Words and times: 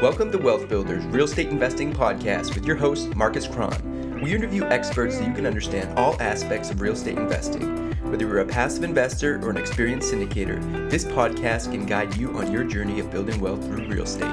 Welcome 0.00 0.30
to 0.30 0.38
Wealth 0.38 0.68
Builders 0.68 1.04
Real 1.06 1.24
Estate 1.24 1.48
Investing 1.48 1.92
Podcast 1.92 2.54
with 2.54 2.64
your 2.64 2.76
host, 2.76 3.16
Marcus 3.16 3.48
Cron. 3.48 4.20
We 4.22 4.32
interview 4.32 4.62
experts 4.66 5.18
so 5.18 5.24
you 5.24 5.32
can 5.32 5.44
understand 5.44 5.98
all 5.98 6.14
aspects 6.22 6.70
of 6.70 6.80
real 6.80 6.92
estate 6.92 7.18
investing. 7.18 7.90
Whether 8.08 8.24
you're 8.24 8.38
a 8.38 8.46
passive 8.46 8.84
investor 8.84 9.40
or 9.42 9.50
an 9.50 9.56
experienced 9.56 10.12
syndicator, 10.12 10.88
this 10.88 11.04
podcast 11.04 11.72
can 11.72 11.84
guide 11.84 12.16
you 12.16 12.30
on 12.38 12.52
your 12.52 12.62
journey 12.62 13.00
of 13.00 13.10
building 13.10 13.40
wealth 13.40 13.64
through 13.64 13.88
real 13.88 14.04
estate. 14.04 14.30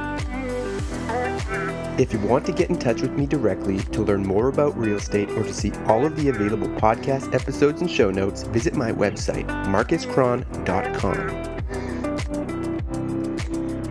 If 2.00 2.14
you 2.14 2.20
want 2.20 2.46
to 2.46 2.52
get 2.52 2.70
in 2.70 2.78
touch 2.78 3.02
with 3.02 3.14
me 3.14 3.26
directly 3.26 3.80
to 3.80 4.04
learn 4.04 4.24
more 4.24 4.50
about 4.50 4.78
real 4.78 4.98
estate 4.98 5.32
or 5.32 5.42
to 5.42 5.54
see 5.54 5.72
all 5.88 6.06
of 6.06 6.16
the 6.16 6.30
available 6.30 6.70
podcast 6.80 7.34
episodes 7.34 7.82
and 7.82 7.90
show 7.90 8.12
notes, 8.12 8.44
visit 8.44 8.76
my 8.76 8.92
website, 8.92 9.48
marcuscron.com. 9.66 11.55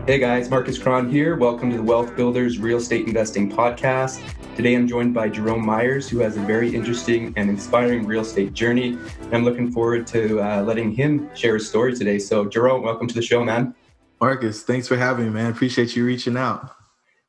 Hey 0.06 0.18
guys, 0.18 0.50
Marcus 0.50 0.78
Cron 0.78 1.10
here. 1.10 1.34
Welcome 1.34 1.70
to 1.70 1.78
the 1.78 1.82
Wealth 1.82 2.14
Builders 2.14 2.58
Real 2.58 2.76
Estate 2.76 3.06
Investing 3.06 3.50
Podcast. 3.50 4.22
Today 4.54 4.74
I'm 4.74 4.86
joined 4.86 5.14
by 5.14 5.30
Jerome 5.30 5.64
Myers, 5.64 6.10
who 6.10 6.18
has 6.18 6.36
a 6.36 6.40
very 6.40 6.74
interesting 6.74 7.32
and 7.38 7.48
inspiring 7.48 8.04
real 8.04 8.20
estate 8.20 8.52
journey. 8.52 8.98
I'm 9.32 9.44
looking 9.44 9.72
forward 9.72 10.06
to 10.08 10.42
uh, 10.42 10.62
letting 10.62 10.92
him 10.92 11.34
share 11.34 11.54
his 11.54 11.66
story 11.66 11.96
today. 11.96 12.18
So, 12.18 12.44
Jerome, 12.44 12.82
welcome 12.82 13.08
to 13.08 13.14
the 13.14 13.22
show, 13.22 13.42
man. 13.42 13.74
Marcus, 14.20 14.62
thanks 14.62 14.86
for 14.86 14.98
having 14.98 15.24
me, 15.24 15.30
man. 15.30 15.50
Appreciate 15.50 15.96
you 15.96 16.04
reaching 16.04 16.36
out. 16.36 16.76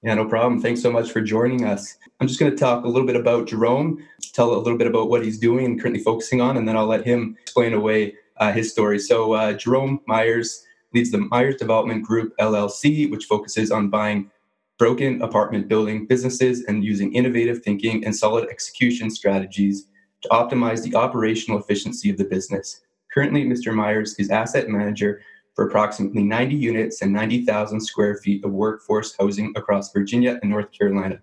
Yeah, 0.04 0.16
no 0.16 0.26
problem. 0.26 0.62
Thanks 0.62 0.82
so 0.82 0.92
much 0.92 1.12
for 1.12 1.22
joining 1.22 1.64
us. 1.64 1.98
I'm 2.20 2.28
just 2.28 2.42
going 2.42 2.52
to 2.52 2.58
talk 2.58 2.84
a 2.84 2.90
little 2.90 3.08
bit 3.08 3.16
about 3.16 3.48
Jerome, 3.48 4.06
tell 4.34 4.54
a 4.54 4.60
little 4.60 4.78
bit 4.78 4.88
about 4.88 5.10
what 5.10 5.24
he's 5.24 5.40
doing 5.40 5.66
and 5.66 5.82
currently 5.82 6.04
focusing 6.04 6.42
on, 6.42 6.58
and 6.58 6.68
then 6.68 6.76
I'll 6.76 6.88
let 6.88 7.06
him 7.06 7.38
explain 7.42 7.74
away 7.74 8.16
uh, 8.36 8.52
his 8.52 8.70
story. 8.70 9.00
So, 9.00 9.32
uh, 9.32 9.54
Jerome 9.54 10.02
Myers 10.08 10.65
leads 10.96 11.12
the 11.12 11.18
Myers 11.18 11.58
Development 11.58 12.02
Group 12.02 12.34
LLC, 12.40 13.12
which 13.12 13.26
focuses 13.26 13.70
on 13.70 13.90
buying 13.90 14.32
broken 14.80 15.22
apartment 15.22 15.68
building 15.68 16.08
businesses 16.08 16.64
and 16.64 16.84
using 16.84 17.14
innovative 17.14 17.62
thinking 17.64 18.06
and 18.06 18.16
solid 18.16 18.50
execution 18.50 19.10
strategies 19.10 19.88
to 20.22 20.30
optimize 20.30 20.84
the 20.84 20.96
operational 20.96 21.60
efficiency 21.60 22.10
of 22.10 22.18
the 22.18 22.24
business. 22.24 22.82
Currently, 23.14 23.46
Mr. 23.46 23.74
Myers 23.74 24.16
is 24.16 24.30
asset 24.30 24.70
manager 24.70 25.22
for 25.54 25.68
approximately 25.68 26.24
90 26.24 26.56
units 26.56 27.02
and 27.02 27.14
90,000 27.14 27.80
square 27.80 28.16
feet 28.16 28.44
of 28.44 28.52
workforce 28.52 29.16
housing 29.18 29.54
across 29.56 29.94
Virginia 29.94 30.40
and 30.42 30.52
North 30.52 30.72
Carolina, 30.72 31.20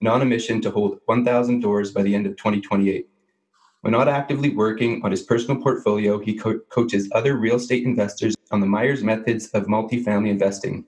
and 0.00 0.08
on 0.08 0.22
a 0.22 0.26
mission 0.26 0.60
to 0.62 0.70
hold 0.70 0.98
1,000 1.06 1.60
doors 1.60 1.92
by 1.92 2.02
the 2.02 2.14
end 2.14 2.26
of 2.26 2.36
2028. 2.36 3.06
When 3.82 3.92
not 3.92 4.08
actively 4.08 4.50
working 4.50 5.00
on 5.04 5.10
his 5.10 5.22
personal 5.22 5.60
portfolio, 5.62 6.18
he 6.18 6.34
co- 6.34 6.60
coaches 6.68 7.08
other 7.12 7.36
real 7.36 7.56
estate 7.56 7.84
investors 7.84 8.36
on 8.50 8.60
the 8.60 8.66
Myers 8.66 9.02
methods 9.02 9.48
of 9.48 9.66
multifamily 9.66 10.28
investing. 10.28 10.84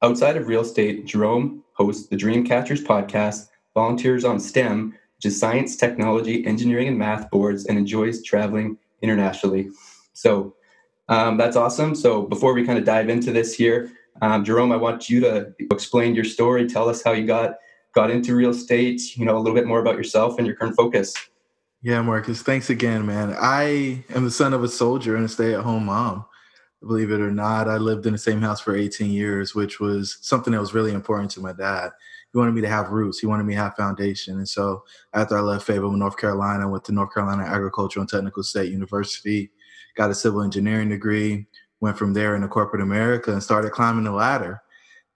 Outside 0.00 0.36
of 0.36 0.46
real 0.46 0.60
estate, 0.60 1.06
Jerome 1.06 1.64
hosts 1.72 2.06
the 2.06 2.16
Dreamcatchers 2.16 2.84
podcast, 2.84 3.48
volunteers 3.74 4.24
on 4.24 4.38
STEM, 4.38 4.94
which 5.16 5.26
is 5.26 5.38
science, 5.38 5.76
technology, 5.76 6.46
engineering, 6.46 6.86
and 6.86 6.98
math 6.98 7.28
boards, 7.30 7.66
and 7.66 7.76
enjoys 7.76 8.22
traveling 8.22 8.78
internationally. 9.00 9.70
So 10.12 10.54
um, 11.08 11.36
that's 11.36 11.56
awesome. 11.56 11.96
So 11.96 12.22
before 12.22 12.54
we 12.54 12.64
kind 12.64 12.78
of 12.78 12.84
dive 12.84 13.08
into 13.08 13.32
this 13.32 13.54
here, 13.54 13.90
um, 14.20 14.44
Jerome, 14.44 14.70
I 14.70 14.76
want 14.76 15.10
you 15.10 15.20
to 15.20 15.52
explain 15.72 16.14
your 16.14 16.24
story. 16.24 16.68
Tell 16.68 16.88
us 16.88 17.02
how 17.02 17.12
you 17.12 17.26
got 17.26 17.54
got 17.92 18.10
into 18.10 18.36
real 18.36 18.50
estate. 18.50 19.16
You 19.16 19.24
know 19.24 19.36
a 19.36 19.40
little 19.40 19.54
bit 19.54 19.66
more 19.66 19.80
about 19.80 19.96
yourself 19.96 20.38
and 20.38 20.46
your 20.46 20.54
current 20.54 20.76
focus. 20.76 21.14
Yeah, 21.84 22.00
Marcus, 22.00 22.42
thanks 22.42 22.70
again, 22.70 23.04
man. 23.06 23.34
I 23.36 24.04
am 24.10 24.24
the 24.24 24.30
son 24.30 24.54
of 24.54 24.62
a 24.62 24.68
soldier 24.68 25.16
and 25.16 25.24
a 25.24 25.28
stay 25.28 25.52
at 25.52 25.64
home 25.64 25.86
mom. 25.86 26.24
Believe 26.80 27.10
it 27.10 27.20
or 27.20 27.32
not, 27.32 27.68
I 27.68 27.76
lived 27.76 28.06
in 28.06 28.12
the 28.12 28.18
same 28.18 28.40
house 28.40 28.60
for 28.60 28.76
18 28.76 29.10
years, 29.10 29.56
which 29.56 29.80
was 29.80 30.18
something 30.20 30.52
that 30.52 30.60
was 30.60 30.74
really 30.74 30.92
important 30.92 31.32
to 31.32 31.40
my 31.40 31.52
dad. 31.52 31.90
He 32.32 32.38
wanted 32.38 32.54
me 32.54 32.60
to 32.60 32.68
have 32.68 32.90
roots, 32.90 33.18
he 33.18 33.26
wanted 33.26 33.46
me 33.46 33.54
to 33.54 33.60
have 33.60 33.74
foundation. 33.74 34.36
And 34.36 34.48
so 34.48 34.84
after 35.12 35.36
I 35.36 35.40
left 35.40 35.66
Fayetteville, 35.66 35.90
North 35.90 36.16
Carolina, 36.16 36.62
I 36.62 36.70
went 36.70 36.84
to 36.84 36.92
North 36.92 37.12
Carolina 37.12 37.42
Agricultural 37.42 38.02
and 38.02 38.08
Technical 38.08 38.44
State 38.44 38.70
University, 38.70 39.50
got 39.96 40.10
a 40.10 40.14
civil 40.14 40.42
engineering 40.42 40.88
degree, 40.88 41.46
went 41.80 41.98
from 41.98 42.12
there 42.12 42.36
into 42.36 42.46
corporate 42.46 42.82
America 42.82 43.32
and 43.32 43.42
started 43.42 43.72
climbing 43.72 44.04
the 44.04 44.12
ladder. 44.12 44.62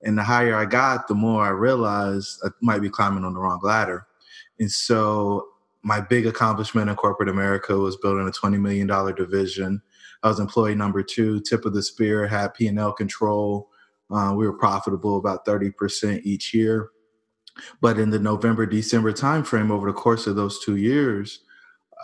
And 0.03 0.19
the 0.19 0.25
higher 0.25 0.56
I 0.56 0.65
got, 0.65 1.06
the 1.06 1.15
more 1.15 1.44
I 1.44 1.50
realized 1.50 2.41
I 2.44 2.49
might 2.60 2.82
be 2.82 2.91
climbing 2.91 3.25
on 3.25 3.34
the 3.34 3.41
wrong 3.41 3.60
ladder. 3.62 4.09
And 4.59 4.71
so 4.71 5.47
my 5.86 6.00
big 6.00 6.26
accomplishment 6.26 6.91
in 6.91 6.97
corporate 6.97 7.28
America 7.28 7.76
was 7.76 7.97
building 7.97 8.26
a 8.26 8.32
$20 8.32 8.60
million 8.60 8.88
division. 9.14 9.80
I 10.24 10.28
was 10.28 10.41
employee 10.41 10.74
number 10.74 11.00
two, 11.00 11.41
tip 11.41 11.64
of 11.64 11.74
the 11.74 11.82
spear, 11.82 12.26
had 12.26 12.54
P&L 12.54 12.92
control. 12.92 13.70
Uh, 14.10 14.34
we 14.36 14.48
were 14.48 14.58
profitable 14.58 15.16
about 15.16 15.46
30% 15.46 16.22
each 16.25 16.52
year. 16.52 16.91
But 17.80 18.00
in 18.00 18.10
the 18.10 18.19
November, 18.19 18.66
December 18.66 19.12
timeframe, 19.12 19.70
over 19.70 19.86
the 19.86 19.96
course 19.96 20.26
of 20.26 20.34
those 20.34 20.58
two 20.58 20.75
years, 20.75 21.38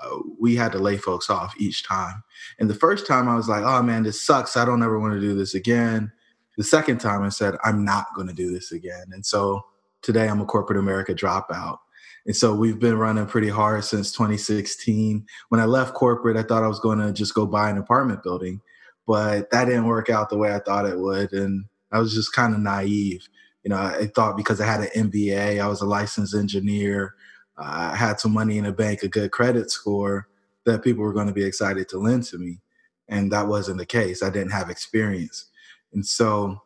uh, 0.01 0.17
we 0.39 0.55
had 0.55 0.71
to 0.73 0.79
lay 0.79 0.97
folks 0.97 1.29
off 1.29 1.53
each 1.59 1.83
time. 1.83 2.23
And 2.61 2.71
the 2.71 2.75
first 2.75 3.05
time 3.05 3.29
I 3.29 3.35
was 3.35 3.49
like, 3.49 3.65
oh 3.65 3.83
man, 3.83 4.05
this 4.05 4.23
sucks. 4.23 4.57
I 4.57 4.65
don't 4.65 4.85
ever 4.85 5.01
want 5.01 5.15
to 5.15 5.21
do 5.21 5.35
this 5.35 5.55
again. 5.55 6.13
The 6.57 6.63
second 6.63 6.99
time 6.99 7.23
I 7.23 7.31
said, 7.31 7.57
I'm 7.65 7.85
not 7.85 8.07
going 8.15 8.29
to 8.29 8.33
do 8.33 8.53
this 8.53 8.71
again. 8.71 9.07
And 9.11 9.27
so 9.27 9.65
today 10.03 10.29
I'm 10.29 10.41
a 10.41 10.47
corporate 10.47 10.79
America 10.79 11.15
dropout. 11.15 11.79
And 12.27 12.37
so 12.37 12.55
we've 12.55 12.79
been 12.79 12.99
running 12.99 13.27
pretty 13.27 13.49
hard 13.49 13.85
since 13.85 14.13
2016. 14.13 15.27
When 15.49 15.61
I 15.61 15.65
left 15.65 15.95
corporate, 15.95 16.37
I 16.37 16.43
thought 16.43 16.63
I 16.63 16.69
was 16.69 16.81
going 16.81 16.99
to 16.99 17.13
just 17.13 17.35
go 17.35 17.47
buy 17.47 17.69
an 17.71 17.79
apartment 17.79 18.23
building, 18.23 18.61
but 19.07 19.51
that 19.51 19.65
didn't 19.65 19.87
work 19.87 20.09
out 20.09 20.31
the 20.31 20.39
way 20.39 20.55
I 20.55 20.61
thought 20.61 20.87
it 20.87 20.99
would. 20.99 21.33
And 21.33 21.65
I 21.91 21.99
was 21.99 22.15
just 22.15 22.33
kind 22.33 22.55
of 22.55 22.61
naive. 22.61 23.29
You 23.65 23.71
know, 23.71 23.77
I 23.77 24.07
thought 24.07 24.37
because 24.37 24.61
I 24.61 24.67
had 24.67 24.81
an 24.81 25.11
MBA, 25.11 25.61
I 25.61 25.67
was 25.67 25.81
a 25.81 25.87
licensed 25.87 26.35
engineer, 26.35 27.15
uh, 27.59 27.91
I 27.93 27.97
had 27.97 28.19
some 28.19 28.33
money 28.33 28.59
in 28.59 28.65
the 28.65 28.73
bank, 28.73 29.03
a 29.03 29.09
good 29.09 29.31
credit 29.31 29.71
score, 29.71 30.29
that 30.65 30.83
people 30.83 31.03
were 31.03 31.13
going 31.13 31.27
to 31.27 31.33
be 31.33 31.45
excited 31.45 31.89
to 31.89 31.99
lend 31.99 32.25
to 32.25 32.39
me. 32.39 32.61
And 33.09 33.31
that 33.33 33.49
wasn't 33.49 33.79
the 33.79 33.87
case. 33.87 34.23
I 34.23 34.31
didn't 34.31 34.53
have 34.53 34.71
experience. 34.71 35.47
And 35.93 36.07
so 36.07 36.63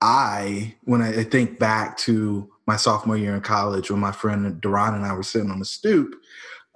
I, 0.00 0.74
when 0.82 1.00
I 1.00 1.22
think 1.24 1.58
back 1.58 1.96
to 1.98 2.50
my 2.66 2.76
sophomore 2.76 3.16
year 3.16 3.34
in 3.34 3.40
college 3.40 3.90
when 3.90 4.00
my 4.00 4.12
friend 4.12 4.60
Duran 4.60 4.94
and 4.94 5.04
I 5.04 5.12
were 5.12 5.22
sitting 5.22 5.50
on 5.50 5.58
the 5.58 5.64
stoop 5.64 6.14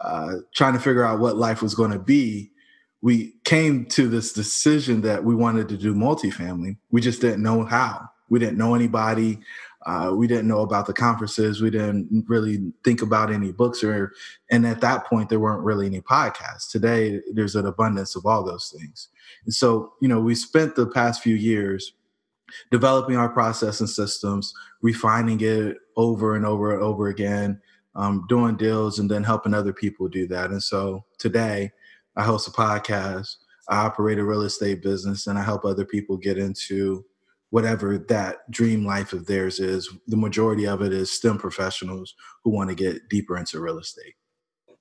uh, 0.01 0.35
trying 0.55 0.75
to 0.75 0.81
figure 0.81 1.05
out 1.05 1.21
what 1.21 1.37
life 1.37 1.63
was 1.63 1.75
going 1.75 1.91
to 1.91 1.99
be. 1.99 2.51
We 3.01 3.35
came 3.45 3.87
to 3.87 4.09
this 4.09 4.33
decision 4.33 5.03
that 5.03 5.25
we 5.25 5.35
wanted 5.35 5.69
to 5.69 5.77
do 5.77 5.95
multifamily. 5.95 6.77
We 6.91 7.01
just 7.01 7.21
didn't 7.21 7.43
know 7.43 7.65
how. 7.65 8.09
We 8.29 8.39
didn't 8.39 8.59
know 8.59 8.75
anybody. 8.75 9.39
Uh, 9.87 10.13
we 10.15 10.27
didn't 10.27 10.49
know 10.49 10.61
about 10.61 10.87
the 10.87 10.93
conferences. 10.93 11.63
We 11.63 11.71
didn't 11.71 12.25
really 12.29 12.73
think 12.85 13.01
about 13.01 13.33
any 13.33 13.53
books 13.53 13.83
or, 13.83 14.13
and 14.51 14.67
at 14.67 14.81
that 14.81 15.07
point, 15.07 15.29
there 15.29 15.41
weren't 15.41 15.63
really 15.65 15.87
any 15.87 16.01
podcasts. 16.01 16.71
Today, 16.71 17.21
there's 17.33 17.57
an 17.57 17.67
abundance 17.67 18.15
of 18.17 18.27
all 18.27 18.45
those 18.45 18.75
things. 18.77 19.09
And 19.45 19.55
so, 19.55 19.95
you 20.03 20.09
know, 20.09 20.21
we 20.21 20.35
spent 20.35 20.75
the 20.75 20.87
past 20.87 21.23
few 21.23 21.37
years 21.37 21.93
developing 22.71 23.17
our 23.17 23.29
process 23.29 23.81
and 23.81 23.89
systems, 23.89 24.53
refining 24.83 25.41
it 25.41 25.77
over 25.97 26.37
and 26.37 26.47
over 26.47 26.73
and 26.73 26.83
over 26.83 27.09
again, 27.09 27.61
um, 27.95 28.25
doing 28.29 28.57
deals, 28.57 28.99
and 28.99 29.11
then 29.11 29.25
helping 29.25 29.55
other 29.55 29.73
people 29.73 30.09
do 30.09 30.27
that. 30.29 30.51
And 30.51 30.63
so 30.63 31.05
today, 31.19 31.73
I 32.17 32.25
host 32.25 32.49
a 32.49 32.51
podcast. 32.51 33.37
I 33.69 33.77
operate 33.79 34.19
a 34.19 34.25
real 34.25 34.43
estate 34.43 34.83
business, 34.83 35.27
and 35.27 35.39
I 35.39 35.43
help 35.43 35.65
other 35.65 35.85
people 35.85 36.17
get 36.17 36.39
into 36.39 37.05
whatever 37.51 37.99
that 37.99 38.51
dream 38.51 38.85
life 38.85 39.13
of 39.13 39.27
theirs 39.27 39.59
is. 39.59 39.89
The 40.07 40.17
majority 40.17 40.67
of 40.67 40.83
it 40.83 40.93
is 40.93 41.11
STEM 41.11 41.39
professionals 41.39 42.15
who 42.45 42.51
want 42.51 42.71
to 42.71 42.77
get 42.77 43.09
deeper 43.09 43.37
into 43.37 43.61
real 43.61 43.79
estate. 43.79 44.15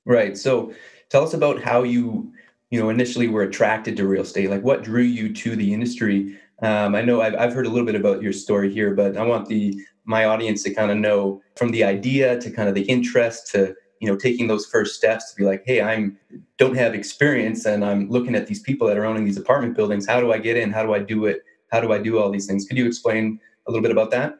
Right. 0.06 0.38
So, 0.38 0.74
tell 1.10 1.24
us 1.24 1.34
about 1.34 1.62
how 1.62 1.84
you, 1.84 2.32
you 2.70 2.80
know, 2.80 2.90
initially 2.90 3.28
were 3.28 3.44
attracted 3.44 3.98
to 3.98 4.08
real 4.08 4.24
estate. 4.24 4.50
Like, 4.50 4.64
what 4.64 4.84
drew 4.84 5.04
you 5.04 5.34
to 5.34 5.56
the 5.56 5.74
industry? 5.74 6.38
Um, 6.62 6.96
I 6.96 7.02
know 7.02 7.22
I've, 7.22 7.36
I've 7.36 7.54
heard 7.54 7.66
a 7.66 7.70
little 7.70 7.86
bit 7.86 7.96
about 7.96 8.22
your 8.22 8.34
story 8.34 8.72
here, 8.72 8.94
but 8.94 9.18
I 9.18 9.24
want 9.24 9.48
the 9.48 9.80
my 10.06 10.26
audience 10.26 10.64
to 10.64 10.74
kind 10.74 10.90
of 10.90 10.98
know 10.98 11.42
from 11.56 11.72
the 11.72 11.84
idea 11.84 12.40
to 12.40 12.50
kind 12.50 12.70
of 12.70 12.76
the 12.76 12.84
interest 12.84 13.52
to 13.52 13.76
you 14.00 14.08
know 14.08 14.16
taking 14.16 14.48
those 14.48 14.66
first 14.66 14.96
steps 14.96 15.32
to 15.32 15.36
be 15.36 15.44
like, 15.44 15.64
hey, 15.66 15.82
I'm 15.82 16.18
don't 16.58 16.76
have 16.76 16.94
experience 16.94 17.66
and 17.66 17.86
I'm 17.86 18.10
looking 18.10 18.36
at 18.36 18.48
these 18.48 18.62
people 18.62 18.88
that 18.88 18.98
are 18.98 19.06
owning 19.06 19.26
these 19.26 19.38
apartment 19.38 19.76
buildings. 19.76 20.08
How 20.08 20.20
do 20.20 20.32
I 20.32 20.40
get 20.40 20.58
in? 20.58 20.72
How 20.72 20.84
do 20.84 20.94
I 20.94 21.00
do 21.00 21.26
it? 21.26 21.42
How 21.72 21.82
do 21.82 21.92
I 21.92 22.00
do 22.00 22.18
all 22.18 22.32
these 22.32 22.48
things? 22.48 22.66
Could 22.66 22.78
you 22.78 22.88
explain 22.88 23.40
a 23.68 23.72
little 23.72 23.84
bit 23.84 23.92
about 23.92 24.12
that? 24.12 24.40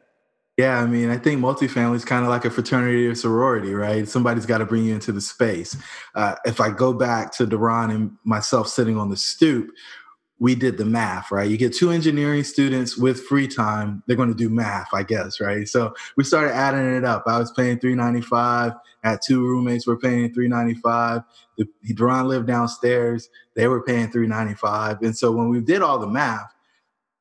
Yeah, 0.58 0.80
I 0.80 0.86
mean, 0.86 1.08
I 1.08 1.18
think 1.18 1.40
multifamily 1.40 1.94
is 1.94 2.04
kind 2.04 2.24
of 2.24 2.30
like 2.30 2.44
a 2.44 2.50
fraternity 2.50 3.06
or 3.06 3.14
sorority, 3.14 3.72
right? 3.74 4.08
Somebody's 4.08 4.44
got 4.44 4.58
to 4.58 4.66
bring 4.66 4.82
you 4.86 4.92
into 4.92 5.12
the 5.12 5.20
space. 5.20 5.76
Uh, 6.16 6.34
if 6.44 6.60
I 6.60 6.70
go 6.70 6.92
back 6.92 7.30
to 7.34 7.46
Duran 7.46 7.92
and 7.92 8.16
myself 8.24 8.66
sitting 8.66 8.98
on 8.98 9.08
the 9.08 9.16
stoop, 9.16 9.70
we 10.40 10.54
did 10.54 10.78
the 10.78 10.84
math, 10.84 11.32
right? 11.32 11.50
You 11.50 11.56
get 11.56 11.74
two 11.74 11.90
engineering 11.90 12.44
students 12.44 12.96
with 12.96 13.24
free 13.24 13.48
time, 13.48 14.02
they're 14.06 14.16
going 14.16 14.28
to 14.28 14.34
do 14.34 14.48
math, 14.48 14.88
I 14.94 15.02
guess, 15.02 15.40
right? 15.40 15.66
So 15.66 15.94
we 16.16 16.24
started 16.24 16.54
adding 16.54 16.96
it 16.96 17.04
up. 17.04 17.24
I 17.26 17.38
was 17.38 17.50
paying 17.50 17.78
395, 17.78 18.72
had 19.02 19.18
two 19.26 19.42
roommates 19.42 19.86
were 19.86 19.98
paying 19.98 20.32
395. 20.32 21.22
The 21.56 21.66
Duran 21.94 22.28
lived 22.28 22.46
downstairs, 22.46 23.28
they 23.54 23.66
were 23.66 23.82
paying 23.82 24.10
395. 24.10 25.02
And 25.02 25.16
so 25.16 25.32
when 25.32 25.48
we 25.48 25.60
did 25.60 25.82
all 25.82 25.98
the 25.98 26.06
math, 26.06 26.54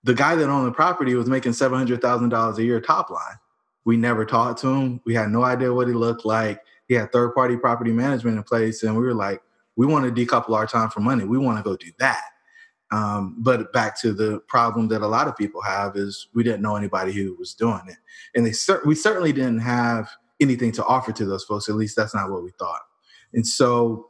the 0.03 0.13
guy 0.13 0.35
that 0.35 0.49
owned 0.49 0.67
the 0.67 0.71
property 0.71 1.15
was 1.15 1.27
making 1.27 1.53
seven 1.53 1.77
hundred 1.77 2.01
thousand 2.01 2.29
dollars 2.29 2.57
a 2.59 2.63
year 2.63 2.79
top 2.79 3.09
line. 3.09 3.37
We 3.83 3.97
never 3.97 4.25
talked 4.25 4.61
to 4.61 4.67
him. 4.67 5.01
We 5.05 5.13
had 5.13 5.29
no 5.29 5.43
idea 5.43 5.73
what 5.73 5.87
he 5.87 5.93
looked 5.93 6.23
like. 6.25 6.61
He 6.87 6.93
had 6.93 7.11
third 7.11 7.33
party 7.33 7.57
property 7.57 7.91
management 7.91 8.37
in 8.37 8.43
place, 8.43 8.83
and 8.83 8.95
we 8.95 9.03
were 9.03 9.13
like, 9.13 9.41
we 9.75 9.85
want 9.85 10.05
to 10.05 10.25
decouple 10.25 10.55
our 10.55 10.65
time 10.65 10.89
from 10.89 11.03
money. 11.03 11.25
We 11.25 11.37
want 11.37 11.57
to 11.57 11.63
go 11.63 11.75
do 11.75 11.91
that. 11.99 12.21
Um, 12.91 13.35
but 13.39 13.73
back 13.73 13.99
to 14.01 14.13
the 14.13 14.39
problem 14.47 14.87
that 14.89 15.01
a 15.01 15.07
lot 15.07 15.27
of 15.27 15.35
people 15.35 15.61
have 15.61 15.97
is 15.97 16.27
we 16.33 16.43
didn't 16.43 16.61
know 16.61 16.75
anybody 16.75 17.11
who 17.11 17.35
was 17.37 17.53
doing 17.53 17.81
it, 17.87 17.97
and 18.33 18.45
they 18.45 18.53
cer- 18.53 18.81
we 18.85 18.95
certainly 18.95 19.33
didn't 19.33 19.59
have 19.59 20.09
anything 20.39 20.71
to 20.73 20.85
offer 20.85 21.11
to 21.11 21.25
those 21.25 21.43
folks. 21.43 21.67
At 21.67 21.75
least 21.75 21.95
that's 21.95 22.15
not 22.15 22.31
what 22.31 22.43
we 22.43 22.51
thought. 22.51 22.81
And 23.33 23.45
so 23.45 24.07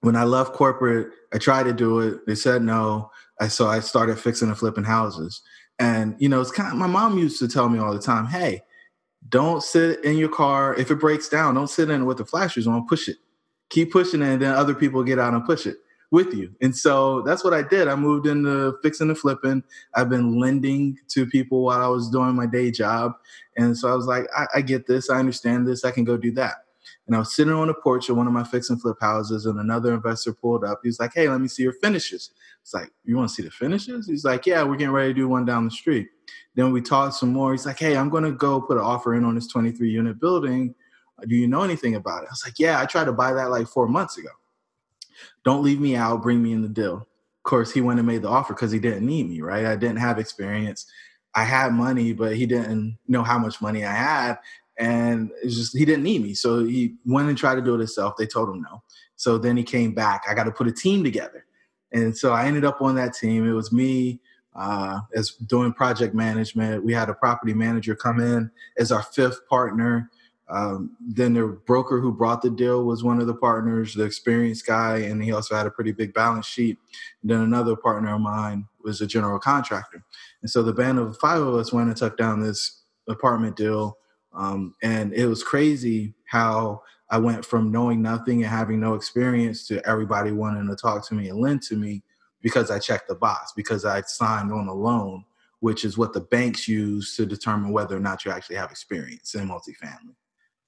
when 0.00 0.16
I 0.16 0.24
left 0.24 0.54
corporate, 0.54 1.12
I 1.32 1.38
tried 1.38 1.64
to 1.64 1.72
do 1.72 2.00
it. 2.00 2.26
They 2.26 2.34
said 2.34 2.62
no. 2.62 3.10
I 3.40 3.48
so 3.48 3.68
I 3.68 3.80
started 3.80 4.18
fixing 4.18 4.48
and 4.48 4.58
flipping 4.58 4.84
houses. 4.84 5.42
And 5.78 6.16
you 6.18 6.28
know, 6.28 6.40
it's 6.40 6.50
kind 6.50 6.72
of 6.72 6.78
my 6.78 6.86
mom 6.88 7.18
used 7.18 7.38
to 7.38 7.48
tell 7.48 7.68
me 7.68 7.78
all 7.78 7.92
the 7.92 8.00
time, 8.00 8.26
"Hey, 8.26 8.62
don't 9.28 9.62
sit 9.62 10.04
in 10.04 10.16
your 10.16 10.30
car 10.30 10.74
if 10.74 10.90
it 10.90 10.96
breaks 10.96 11.28
down. 11.28 11.54
Don't 11.54 11.70
sit 11.70 11.90
in 11.90 12.02
it 12.02 12.04
with 12.04 12.18
the 12.18 12.24
flashers 12.24 12.66
on. 12.66 12.88
Push 12.88 13.08
it. 13.08 13.18
Keep 13.70 13.92
pushing 13.92 14.22
it, 14.22 14.28
and 14.28 14.42
then 14.42 14.54
other 14.54 14.74
people 14.74 15.04
get 15.04 15.20
out 15.20 15.34
and 15.34 15.44
push 15.44 15.66
it 15.66 15.76
with 16.10 16.32
you. 16.34 16.54
And 16.60 16.74
so 16.74 17.22
that's 17.22 17.42
what 17.42 17.54
I 17.54 17.62
did. 17.62 17.88
I 17.88 17.94
moved 17.94 18.26
into 18.26 18.76
fixing 18.82 19.08
and 19.08 19.18
flipping. 19.18 19.62
I've 19.94 20.08
been 20.08 20.38
lending 20.38 20.98
to 21.08 21.26
people 21.26 21.62
while 21.62 21.80
I 21.80 21.88
was 21.88 22.10
doing 22.10 22.34
my 22.34 22.46
day 22.46 22.70
job, 22.70 23.12
and 23.56 23.76
so 23.76 23.90
I 23.90 23.94
was 23.94 24.06
like, 24.06 24.26
I, 24.36 24.46
I 24.56 24.60
get 24.60 24.86
this. 24.86 25.10
I 25.10 25.18
understand 25.18 25.66
this. 25.66 25.84
I 25.84 25.90
can 25.90 26.04
go 26.04 26.16
do 26.16 26.32
that. 26.32 26.56
And 27.06 27.14
I 27.14 27.18
was 27.20 27.34
sitting 27.34 27.52
on 27.52 27.68
the 27.68 27.74
porch 27.74 28.08
of 28.08 28.16
one 28.16 28.26
of 28.26 28.32
my 28.32 28.44
fix 28.44 28.70
and 28.70 28.80
flip 28.80 28.96
houses, 29.00 29.46
and 29.46 29.58
another 29.58 29.94
investor 29.94 30.32
pulled 30.32 30.64
up. 30.64 30.80
He's 30.82 31.00
like, 31.00 31.12
"Hey, 31.14 31.28
let 31.28 31.40
me 31.40 31.48
see 31.48 31.62
your 31.62 31.72
finishes." 31.74 32.30
It's 32.62 32.74
like, 32.74 32.90
"You 33.04 33.16
want 33.16 33.28
to 33.28 33.34
see 33.34 33.42
the 33.42 33.50
finishes?" 33.50 34.06
He's 34.06 34.24
like, 34.24 34.46
"Yeah, 34.46 34.62
we're 34.62 34.76
getting 34.76 34.94
ready 34.94 35.10
to 35.10 35.14
do 35.14 35.28
one 35.28 35.44
down 35.44 35.64
the 35.64 35.70
street." 35.70 36.08
Then 36.54 36.72
we 36.72 36.80
talked 36.80 37.14
some 37.14 37.32
more. 37.32 37.52
He's 37.52 37.66
like, 37.66 37.78
"Hey, 37.78 37.96
I'm 37.96 38.08
going 38.08 38.24
to 38.24 38.32
go 38.32 38.60
put 38.60 38.76
an 38.76 38.82
offer 38.82 39.14
in 39.14 39.24
on 39.24 39.34
this 39.34 39.46
23 39.46 39.90
unit 39.90 40.20
building. 40.20 40.74
Do 41.26 41.34
you 41.34 41.46
know 41.48 41.62
anything 41.62 41.94
about 41.94 42.24
it?" 42.24 42.28
I 42.28 42.32
was 42.32 42.44
like, 42.44 42.58
"Yeah, 42.58 42.80
I 42.80 42.86
tried 42.86 43.04
to 43.04 43.12
buy 43.12 43.32
that 43.32 43.50
like 43.50 43.68
four 43.68 43.88
months 43.88 44.18
ago. 44.18 44.30
Don't 45.44 45.62
leave 45.62 45.80
me 45.80 45.96
out. 45.96 46.22
Bring 46.22 46.42
me 46.42 46.52
in 46.52 46.62
the 46.62 46.68
deal." 46.68 46.96
Of 46.96 47.48
course, 47.48 47.72
he 47.72 47.80
went 47.80 48.00
and 48.00 48.06
made 48.06 48.22
the 48.22 48.28
offer 48.28 48.54
because 48.54 48.72
he 48.72 48.80
didn't 48.80 49.06
need 49.06 49.28
me, 49.28 49.40
right? 49.40 49.66
I 49.66 49.76
didn't 49.76 49.98
have 49.98 50.18
experience. 50.18 50.86
I 51.34 51.44
had 51.44 51.72
money, 51.72 52.12
but 52.12 52.34
he 52.34 52.46
didn't 52.46 52.98
know 53.06 53.22
how 53.22 53.38
much 53.38 53.60
money 53.60 53.84
I 53.84 53.92
had 53.92 54.38
and 54.78 55.30
it's 55.42 55.56
just 55.56 55.76
he 55.76 55.84
didn't 55.84 56.02
need 56.02 56.22
me. 56.22 56.34
So 56.34 56.64
he 56.64 56.94
went 57.04 57.28
and 57.28 57.38
tried 57.38 57.56
to 57.56 57.62
do 57.62 57.74
it 57.74 57.78
himself. 57.78 58.16
They 58.16 58.26
told 58.26 58.48
him 58.48 58.62
no. 58.62 58.82
So 59.16 59.38
then 59.38 59.56
he 59.56 59.62
came 59.62 59.94
back. 59.94 60.24
I 60.28 60.34
got 60.34 60.44
to 60.44 60.52
put 60.52 60.68
a 60.68 60.72
team 60.72 61.02
together, 61.02 61.46
and 61.92 62.16
so 62.16 62.32
I 62.32 62.46
ended 62.46 62.64
up 62.64 62.82
on 62.82 62.94
that 62.96 63.14
team. 63.14 63.48
It 63.48 63.52
was 63.52 63.72
me 63.72 64.20
uh, 64.54 65.00
as 65.14 65.30
doing 65.30 65.72
project 65.72 66.14
management. 66.14 66.84
We 66.84 66.92
had 66.92 67.08
a 67.08 67.14
property 67.14 67.54
manager 67.54 67.94
come 67.94 68.20
in 68.20 68.50
as 68.78 68.92
our 68.92 69.02
fifth 69.02 69.40
partner. 69.48 70.10
Um, 70.48 70.96
then 71.00 71.34
the 71.34 71.58
broker 71.66 72.00
who 72.00 72.12
brought 72.12 72.40
the 72.40 72.50
deal 72.50 72.84
was 72.84 73.02
one 73.02 73.20
of 73.20 73.26
the 73.26 73.34
partners, 73.34 73.94
the 73.94 74.04
experienced 74.04 74.66
guy, 74.66 74.98
and 74.98 75.22
he 75.22 75.32
also 75.32 75.56
had 75.56 75.66
a 75.66 75.70
pretty 75.70 75.92
big 75.92 76.14
balance 76.14 76.46
sheet. 76.46 76.78
And 77.22 77.30
then 77.30 77.40
another 77.40 77.74
partner 77.74 78.14
of 78.14 78.20
mine 78.20 78.66
was 78.84 79.00
a 79.00 79.06
general 79.06 79.40
contractor. 79.40 80.04
And 80.42 80.50
so 80.50 80.62
the 80.62 80.72
band 80.72 80.98
of 80.98 81.18
five 81.18 81.42
of 81.42 81.54
us 81.54 81.72
went 81.72 81.88
and 81.88 81.96
took 81.96 82.16
down 82.16 82.40
this 82.40 82.82
apartment 83.08 83.56
deal 83.56 83.98
um, 84.36 84.74
and 84.82 85.12
it 85.14 85.26
was 85.26 85.42
crazy 85.42 86.14
how 86.26 86.82
I 87.10 87.18
went 87.18 87.44
from 87.44 87.72
knowing 87.72 88.02
nothing 88.02 88.42
and 88.42 88.52
having 88.52 88.80
no 88.80 88.94
experience 88.94 89.66
to 89.68 89.84
everybody 89.88 90.30
wanting 90.30 90.68
to 90.68 90.76
talk 90.76 91.06
to 91.08 91.14
me 91.14 91.28
and 91.28 91.40
lend 91.40 91.62
to 91.62 91.76
me 91.76 92.02
because 92.42 92.70
I 92.70 92.78
checked 92.78 93.08
the 93.08 93.14
box, 93.14 93.52
because 93.56 93.84
I 93.84 94.02
signed 94.02 94.52
on 94.52 94.68
a 94.68 94.74
loan, 94.74 95.24
which 95.60 95.84
is 95.84 95.96
what 95.96 96.12
the 96.12 96.20
banks 96.20 96.68
use 96.68 97.16
to 97.16 97.24
determine 97.24 97.72
whether 97.72 97.96
or 97.96 98.00
not 98.00 98.24
you 98.24 98.30
actually 98.30 98.56
have 98.56 98.70
experience 98.70 99.34
in 99.34 99.48
multifamily. 99.48 100.14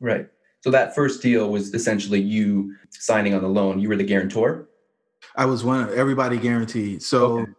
Right. 0.01 0.29
So 0.61 0.71
that 0.71 0.95
first 0.95 1.23
deal 1.23 1.51
was 1.51 1.75
essentially 1.75 2.21
you 2.21 2.75
signing 2.91 3.35
on 3.35 3.43
the 3.43 3.49
loan. 3.49 3.79
You 3.79 3.89
were 3.89 3.97
the 3.97 4.05
guarantor? 4.05 4.69
I 5.37 5.45
was 5.45 5.65
one 5.65 5.81
of 5.81 5.91
everybody 5.91 6.37
guaranteed. 6.37 7.03
So 7.03 7.41
okay. 7.41 7.53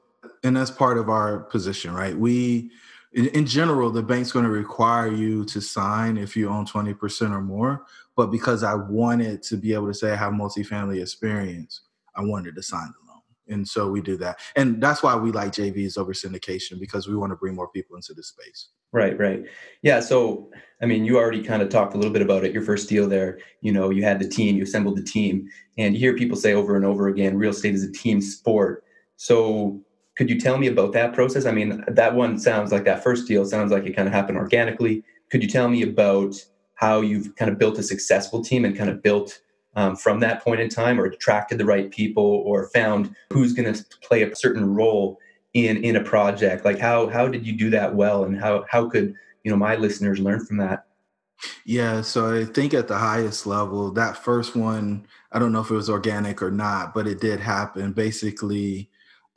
and 0.43 0.55
that's 0.55 0.71
part 0.71 0.97
of 0.97 1.09
our 1.09 1.39
position, 1.39 1.93
right? 1.93 2.17
We 2.17 2.71
in, 3.13 3.27
in 3.27 3.45
general, 3.45 3.89
the 3.89 4.03
bank's 4.03 4.31
going 4.31 4.45
to 4.45 4.51
require 4.51 5.11
you 5.11 5.45
to 5.45 5.61
sign 5.61 6.17
if 6.17 6.35
you 6.37 6.49
own 6.49 6.65
20% 6.65 7.31
or 7.31 7.41
more. 7.41 7.85
But 8.15 8.27
because 8.27 8.63
I 8.63 8.75
wanted 8.75 9.41
to 9.43 9.57
be 9.57 9.73
able 9.73 9.87
to 9.87 9.93
say 9.93 10.11
I 10.11 10.15
have 10.15 10.33
multifamily 10.33 11.01
experience, 11.01 11.81
I 12.15 12.21
wanted 12.21 12.55
to 12.55 12.61
sign 12.61 12.87
the 12.87 13.07
loan. 13.07 13.08
And 13.49 13.67
so 13.67 13.89
we 13.89 14.01
do 14.01 14.15
that. 14.17 14.39
And 14.55 14.81
that's 14.81 15.03
why 15.03 15.15
we 15.15 15.31
like 15.31 15.51
JVs 15.51 15.97
over 15.97 16.13
syndication 16.13 16.79
because 16.79 17.07
we 17.07 17.15
want 17.15 17.31
to 17.31 17.35
bring 17.35 17.55
more 17.55 17.67
people 17.69 17.95
into 17.95 18.13
the 18.13 18.23
space. 18.23 18.69
Right, 18.91 19.17
right. 19.19 19.43
Yeah. 19.83 19.99
So, 19.99 20.49
I 20.81 20.85
mean, 20.85 21.05
you 21.05 21.17
already 21.17 21.43
kind 21.43 21.61
of 21.61 21.69
talked 21.69 21.93
a 21.93 21.97
little 21.97 22.13
bit 22.13 22.21
about 22.21 22.43
it. 22.43 22.53
Your 22.53 22.63
first 22.63 22.89
deal 22.89 23.07
there, 23.07 23.39
you 23.61 23.71
know, 23.71 23.91
you 23.91 24.03
had 24.03 24.19
the 24.19 24.27
team, 24.27 24.55
you 24.55 24.63
assembled 24.63 24.97
the 24.97 25.03
team, 25.03 25.47
and 25.77 25.93
you 25.93 25.99
hear 25.99 26.15
people 26.15 26.37
say 26.37 26.53
over 26.53 26.75
and 26.75 26.85
over 26.85 27.07
again 27.07 27.37
real 27.37 27.51
estate 27.51 27.75
is 27.75 27.83
a 27.83 27.91
team 27.91 28.21
sport. 28.21 28.83
So, 29.17 29.81
could 30.17 30.29
you 30.29 30.39
tell 30.39 30.57
me 30.57 30.67
about 30.67 30.91
that 30.93 31.13
process? 31.13 31.45
I 31.45 31.51
mean, 31.51 31.83
that 31.87 32.13
one 32.13 32.37
sounds 32.39 32.73
like 32.73 32.83
that 32.85 33.03
first 33.03 33.25
deal 33.25 33.45
sounds 33.45 33.71
like 33.71 33.85
it 33.85 33.95
kind 33.95 34.07
of 34.07 34.13
happened 34.13 34.37
organically. 34.37 35.03
Could 35.31 35.41
you 35.41 35.47
tell 35.47 35.69
me 35.69 35.83
about 35.83 36.35
how 36.75 37.01
you've 37.01 37.35
kind 37.35 37.49
of 37.49 37.57
built 37.57 37.77
a 37.77 37.83
successful 37.83 38.43
team 38.43 38.65
and 38.65 38.75
kind 38.75 38.89
of 38.89 39.01
built 39.01 39.39
um, 39.75 39.95
from 39.95 40.19
that 40.19 40.43
point 40.43 40.59
in 40.59 40.69
time 40.69 40.99
or 40.99 41.05
attracted 41.05 41.57
the 41.57 41.65
right 41.65 41.91
people 41.91 42.23
or 42.23 42.69
found 42.69 43.15
who's 43.31 43.53
going 43.53 43.71
to 43.71 43.85
play 44.01 44.23
a 44.23 44.35
certain 44.35 44.73
role 44.73 45.19
in 45.53 45.83
in 45.83 45.95
a 45.95 46.03
project 46.03 46.63
like 46.63 46.77
how 46.77 47.07
how 47.07 47.27
did 47.27 47.45
you 47.45 47.53
do 47.53 47.69
that 47.69 47.95
well 47.95 48.23
and 48.23 48.39
how 48.39 48.65
how 48.69 48.87
could 48.87 49.13
you 49.43 49.49
know 49.49 49.57
my 49.57 49.75
listeners 49.75 50.19
learn 50.19 50.45
from 50.45 50.57
that 50.57 50.85
yeah 51.65 52.01
so 52.01 52.39
i 52.39 52.45
think 52.45 52.73
at 52.73 52.87
the 52.87 52.97
highest 52.97 53.47
level 53.47 53.91
that 53.91 54.15
first 54.15 54.55
one 54.55 55.07
i 55.31 55.39
don't 55.39 55.51
know 55.51 55.61
if 55.61 55.71
it 55.71 55.75
was 55.75 55.89
organic 55.89 56.41
or 56.41 56.51
not 56.51 56.93
but 56.93 57.07
it 57.07 57.19
did 57.19 57.39
happen 57.39 57.93
basically 57.93 58.89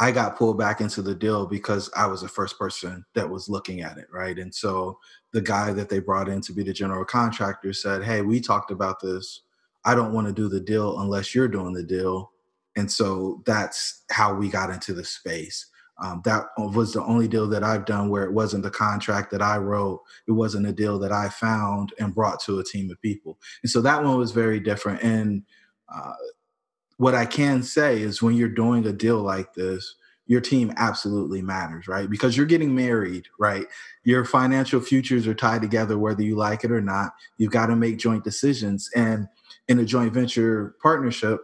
I 0.02 0.11
got 0.11 0.37
pulled 0.37 0.58
back 0.58 0.81
into 0.81 1.00
the 1.00 1.14
deal 1.14 1.46
because 1.46 1.88
I 1.96 2.06
was 2.06 2.23
the 2.23 2.29
first 2.29 2.58
person 2.58 3.05
that 3.14 3.31
was 3.31 3.49
looking 3.49 3.82
at 3.82 3.99
it, 3.99 4.08
right? 4.11 4.37
And 4.37 4.52
so 4.52 4.99
the 5.32 5.40
guy 5.40 5.73
that 5.75 5.88
they 5.88 6.00
brought 6.00 6.29
in 6.29 6.40
to 6.40 6.52
be 6.52 6.64
the 6.64 6.73
general 6.73 7.05
contractor 7.05 7.73
said, 7.73 8.02
Hey, 8.02 8.20
we 8.20 8.40
talked 8.40 8.73
about 8.73 8.99
this. 9.00 9.43
I 9.84 9.94
don't 9.94 10.12
want 10.12 10.26
to 10.29 10.32
do 10.32 10.49
the 10.49 10.61
deal 10.61 11.00
unless 11.00 11.34
you're 11.34 11.49
doing 11.49 11.73
the 11.73 11.82
deal. 11.82 12.31
And 12.76 12.90
so 12.90 13.43
that's 13.46 14.05
how 14.11 14.34
we 14.34 14.49
got 14.49 14.70
into 14.70 14.94
the 14.94 15.05
space. 15.05 15.67
Um, 16.02 16.23
that 16.25 16.46
was 16.58 16.93
the 16.93 17.02
only 17.05 17.29
deal 17.29 17.46
that 17.48 17.62
I've 17.62 17.84
done 17.84 18.08
where 18.08 18.24
it 18.24 18.32
wasn't 18.32 18.65
the 18.65 18.70
contract 18.70 19.31
that 19.31 19.43
I 19.43 19.58
wrote. 19.58 20.01
It 20.27 20.32
wasn't 20.32 20.67
a 20.67 20.72
deal 20.72 20.98
that 20.98 21.12
I 21.12 21.29
found 21.29 21.93
and 21.98 22.15
brought 22.15 22.41
to 22.44 22.58
a 22.58 22.65
team 22.65 22.91
of 22.91 23.01
people. 23.03 23.39
And 23.62 23.70
so 23.70 23.81
that 23.82 24.03
one 24.03 24.17
was 24.17 24.32
very 24.32 24.58
different. 24.58 25.03
And 25.03 25.43
uh, 25.94 26.15
what 26.96 27.15
I 27.15 27.27
can 27.27 27.62
say 27.62 28.01
is 28.01 28.22
when 28.22 28.34
you're 28.34 28.48
doing 28.48 28.86
a 28.86 28.93
deal 28.93 29.22
like 29.22 29.55
this, 29.55 29.94
your 30.27 30.41
team 30.41 30.72
absolutely 30.77 31.43
matters, 31.43 31.89
right? 31.89 32.08
Because 32.08 32.36
you're 32.36 32.46
getting 32.46 32.74
married, 32.74 33.27
right? 33.39 33.67
Your 34.05 34.24
financial 34.24 34.81
futures 34.81 35.27
are 35.27 35.34
tied 35.34 35.62
together 35.62 35.98
whether 35.98 36.22
you 36.22 36.36
like 36.36 36.65
it 36.65 36.72
or 36.72 36.81
not. 36.81 37.12
You've 37.36 37.53
got 37.53 37.67
to 37.67 37.77
make 37.77 37.98
joint 37.98 38.24
decisions. 38.24 38.89
And 38.94 39.27
in 39.69 39.78
a 39.78 39.84
joint 39.84 40.12
venture 40.12 40.76
partnership, 40.82 41.40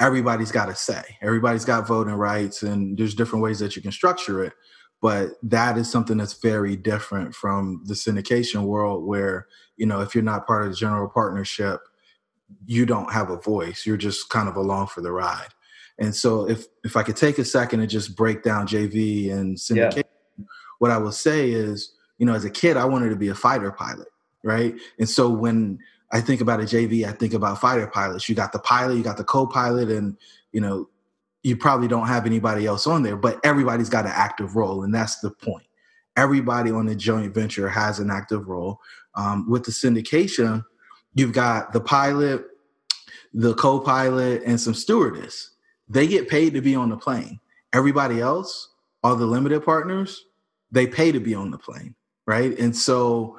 everybody's 0.00 0.52
got 0.52 0.68
a 0.68 0.74
say. 0.74 1.02
Everybody's 1.22 1.64
got 1.64 1.86
voting 1.86 2.14
rights, 2.14 2.62
and 2.62 2.96
there's 2.96 3.14
different 3.14 3.42
ways 3.42 3.58
that 3.60 3.76
you 3.76 3.82
can 3.82 3.92
structure 3.92 4.42
it. 4.44 4.52
But 5.00 5.32
that 5.42 5.76
is 5.76 5.90
something 5.90 6.16
that's 6.16 6.40
very 6.40 6.76
different 6.76 7.34
from 7.34 7.82
the 7.84 7.94
syndication 7.94 8.64
world, 8.64 9.04
where, 9.04 9.46
you 9.76 9.86
know, 9.86 10.00
if 10.00 10.14
you're 10.14 10.24
not 10.24 10.46
part 10.46 10.64
of 10.64 10.70
the 10.70 10.76
general 10.76 11.08
partnership, 11.08 11.80
you 12.66 12.86
don't 12.86 13.12
have 13.12 13.30
a 13.30 13.36
voice. 13.36 13.84
You're 13.84 13.96
just 13.96 14.30
kind 14.30 14.48
of 14.48 14.56
along 14.56 14.86
for 14.88 15.00
the 15.02 15.12
ride. 15.12 15.48
And 15.98 16.14
so 16.14 16.48
if 16.48 16.66
if 16.82 16.96
I 16.96 17.02
could 17.02 17.16
take 17.16 17.38
a 17.38 17.44
second 17.44 17.80
and 17.80 17.90
just 17.90 18.16
break 18.16 18.42
down 18.42 18.66
JV 18.66 19.32
and 19.32 19.56
syndication, 19.56 20.04
yeah. 20.38 20.44
what 20.78 20.90
I 20.90 20.98
will 20.98 21.12
say 21.12 21.50
is, 21.50 21.94
you 22.18 22.26
know, 22.26 22.34
as 22.34 22.44
a 22.44 22.50
kid, 22.50 22.76
I 22.76 22.84
wanted 22.84 23.10
to 23.10 23.16
be 23.16 23.28
a 23.28 23.34
fighter 23.34 23.70
pilot, 23.70 24.08
right? 24.42 24.74
And 24.98 25.08
so 25.08 25.28
when 25.28 25.78
I 26.14 26.20
think 26.20 26.40
about 26.40 26.60
a 26.60 26.62
JV, 26.62 27.04
I 27.06 27.10
think 27.10 27.34
about 27.34 27.60
fighter 27.60 27.88
pilots. 27.88 28.28
You 28.28 28.36
got 28.36 28.52
the 28.52 28.60
pilot, 28.60 28.94
you 28.94 29.02
got 29.02 29.16
the 29.16 29.24
co-pilot, 29.24 29.90
and 29.90 30.16
you 30.52 30.60
know, 30.60 30.88
you 31.42 31.56
probably 31.56 31.88
don't 31.88 32.06
have 32.06 32.24
anybody 32.24 32.66
else 32.66 32.86
on 32.86 33.02
there, 33.02 33.16
but 33.16 33.40
everybody's 33.44 33.88
got 33.88 34.06
an 34.06 34.12
active 34.14 34.54
role, 34.54 34.84
and 34.84 34.94
that's 34.94 35.18
the 35.18 35.30
point. 35.30 35.66
Everybody 36.16 36.70
on 36.70 36.86
the 36.86 36.94
joint 36.94 37.34
venture 37.34 37.68
has 37.68 37.98
an 37.98 38.12
active 38.12 38.48
role. 38.48 38.80
Um, 39.16 39.50
with 39.50 39.64
the 39.64 39.72
syndication, 39.72 40.64
you've 41.14 41.32
got 41.32 41.72
the 41.72 41.80
pilot, 41.80 42.44
the 43.32 43.54
co-pilot, 43.54 44.42
and 44.46 44.60
some 44.60 44.74
stewardess. 44.74 45.50
They 45.88 46.06
get 46.06 46.28
paid 46.28 46.54
to 46.54 46.60
be 46.60 46.76
on 46.76 46.90
the 46.90 46.96
plane. 46.96 47.40
Everybody 47.72 48.20
else, 48.20 48.68
all 49.02 49.16
the 49.16 49.26
limited 49.26 49.64
partners, 49.64 50.26
they 50.70 50.86
pay 50.86 51.10
to 51.10 51.18
be 51.18 51.34
on 51.34 51.50
the 51.50 51.58
plane, 51.58 51.96
right? 52.24 52.56
And 52.56 52.74
so, 52.74 53.36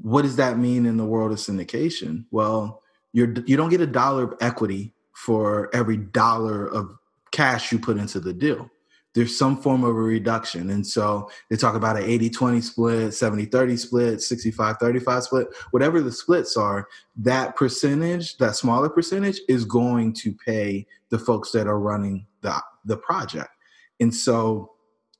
what 0.00 0.22
does 0.22 0.36
that 0.36 0.58
mean 0.58 0.86
in 0.86 0.96
the 0.96 1.04
world 1.04 1.32
of 1.32 1.38
syndication? 1.38 2.24
Well, 2.30 2.82
you're 3.12 3.34
you 3.46 3.56
don't 3.56 3.70
get 3.70 3.80
a 3.80 3.86
dollar 3.86 4.24
of 4.24 4.34
equity 4.40 4.94
for 5.14 5.74
every 5.74 5.96
dollar 5.96 6.66
of 6.66 6.96
cash 7.32 7.72
you 7.72 7.78
put 7.78 7.98
into 7.98 8.20
the 8.20 8.32
deal. 8.32 8.70
there's 9.14 9.36
some 9.36 9.60
form 9.60 9.82
of 9.82 9.90
a 9.90 10.00
reduction. 10.00 10.70
And 10.70 10.86
so 10.86 11.30
they 11.50 11.56
talk 11.56 11.74
about 11.74 11.96
an 11.96 12.04
80 12.04 12.30
20 12.30 12.60
split, 12.60 13.14
70 13.14 13.46
30 13.46 13.76
split, 13.76 14.20
65 14.20 14.76
35 14.76 15.22
split, 15.24 15.48
whatever 15.70 16.00
the 16.00 16.12
splits 16.12 16.56
are, 16.56 16.86
that 17.16 17.56
percentage, 17.56 18.36
that 18.36 18.54
smaller 18.54 18.88
percentage, 18.88 19.40
is 19.48 19.64
going 19.64 20.12
to 20.14 20.32
pay 20.32 20.86
the 21.08 21.18
folks 21.18 21.50
that 21.52 21.66
are 21.66 21.80
running 21.80 22.26
the, 22.42 22.54
the 22.84 22.96
project. 22.96 23.50
And 23.98 24.14
so 24.14 24.72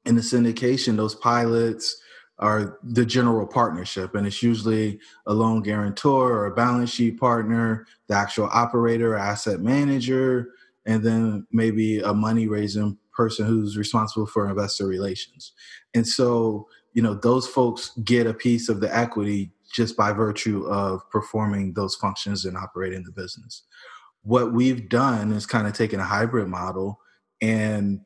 in 0.04 0.14
the 0.14 0.22
syndication, 0.22 0.96
those 0.96 1.16
pilots, 1.16 2.00
are 2.38 2.78
the 2.82 3.04
general 3.04 3.46
partnership 3.46 4.14
and 4.14 4.26
it's 4.26 4.42
usually 4.42 5.00
a 5.26 5.34
loan 5.34 5.60
guarantor 5.60 6.32
or 6.32 6.46
a 6.46 6.54
balance 6.54 6.90
sheet 6.90 7.18
partner 7.18 7.86
the 8.06 8.14
actual 8.14 8.48
operator 8.52 9.16
asset 9.16 9.60
manager 9.60 10.50
and 10.86 11.04
then 11.04 11.46
maybe 11.52 11.98
a 12.00 12.14
money 12.14 12.48
raising 12.48 12.96
person 13.12 13.44
who's 13.44 13.76
responsible 13.76 14.26
for 14.26 14.48
investor 14.48 14.86
relations. 14.86 15.52
And 15.94 16.06
so 16.06 16.68
you 16.94 17.02
know 17.02 17.14
those 17.14 17.46
folks 17.46 17.92
get 18.04 18.26
a 18.26 18.34
piece 18.34 18.68
of 18.68 18.80
the 18.80 18.94
equity 18.96 19.52
just 19.72 19.96
by 19.96 20.12
virtue 20.12 20.66
of 20.66 21.08
performing 21.10 21.74
those 21.74 21.94
functions 21.94 22.44
and 22.44 22.56
operating 22.56 23.04
the 23.04 23.12
business. 23.12 23.64
What 24.22 24.52
we've 24.52 24.88
done 24.88 25.32
is 25.32 25.46
kind 25.46 25.66
of 25.66 25.74
taken 25.74 26.00
a 26.00 26.04
hybrid 26.04 26.48
model 26.48 27.00
and 27.42 28.00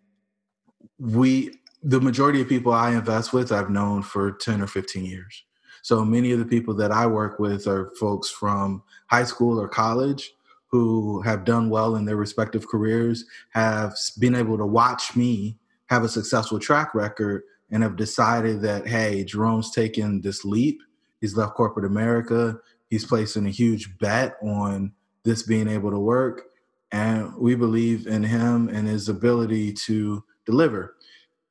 we 0.99 1.55
the 1.83 2.01
majority 2.01 2.41
of 2.41 2.49
people 2.49 2.73
I 2.73 2.93
invest 2.93 3.33
with, 3.33 3.53
I've 3.53 3.71
known 3.71 4.03
for 4.03 4.33
10 4.33 4.61
or 4.61 4.67
15 4.67 5.05
years. 5.05 5.45
So 5.83 6.05
many 6.05 6.31
of 6.33 6.39
the 6.39 6.45
people 6.45 6.75
that 6.75 6.93
I 6.93 7.07
work 7.07 7.39
with 7.39 7.67
are 7.67 7.91
folks 7.99 8.31
from 8.31 8.83
high 9.09 9.25
school 9.25 9.61
or 9.61 9.69
college 9.69 10.33
who 10.69 11.21
have 11.23 11.45
done 11.45 11.69
well 11.69 11.97
in 11.97 12.05
their 12.05 12.17
respective 12.17 12.67
careers, 12.69 13.25
have 13.51 13.95
been 14.19 14.35
able 14.35 14.57
to 14.57 14.65
watch 14.65 15.15
me 15.17 15.59
have 15.93 16.05
a 16.05 16.09
successful 16.09 16.59
track 16.59 16.95
record, 16.95 17.43
and 17.71 17.83
have 17.83 17.97
decided 17.97 18.63
that, 18.63 18.87
hey, 18.87 19.25
Jerome's 19.25 19.71
taken 19.71 20.23
this 20.23 20.43
leap. 20.43 20.81
He's 21.21 21.37
left 21.37 21.55
corporate 21.55 21.85
America. 21.85 22.59
He's 22.89 23.05
placing 23.05 23.47
a 23.47 23.51
huge 23.51 23.99
bet 23.99 24.37
on 24.43 24.93
this 25.25 25.43
being 25.43 25.69
able 25.69 25.91
to 25.91 25.99
work. 25.99 26.45
And 26.93 27.35
we 27.37 27.55
believe 27.55 28.07
in 28.07 28.23
him 28.23 28.69
and 28.69 28.89
his 28.89 29.11
ability 29.11 29.75
to 29.87 30.25
deliver 30.47 30.97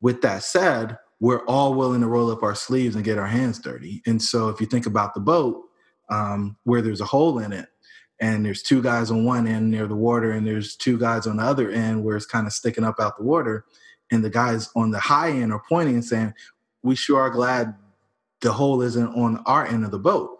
with 0.02 0.22
that 0.22 0.44
said, 0.44 0.98
we're 1.20 1.46
all 1.46 1.76
willing 1.76 2.02
to 2.02 2.08
roll 2.08 2.32
up 2.32 2.44
our 2.44 2.56
sleeves 2.56 2.96
and 2.96 3.06
get 3.06 3.20
our 3.20 3.28
hands 3.28 3.60
dirty. 3.60 4.02
And 4.08 4.22
so 4.22 4.50
if 4.50 4.60
you 4.60 4.66
think 4.66 4.88
about 4.88 5.14
the 5.14 5.20
boat, 5.20 5.64
um, 6.10 6.58
where 6.64 6.82
there's 6.82 7.02
a 7.02 7.06
hole 7.06 7.40
in 7.40 7.54
it, 7.54 7.68
and 8.20 8.46
there's 8.46 8.62
two 8.62 8.82
guys 8.82 9.12
on 9.12 9.24
one 9.24 9.48
end 9.48 9.70
near 9.70 9.88
the 9.88 9.96
water, 9.96 10.32
and 10.32 10.46
there's 10.46 10.76
two 10.76 10.98
guys 10.98 11.28
on 11.28 11.38
the 11.38 11.44
other 11.44 11.70
end 11.70 12.04
where 12.04 12.18
it's 12.18 12.26
kind 12.26 12.48
of 12.48 12.54
sticking 12.54 12.84
up 12.84 13.00
out 13.00 13.18
the 13.18 13.24
water, 13.24 13.66
and 14.12 14.24
the 14.24 14.30
guys 14.30 14.70
on 14.76 14.92
the 14.92 15.00
high 15.00 15.30
end 15.30 15.54
are 15.54 15.64
pointing 15.70 15.96
and 15.96 16.06
saying, 16.06 16.34
"We 16.84 16.96
sure 16.96 17.22
are 17.22 17.30
glad 17.30 17.76
the 18.42 18.54
hole 18.54 18.82
isn't 18.82 19.16
on 19.16 19.42
our 19.46 19.66
end 19.66 19.86
of 19.86 19.92
the 19.92 20.00
boat." 20.00 20.40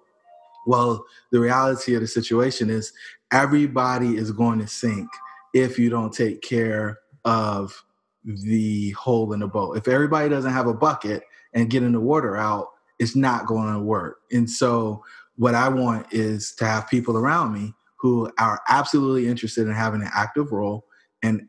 Well, 0.68 1.06
the 1.32 1.40
reality 1.40 1.96
of 1.96 2.02
the 2.02 2.08
situation 2.08 2.70
is 2.70 2.94
everybody 3.32 4.18
is 4.18 4.32
going 4.32 4.60
to 4.60 4.68
sink 4.68 5.10
if 5.54 5.80
you 5.80 5.90
don't 5.90 6.14
take 6.14 6.42
care 6.42 7.00
of 7.26 7.84
the 8.24 8.92
hole 8.92 9.34
in 9.34 9.40
the 9.40 9.48
boat. 9.48 9.78
If 9.78 9.88
everybody 9.88 10.30
doesn't 10.30 10.54
have 10.54 10.68
a 10.68 10.74
bucket 10.74 11.24
and 11.54 11.70
getting 11.70 11.92
the 11.92 12.00
water 12.00 12.38
out, 12.38 12.68
it's 13.00 13.16
not 13.16 13.48
going 13.48 13.74
to 13.74 13.80
work. 13.80 14.20
And 14.32 14.50
so, 14.50 15.04
what 15.38 15.56
I 15.56 15.70
want 15.70 16.14
is 16.14 16.54
to 16.56 16.66
have 16.66 16.90
people 16.90 17.18
around 17.18 17.54
me 17.54 17.74
who 17.96 18.32
are 18.40 18.62
absolutely 18.68 19.28
interested 19.28 19.68
in 19.68 19.74
having 19.74 20.02
an 20.02 20.10
active 20.14 20.52
role 20.52 20.86
and 21.24 21.48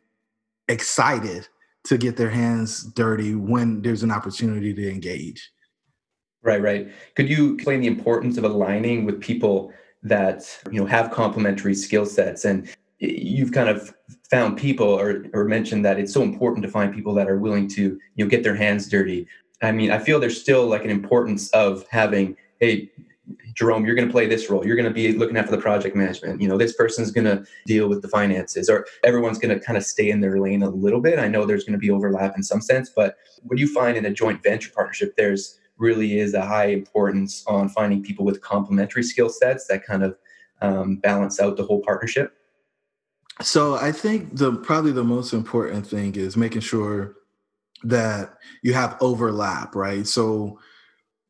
excited 0.69 1.49
to 1.85 1.99
get 1.99 2.17
their 2.17 2.31
hands 2.31 2.85
dirty 2.85 3.35
when 3.35 3.83
there's 3.83 4.02
an 4.02 4.11
opportunity 4.11 4.73
to 4.73 4.91
engage. 4.91 5.50
Right, 6.43 6.62
right. 6.62 6.91
Could 7.17 7.29
you 7.29 7.55
explain 7.55 7.81
the 7.81 7.87
importance 7.87 8.37
of 8.38 8.45
aligning 8.45 9.05
with 9.05 9.21
people 9.21 9.73
that 10.02 10.45
you 10.71 10.81
know 10.81 10.87
have 10.87 11.11
complementary 11.11 11.75
skill 11.75 12.05
sets 12.05 12.45
and 12.45 12.69
you've 13.02 13.52
kind 13.52 13.68
of 13.68 13.94
found 14.30 14.56
people 14.56 14.87
or, 14.87 15.26
or 15.35 15.44
mentioned 15.44 15.85
that 15.85 15.99
it's 15.99 16.12
so 16.12 16.23
important 16.23 16.62
to 16.62 16.71
find 16.71 16.94
people 16.94 17.12
that 17.14 17.28
are 17.28 17.38
willing 17.38 17.68
to 17.68 17.99
you 18.14 18.25
know 18.25 18.28
get 18.28 18.42
their 18.42 18.54
hands 18.54 18.88
dirty. 18.88 19.26
I 19.61 19.73
mean 19.73 19.90
i 19.90 19.99
feel 19.99 20.18
there's 20.18 20.40
still 20.40 20.66
like 20.66 20.85
an 20.85 20.90
importance 20.90 21.50
of 21.50 21.85
having 21.88 22.37
hey 22.61 22.90
jerome 23.54 23.85
you're 23.85 23.94
going 23.94 24.06
to 24.06 24.12
play 24.12 24.26
this 24.26 24.50
role. 24.50 24.66
You're 24.66 24.76
going 24.76 24.88
to 24.88 24.94
be 24.94 25.12
looking 25.12 25.37
after 25.37 25.50
the 25.50 25.62
project 25.62 25.94
management. 25.97 26.40
You 26.40 26.49
know 26.49 26.56
this 26.56 26.75
person's 26.75 27.11
going 27.11 27.25
to 27.25 27.44
deal 27.66 27.88
with 27.88 28.02
the 28.02 28.09
finances 28.09 28.68
or 28.68 28.87
everyone's 29.04 29.38
going 29.38 29.56
to 29.56 29.64
kind 29.64 29.76
of 29.76 29.85
stay 29.85 30.11
in 30.11 30.21
their 30.21 30.38
lane 30.40 30.62
a 30.62 30.71
little 30.71 31.00
bit. 31.00 31.18
I 31.18 31.28
know 31.28 31.44
there's 31.44 31.64
going 31.64 31.78
to 31.78 31.78
be 31.78 31.90
overlap 31.90 32.37
in 32.37 32.42
some 32.42 32.61
sense 32.61 32.88
but 32.88 33.16
what 33.42 33.56
do 33.56 33.62
you 33.62 33.73
find 33.73 33.97
in 33.97 34.06
a 34.06 34.12
joint 34.12 34.42
venture 34.42 34.71
partnership 34.75 35.16
there's 35.16 35.59
really 35.78 36.21
is 36.21 36.35
a 36.35 36.47
high 36.47 36.66
importance 36.66 37.44
on 37.49 37.68
finding 37.68 38.02
people 38.02 38.25
with 38.25 38.40
complementary 38.40 39.02
skill 39.02 39.28
sets 39.28 39.66
that 39.66 39.85
kind 39.85 40.04
of 40.04 40.16
um, 40.61 40.97
balance 40.97 41.40
out 41.40 41.56
the 41.56 41.64
whole 41.64 41.80
partnership 41.80 42.37
so 43.41 43.77
I 43.77 43.93
think 43.93 44.37
the 44.37 44.53
probably 44.57 44.93
the 44.93 45.05
most 45.05 45.33
important 45.33 45.87
thing 45.87 46.15
is 46.17 46.37
making 46.37 46.61
sure 46.61 47.17
that 47.85 48.35
you 48.62 48.75
have 48.75 48.97
overlap, 49.01 49.75
right? 49.75 50.07
So 50.07 50.59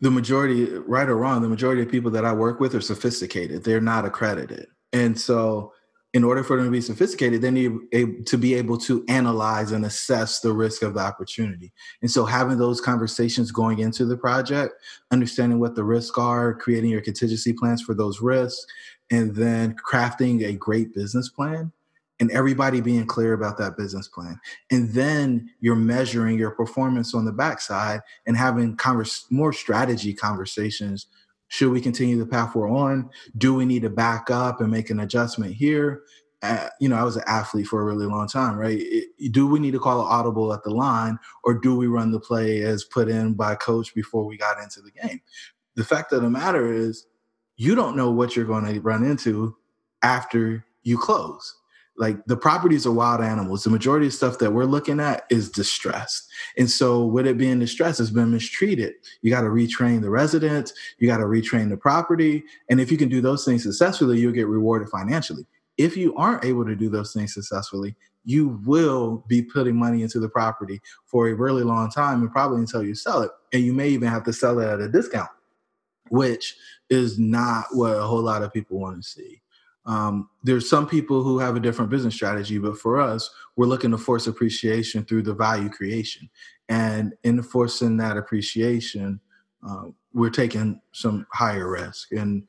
the 0.00 0.10
majority, 0.10 0.64
right 0.64 1.08
or 1.08 1.16
wrong, 1.16 1.42
the 1.42 1.48
majority 1.48 1.80
of 1.82 1.88
people 1.88 2.10
that 2.10 2.24
I 2.24 2.32
work 2.32 2.60
with 2.60 2.74
are 2.74 2.80
sophisticated. 2.80 3.64
They're 3.64 3.80
not 3.80 4.04
accredited. 4.04 4.66
And 4.92 5.18
so 5.18 5.72
in 6.12 6.24
order 6.24 6.44
for 6.44 6.56
them 6.56 6.66
to 6.66 6.70
be 6.70 6.82
sophisticated, 6.82 7.40
they 7.40 7.50
need 7.50 8.26
to 8.26 8.36
be 8.36 8.52
able 8.54 8.76
to 8.78 9.02
analyze 9.08 9.72
and 9.72 9.86
assess 9.86 10.40
the 10.40 10.52
risk 10.52 10.82
of 10.82 10.94
the 10.94 11.00
opportunity. 11.00 11.72
And 12.02 12.10
so 12.10 12.26
having 12.26 12.58
those 12.58 12.82
conversations 12.82 13.50
going 13.50 13.78
into 13.78 14.04
the 14.04 14.16
project, 14.16 14.74
understanding 15.10 15.58
what 15.58 15.74
the 15.74 15.84
risks 15.84 16.18
are, 16.18 16.52
creating 16.52 16.90
your 16.90 17.00
contingency 17.00 17.54
plans 17.54 17.80
for 17.80 17.94
those 17.94 18.20
risks, 18.20 18.66
and 19.10 19.34
then 19.34 19.74
crafting 19.88 20.44
a 20.44 20.52
great 20.52 20.92
business 20.92 21.30
plan 21.30 21.72
and 22.22 22.30
everybody 22.30 22.80
being 22.80 23.04
clear 23.04 23.32
about 23.32 23.58
that 23.58 23.76
business 23.76 24.06
plan. 24.06 24.40
And 24.70 24.94
then 24.94 25.50
you're 25.58 25.74
measuring 25.74 26.38
your 26.38 26.52
performance 26.52 27.16
on 27.16 27.24
the 27.24 27.32
backside 27.32 28.00
and 28.26 28.36
having 28.36 28.78
more 29.30 29.52
strategy 29.52 30.14
conversations. 30.14 31.08
Should 31.48 31.72
we 31.72 31.80
continue 31.80 32.16
the 32.16 32.24
path 32.24 32.54
we're 32.54 32.70
on? 32.70 33.10
Do 33.36 33.54
we 33.54 33.64
need 33.64 33.82
to 33.82 33.90
back 33.90 34.30
up 34.30 34.60
and 34.60 34.70
make 34.70 34.88
an 34.88 35.00
adjustment 35.00 35.54
here? 35.54 36.04
Uh, 36.42 36.68
you 36.78 36.88
know, 36.88 36.94
I 36.94 37.02
was 37.02 37.16
an 37.16 37.24
athlete 37.26 37.66
for 37.66 37.80
a 37.80 37.84
really 37.84 38.06
long 38.06 38.28
time, 38.28 38.56
right? 38.56 38.78
It, 38.78 39.32
do 39.32 39.48
we 39.48 39.58
need 39.58 39.72
to 39.72 39.80
call 39.80 40.00
an 40.00 40.06
audible 40.08 40.52
at 40.52 40.62
the 40.62 40.70
line 40.70 41.18
or 41.42 41.54
do 41.54 41.74
we 41.74 41.88
run 41.88 42.12
the 42.12 42.20
play 42.20 42.62
as 42.62 42.84
put 42.84 43.08
in 43.08 43.34
by 43.34 43.56
coach 43.56 43.96
before 43.96 44.24
we 44.24 44.36
got 44.36 44.62
into 44.62 44.80
the 44.80 44.92
game? 44.92 45.20
The 45.74 45.84
fact 45.84 46.12
of 46.12 46.22
the 46.22 46.30
matter 46.30 46.72
is, 46.72 47.04
you 47.56 47.74
don't 47.74 47.96
know 47.96 48.12
what 48.12 48.36
you're 48.36 48.44
going 48.44 48.72
to 48.72 48.80
run 48.80 49.04
into 49.04 49.56
after 50.04 50.64
you 50.84 50.96
close 50.98 51.56
like 52.02 52.16
the 52.26 52.36
properties 52.36 52.84
are 52.84 52.90
wild 52.90 53.20
animals. 53.20 53.62
The 53.62 53.70
majority 53.70 54.08
of 54.08 54.12
stuff 54.12 54.40
that 54.40 54.52
we're 54.52 54.64
looking 54.64 54.98
at 54.98 55.22
is 55.30 55.48
distressed. 55.48 56.28
And 56.58 56.68
so 56.68 57.04
with 57.04 57.28
it 57.28 57.38
being 57.38 57.60
distressed, 57.60 58.00
it's 58.00 58.10
been 58.10 58.32
mistreated. 58.32 58.94
You 59.20 59.30
got 59.30 59.42
to 59.42 59.46
retrain 59.46 60.02
the 60.02 60.10
residents, 60.10 60.72
you 60.98 61.06
got 61.06 61.18
to 61.18 61.26
retrain 61.26 61.70
the 61.70 61.76
property. 61.76 62.42
And 62.68 62.80
if 62.80 62.90
you 62.90 62.98
can 62.98 63.08
do 63.08 63.20
those 63.20 63.44
things 63.44 63.62
successfully, 63.62 64.18
you'll 64.18 64.32
get 64.32 64.48
rewarded 64.48 64.88
financially. 64.88 65.46
If 65.78 65.96
you 65.96 66.12
aren't 66.16 66.44
able 66.44 66.64
to 66.64 66.74
do 66.74 66.88
those 66.88 67.12
things 67.12 67.34
successfully, 67.34 67.94
you 68.24 68.60
will 68.66 69.24
be 69.28 69.40
putting 69.40 69.76
money 69.76 70.02
into 70.02 70.18
the 70.18 70.28
property 70.28 70.80
for 71.06 71.28
a 71.28 71.34
really 71.34 71.62
long 71.62 71.88
time 71.88 72.20
and 72.20 72.32
probably 72.32 72.58
until 72.58 72.82
you 72.82 72.96
sell 72.96 73.22
it. 73.22 73.30
And 73.52 73.62
you 73.62 73.72
may 73.72 73.90
even 73.90 74.08
have 74.08 74.24
to 74.24 74.32
sell 74.32 74.58
it 74.58 74.66
at 74.66 74.80
a 74.80 74.88
discount, 74.88 75.30
which 76.10 76.56
is 76.90 77.16
not 77.16 77.66
what 77.70 77.96
a 77.96 78.02
whole 78.02 78.22
lot 78.22 78.42
of 78.42 78.52
people 78.52 78.80
want 78.80 79.00
to 79.00 79.08
see. 79.08 79.41
Um, 79.84 80.28
there's 80.42 80.70
some 80.70 80.86
people 80.86 81.22
who 81.22 81.38
have 81.38 81.56
a 81.56 81.60
different 81.60 81.90
business 81.90 82.14
strategy, 82.14 82.58
but 82.58 82.78
for 82.78 83.00
us, 83.00 83.28
we're 83.56 83.66
looking 83.66 83.90
to 83.90 83.98
force 83.98 84.26
appreciation 84.26 85.04
through 85.04 85.22
the 85.22 85.34
value 85.34 85.68
creation. 85.68 86.30
And 86.68 87.14
in 87.24 87.42
forcing 87.42 87.96
that 87.98 88.16
appreciation, 88.16 89.20
uh, 89.68 89.86
we're 90.12 90.30
taking 90.30 90.80
some 90.92 91.26
higher 91.32 91.68
risk. 91.68 92.12
And 92.12 92.44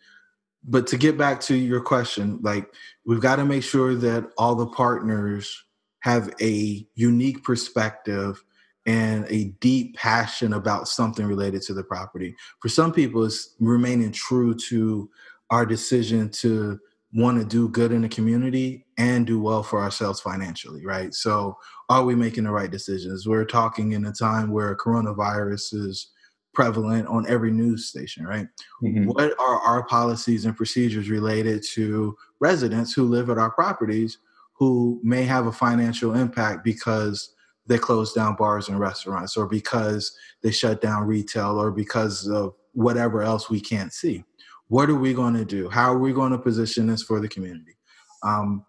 but 0.65 0.87
to 0.87 0.97
get 0.97 1.17
back 1.17 1.41
to 1.41 1.55
your 1.55 1.81
question, 1.81 2.39
like 2.41 2.73
we've 3.05 3.19
got 3.19 3.35
to 3.37 3.45
make 3.45 3.63
sure 3.63 3.95
that 3.95 4.29
all 4.37 4.55
the 4.55 4.67
partners 4.67 5.63
have 5.99 6.33
a 6.41 6.87
unique 6.95 7.43
perspective 7.43 8.43
and 8.85 9.25
a 9.29 9.45
deep 9.59 9.95
passion 9.95 10.53
about 10.53 10.87
something 10.87 11.25
related 11.25 11.61
to 11.63 11.73
the 11.73 11.83
property. 11.83 12.35
For 12.61 12.69
some 12.69 12.91
people, 12.91 13.23
it's 13.23 13.55
remaining 13.59 14.11
true 14.11 14.53
to 14.69 15.09
our 15.49 15.65
decision 15.65 16.29
to 16.29 16.79
want 17.13 17.39
to 17.39 17.45
do 17.45 17.69
good 17.69 17.91
in 17.91 18.01
the 18.01 18.09
community 18.09 18.85
and 18.97 19.27
do 19.27 19.39
well 19.39 19.61
for 19.63 19.81
ourselves 19.81 20.19
financially, 20.19 20.85
right? 20.85 21.13
So, 21.13 21.57
are 21.89 22.03
we 22.03 22.15
making 22.15 22.45
the 22.45 22.51
right 22.51 22.71
decisions? 22.71 23.27
We're 23.27 23.45
talking 23.45 23.91
in 23.91 24.05
a 24.05 24.11
time 24.11 24.51
where 24.51 24.75
coronavirus 24.75 25.73
is 25.73 26.11
prevalent 26.53 27.07
on 27.07 27.27
every 27.27 27.51
news 27.51 27.87
station, 27.87 28.25
right? 28.25 28.47
Mm-hmm. 28.83 29.05
What 29.05 29.33
are 29.39 29.59
our 29.59 29.83
policies 29.85 30.45
and 30.45 30.55
procedures 30.55 31.09
related 31.09 31.63
to 31.73 32.15
residents 32.39 32.93
who 32.93 33.03
live 33.03 33.29
at 33.29 33.37
our 33.37 33.51
properties 33.51 34.19
who 34.53 34.99
may 35.03 35.23
have 35.23 35.47
a 35.47 35.51
financial 35.51 36.13
impact 36.13 36.63
because 36.63 37.33
they 37.65 37.77
closed 37.77 38.13
down 38.15 38.35
bars 38.35 38.69
and 38.69 38.79
restaurants 38.79 39.35
or 39.35 39.47
because 39.47 40.15
they 40.41 40.51
shut 40.51 40.81
down 40.81 41.07
retail 41.07 41.59
or 41.59 41.71
because 41.71 42.27
of 42.27 42.53
whatever 42.73 43.21
else 43.21 43.49
we 43.49 43.59
can't 43.59 43.93
see. 43.93 44.23
What 44.67 44.89
are 44.89 44.95
we 44.95 45.13
going 45.13 45.35
to 45.35 45.45
do? 45.45 45.69
How 45.69 45.93
are 45.93 45.99
we 45.99 46.13
going 46.13 46.31
to 46.31 46.37
position 46.37 46.87
this 46.87 47.03
for 47.03 47.19
the 47.19 47.27
community? 47.27 47.77
Um, 48.23 48.65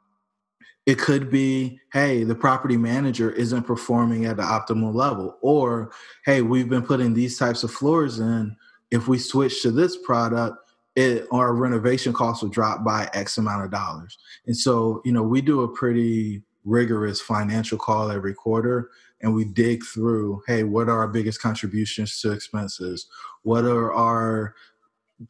it 0.86 0.98
could 0.98 1.30
be, 1.30 1.80
hey, 1.92 2.24
the 2.24 2.34
property 2.34 2.76
manager 2.76 3.30
isn't 3.30 3.62
performing 3.62 4.26
at 4.26 4.36
the 4.36 4.42
optimal 4.42 4.94
level, 4.94 5.38
or 5.40 5.92
hey, 6.26 6.42
we've 6.42 6.68
been 6.68 6.82
putting 6.82 7.14
these 7.14 7.38
types 7.38 7.62
of 7.62 7.70
floors 7.70 8.18
in. 8.18 8.54
If 8.90 9.08
we 9.08 9.18
switch 9.18 9.62
to 9.62 9.70
this 9.70 9.96
product, 9.96 10.58
it 10.94 11.26
our 11.32 11.54
renovation 11.54 12.12
costs 12.12 12.42
will 12.42 12.50
drop 12.50 12.84
by 12.84 13.08
X 13.14 13.38
amount 13.38 13.64
of 13.64 13.70
dollars. 13.70 14.18
And 14.46 14.56
so, 14.56 15.00
you 15.04 15.12
know, 15.12 15.22
we 15.22 15.40
do 15.40 15.62
a 15.62 15.68
pretty 15.68 16.42
rigorous 16.64 17.20
financial 17.20 17.78
call 17.78 18.10
every 18.10 18.34
quarter 18.34 18.90
and 19.20 19.34
we 19.34 19.44
dig 19.44 19.84
through 19.84 20.42
hey 20.46 20.64
what 20.64 20.88
are 20.88 20.98
our 20.98 21.08
biggest 21.08 21.40
contributions 21.40 22.20
to 22.20 22.32
expenses 22.32 23.06
what 23.42 23.64
are 23.64 23.92
our 23.92 24.54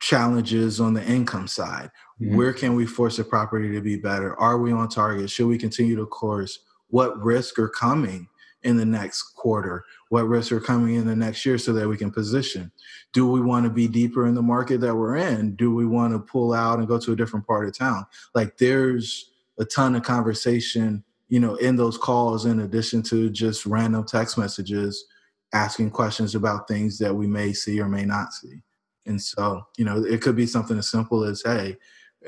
challenges 0.01 0.81
on 0.81 0.95
the 0.95 1.05
income 1.05 1.49
side. 1.49 1.91
Mm-hmm. 2.23 2.37
where 2.37 2.53
can 2.53 2.77
we 2.77 2.87
force 2.87 3.19
a 3.19 3.25
property 3.25 3.73
to 3.73 3.81
be 3.81 3.97
better? 3.97 4.39
Are 4.39 4.59
we 4.59 4.71
on 4.71 4.89
target? 4.89 5.29
Should 5.29 5.49
we 5.49 5.59
continue 5.59 5.97
the 5.97 6.07
course? 6.07 6.61
What 6.91 7.21
risks 7.21 7.59
are 7.59 7.69
coming 7.69 8.29
in 8.63 8.77
the 8.77 8.85
next 8.85 9.35
quarter? 9.35 9.85
What 10.11 10.29
risks 10.29 10.53
are 10.53 10.61
coming 10.61 10.95
in 10.95 11.09
the 11.09 11.17
next 11.17 11.45
year 11.45 11.59
so 11.59 11.73
that 11.73 11.89
we 11.89 11.97
can 11.97 12.13
position? 12.13 12.71
Do 13.13 13.29
we 13.29 13.41
want 13.41 13.65
to 13.65 13.71
be 13.71 13.89
deeper 13.89 14.29
in 14.29 14.37
the 14.37 14.43
market 14.43 14.81
that 14.83 14.95
we're 14.95 15.17
in? 15.17 15.57
Do 15.57 15.75
we 15.75 15.87
want 15.87 16.13
to 16.13 16.21
pull 16.21 16.53
out 16.53 16.79
and 16.79 16.87
go 16.87 17.01
to 17.01 17.13
a 17.13 17.17
different 17.17 17.49
part 17.49 17.67
of 17.67 17.77
town? 17.77 18.07
Like 18.33 18.59
there's 18.59 19.33
a 19.59 19.65
ton 19.65 19.97
of 19.97 20.05
conversation 20.05 21.03
you 21.29 21.41
know, 21.41 21.57
in 21.57 21.77
those 21.77 21.99
calls, 21.99 22.47
in 22.47 22.61
addition 22.61 23.03
to 23.03 23.31
just 23.31 23.67
random 23.67 24.05
text 24.05 24.39
messages, 24.39 25.07
asking 25.53 25.91
questions 25.91 26.35
about 26.35 26.69
things 26.69 26.99
that 26.99 27.15
we 27.15 27.27
may 27.27 27.53
see 27.53 27.81
or 27.81 27.89
may 27.89 28.05
not 28.05 28.33
see. 28.33 28.61
And 29.07 29.21
so, 29.21 29.67
you 29.77 29.85
know, 29.85 30.03
it 30.03 30.23
could 30.23 30.37
be 30.37 30.47
something 30.47 30.79
as 30.79 30.91
simple 30.91 31.25
as, 31.25 31.43
hey, 31.45 31.77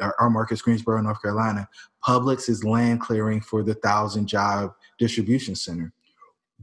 our, 0.01 0.15
our 0.19 0.47
Greensboro, 0.63 1.01
North 1.01 1.23
Carolina. 1.23 1.69
Publix 2.05 2.49
is 2.49 2.65
land 2.65 3.01
clearing 3.01 3.41
for 3.41 3.63
the 3.63 3.75
thousand 3.75 4.27
job 4.27 4.73
distribution 4.99 5.55
center. 5.55 5.93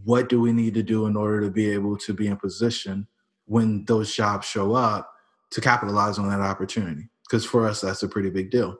What 0.03 0.29
do 0.29 0.39
we 0.39 0.51
need 0.53 0.73
to 0.75 0.83
do 0.83 1.05
in 1.05 1.15
order 1.15 1.41
to 1.41 1.49
be 1.49 1.71
able 1.71 1.97
to 1.97 2.13
be 2.13 2.27
in 2.27 2.37
position 2.37 3.07
when 3.45 3.85
those 3.85 4.13
jobs 4.13 4.47
show 4.47 4.73
up 4.73 5.13
to 5.51 5.61
capitalize 5.61 6.17
on 6.17 6.29
that 6.29 6.41
opportunity? 6.41 7.09
Because 7.27 7.45
for 7.45 7.67
us, 7.67 7.81
that's 7.81 8.03
a 8.03 8.07
pretty 8.07 8.29
big 8.29 8.51
deal. 8.51 8.77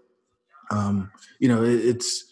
Um, 0.72 1.12
you 1.40 1.48
know, 1.48 1.64
it, 1.64 1.86
it's 1.86 2.26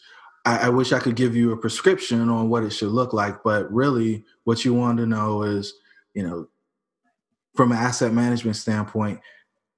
I, 0.46 0.58
I, 0.58 0.70
wish 0.70 0.94
I 0.94 1.00
could 1.00 1.16
give 1.16 1.36
you 1.36 1.52
a 1.52 1.58
prescription 1.58 2.30
on 2.30 2.50
what 2.50 2.64
it 2.64 2.72
should 2.72 2.90
look 2.90 3.14
like, 3.14 3.44
but 3.44 3.72
really, 3.72 4.24
what 4.46 4.66
you 4.66 4.74
want 4.74 4.98
to 4.98 5.06
know 5.06 5.44
is, 5.44 5.74
you 6.14 6.24
know, 6.24 6.48
from 7.56 7.72
an 7.72 7.78
asset 7.78 8.14
management 8.14 8.58
standpoint, 8.58 9.20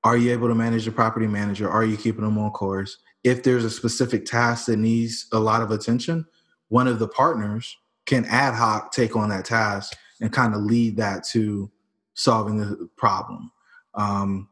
are 0.03 0.17
you 0.17 0.31
able 0.31 0.47
to 0.47 0.55
manage 0.55 0.85
the 0.85 0.91
property 0.91 1.27
manager? 1.27 1.69
Are 1.69 1.85
you 1.85 1.97
keeping 1.97 2.23
them 2.23 2.37
on 2.37 2.51
course? 2.51 2.97
If 3.23 3.43
there's 3.43 3.63
a 3.63 3.69
specific 3.69 4.25
task 4.25 4.65
that 4.65 4.77
needs 4.77 5.27
a 5.31 5.39
lot 5.39 5.61
of 5.61 5.71
attention, 5.71 6.25
one 6.67 6.87
of 6.87 6.99
the 6.99 7.07
partners 7.07 7.77
can 8.05 8.25
ad 8.25 8.53
hoc 8.53 8.91
take 8.91 9.15
on 9.15 9.29
that 9.29 9.45
task 9.45 9.95
and 10.19 10.31
kind 10.31 10.53
of 10.53 10.61
lead 10.61 10.97
that 10.97 11.23
to 11.25 11.71
solving 12.15 12.57
the 12.57 12.89
problem. 12.97 13.51
Um, 13.95 14.49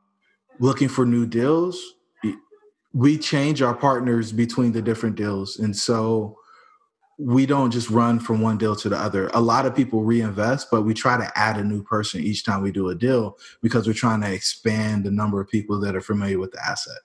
looking 0.60 0.88
for 0.88 1.06
new 1.06 1.26
deals, 1.26 1.82
we 2.94 3.18
change 3.18 3.62
our 3.62 3.74
partners 3.74 4.32
between 4.32 4.72
the 4.72 4.82
different 4.82 5.16
deals. 5.16 5.60
And 5.60 5.76
so 5.76 6.38
we 7.24 7.46
don't 7.46 7.70
just 7.70 7.90
run 7.92 8.20
from 8.20 8.42
one 8.42 8.58
deal 8.58 8.76
to 8.76 8.90
the 8.90 8.98
other. 8.98 9.30
A 9.34 9.42
lot 9.42 9.68
of 9.68 9.76
people 9.76 10.04
reinvest, 10.04 10.70
but 10.72 10.82
we 10.82 10.94
try 10.94 11.18
to 11.18 11.32
add 11.38 11.58
a 11.58 11.64
new 11.64 11.84
person 11.84 12.22
each 12.22 12.44
time 12.44 12.64
we 12.64 12.72
do 12.72 12.90
a 12.90 12.96
deal 12.96 13.38
because 13.62 13.86
we're 13.86 13.94
trying 13.94 14.22
to 14.22 14.34
expand 14.34 15.04
the 15.04 15.12
number 15.12 15.40
of 15.40 15.48
people 15.48 15.80
that 15.82 15.96
are 15.96 16.02
familiar 16.02 16.40
with 16.40 16.52
the 16.52 16.66
asset. 16.66 16.98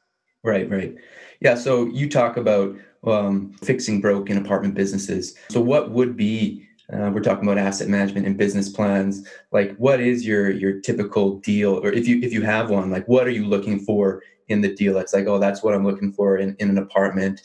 Right, 0.42 0.70
right. 0.70 0.94
Yeah. 1.40 1.54
So 1.54 1.86
you 1.86 2.08
talk 2.08 2.38
about 2.38 2.76
um, 3.06 3.52
fixing 3.62 4.00
broken 4.00 4.38
apartment 4.38 4.74
businesses. 4.74 5.34
So 5.50 5.60
what 5.60 5.90
would 5.90 6.16
be 6.16 6.66
uh, 6.92 7.10
we're 7.12 7.20
talking 7.20 7.42
about 7.42 7.58
asset 7.58 7.88
management 7.88 8.26
and 8.26 8.36
business 8.36 8.68
plans. 8.68 9.28
Like, 9.50 9.74
what 9.76 10.00
is 10.00 10.24
your 10.24 10.50
your 10.50 10.80
typical 10.80 11.38
deal, 11.40 11.84
or 11.84 11.90
if 11.90 12.06
you 12.06 12.20
if 12.22 12.32
you 12.32 12.42
have 12.42 12.70
one, 12.70 12.92
like 12.92 13.06
what 13.08 13.26
are 13.26 13.30
you 13.30 13.44
looking 13.44 13.80
for 13.80 14.22
in 14.48 14.60
the 14.60 14.74
deal 14.74 14.98
it's 14.98 15.12
like 15.12 15.26
oh 15.26 15.38
that's 15.38 15.62
what 15.62 15.74
i'm 15.74 15.84
looking 15.84 16.12
for 16.12 16.38
in, 16.38 16.56
in 16.58 16.70
an 16.70 16.78
apartment 16.78 17.40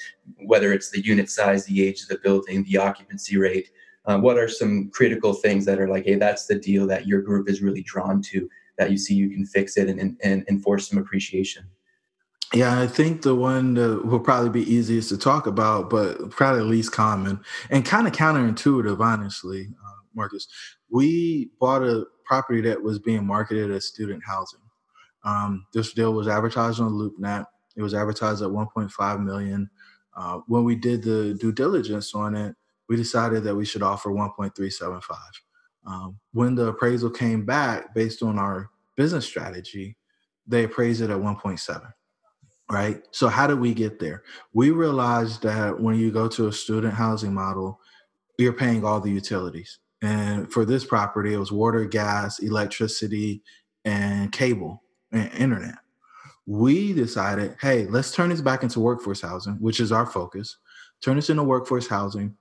whether 0.46 0.72
it's 0.74 0.90
the 0.90 1.02
unit 1.02 1.30
size 1.30 1.66
the 1.66 1.86
age 1.86 2.02
of 2.02 2.08
the 2.08 2.20
building 2.24 2.64
the 2.66 2.78
occupancy 2.78 3.38
rate 3.38 3.70
um, 4.06 4.22
what 4.22 4.38
are 4.38 4.48
some 4.48 4.90
critical 4.94 5.34
things 5.34 5.66
that 5.66 5.80
are 5.80 5.88
like 5.88 6.06
hey 6.06 6.16
that's 6.16 6.46
the 6.46 6.56
deal 6.56 6.86
that 6.88 7.08
your 7.08 7.22
group 7.22 7.50
is 7.50 7.62
really 7.62 7.82
drawn 7.84 8.22
to 8.22 8.48
that 8.78 8.92
you 8.92 8.98
see 8.98 9.14
you 9.14 9.30
can 9.30 9.46
fix 9.46 9.78
it 9.78 9.90
and, 9.90 10.00
and, 10.00 10.18
and 10.24 10.46
enforce 10.50 10.90
some 10.90 11.00
appreciation 11.00 11.64
yeah, 12.54 12.82
I 12.82 12.88
think 12.88 13.22
the 13.22 13.34
one 13.34 13.76
that 13.76 14.06
will 14.06 14.20
probably 14.20 14.50
be 14.50 14.74
easiest 14.74 15.08
to 15.10 15.18
talk 15.18 15.48
about, 15.48 15.90
but 15.90 16.32
probably 16.32 16.64
least 16.64 16.92
common 16.92 17.40
and 17.70 17.86
kind 17.86 18.08
of 18.08 18.14
counterintuitive, 18.14 19.00
honestly, 19.00 19.70
uh, 19.70 20.02
Marcus. 20.14 20.48
We 20.90 21.52
bought 21.62 21.82
a 21.82 22.06
property 22.26 22.60
that 22.62 22.82
was 22.82 23.00
being 23.00 23.26
marketed 23.26 23.72
as 23.72 23.86
student 23.86 24.22
housing. 24.26 24.60
Um, 25.24 25.66
this 25.74 25.94
deal 25.94 26.14
was 26.14 26.28
advertised 26.28 26.80
on 26.80 26.92
LoopNet. 26.92 27.46
It 27.76 27.82
was 27.82 27.94
advertised 27.94 28.42
at 28.42 28.50
1.5 28.50 29.24
million. 29.24 29.70
Uh, 30.16 30.40
when 30.48 30.64
we 30.64 30.76
did 30.76 31.04
the 31.04 31.38
due 31.40 31.52
diligence 31.52 32.14
on 32.14 32.36
it, 32.36 32.56
we 32.90 32.96
decided 32.96 33.44
that 33.44 33.56
we 33.56 33.66
should 33.66 33.84
offer 33.84 34.10
1.375. 34.10 35.02
Um, 35.86 36.20
when 36.34 36.56
the 36.56 36.68
appraisal 36.68 37.10
came 37.10 37.46
back 37.46 37.94
based 37.96 38.22
on 38.22 38.38
our 38.38 38.70
business 38.98 39.26
strategy, 39.26 39.98
they 40.46 40.66
appraised 40.66 41.02
it 41.02 41.10
at 41.10 41.18
1.7. 41.18 41.92
Right. 42.70 43.02
So 43.12 43.28
how 43.28 43.48
did 43.48 43.60
we 43.60 43.74
get 43.74 44.00
there? 44.00 44.24
We 44.54 44.72
realized 44.72 45.42
that 45.44 45.78
when 45.78 45.98
you 45.98 46.10
go 46.10 46.28
to 46.30 46.48
a 46.48 46.54
student 46.54 46.94
housing 46.94 47.34
model, 47.34 47.80
you're 48.38 48.54
paying 48.54 48.86
all 48.86 49.02
the 49.02 49.12
utilities. 49.12 49.80
And 50.02 50.52
for 50.52 50.64
this 50.66 50.86
property, 50.86 51.34
it 51.34 51.38
was 51.38 51.52
water, 51.52 51.86
gas, 51.86 52.40
electricity, 52.40 53.44
and 53.84 54.32
cable 54.32 54.82
internet. 55.13 55.76
We 56.45 56.93
decided, 56.93 57.56
hey, 57.62 57.86
let's 57.86 58.12
turn 58.12 58.30
this 58.30 58.41
back 58.41 58.63
into 58.63 58.80
workforce 58.80 59.21
housing, 59.21 59.54
which 59.56 59.80
is 59.80 59.91
our 59.91 60.06
focus. 60.06 60.58
Turn 61.02 61.15
this 61.15 61.30
into 61.30 61.43
workforce 61.43 61.88
housing. 61.88 62.36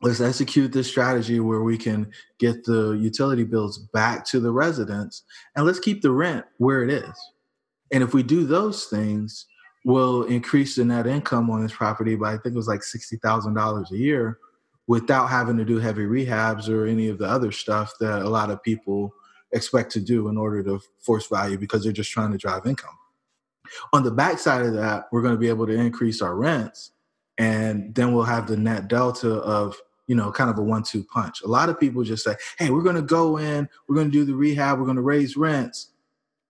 Let's 0.00 0.20
execute 0.20 0.72
this 0.72 0.88
strategy 0.88 1.38
where 1.38 1.62
we 1.62 1.78
can 1.78 2.10
get 2.38 2.64
the 2.64 2.92
utility 2.92 3.44
bills 3.44 3.78
back 3.92 4.24
to 4.26 4.40
the 4.40 4.50
residents 4.50 5.22
and 5.54 5.64
let's 5.64 5.78
keep 5.78 6.02
the 6.02 6.10
rent 6.10 6.44
where 6.58 6.82
it 6.82 6.90
is. 6.90 7.14
And 7.92 8.02
if 8.02 8.12
we 8.14 8.22
do 8.22 8.44
those 8.44 8.86
things, 8.86 9.46
we'll 9.84 10.24
increase 10.24 10.74
the 10.76 10.84
net 10.84 11.06
income 11.06 11.50
on 11.50 11.62
this 11.62 11.72
property 11.72 12.16
by 12.16 12.32
I 12.32 12.38
think 12.38 12.54
it 12.54 12.54
was 12.54 12.68
like 12.68 12.80
$60,000 12.80 13.90
a 13.90 13.96
year 13.96 14.38
without 14.88 15.28
having 15.28 15.56
to 15.56 15.64
do 15.64 15.78
heavy 15.78 16.04
rehabs 16.04 16.68
or 16.68 16.86
any 16.86 17.08
of 17.08 17.18
the 17.18 17.26
other 17.26 17.52
stuff 17.52 17.92
that 18.00 18.22
a 18.22 18.28
lot 18.28 18.50
of 18.50 18.62
people 18.62 19.14
expect 19.52 19.92
to 19.92 20.00
do 20.00 20.28
in 20.28 20.36
order 20.36 20.62
to 20.62 20.80
force 20.98 21.26
value 21.26 21.58
because 21.58 21.84
they're 21.84 21.92
just 21.92 22.10
trying 22.10 22.32
to 22.32 22.38
drive 22.38 22.66
income. 22.66 22.96
On 23.92 24.02
the 24.02 24.10
backside 24.10 24.66
of 24.66 24.74
that, 24.74 25.06
we're 25.12 25.22
going 25.22 25.34
to 25.34 25.40
be 25.40 25.48
able 25.48 25.66
to 25.66 25.72
increase 25.72 26.20
our 26.20 26.34
rents, 26.36 26.92
and 27.38 27.94
then 27.94 28.12
we'll 28.12 28.24
have 28.24 28.46
the 28.46 28.56
net 28.56 28.88
delta 28.88 29.34
of 29.34 29.76
you 30.06 30.14
know 30.14 30.30
kind 30.30 30.50
of 30.50 30.58
a 30.58 30.62
one-two 30.62 31.04
punch. 31.04 31.42
A 31.42 31.48
lot 31.48 31.68
of 31.68 31.80
people 31.80 32.02
just 32.02 32.24
say, 32.24 32.36
"Hey, 32.58 32.70
we're 32.70 32.82
going 32.82 32.96
to 32.96 33.02
go 33.02 33.38
in, 33.38 33.68
we're 33.88 33.94
going 33.94 34.08
to 34.08 34.12
do 34.12 34.24
the 34.24 34.34
rehab, 34.34 34.78
we're 34.78 34.84
going 34.84 34.96
to 34.96 35.02
raise 35.02 35.36
rents," 35.36 35.90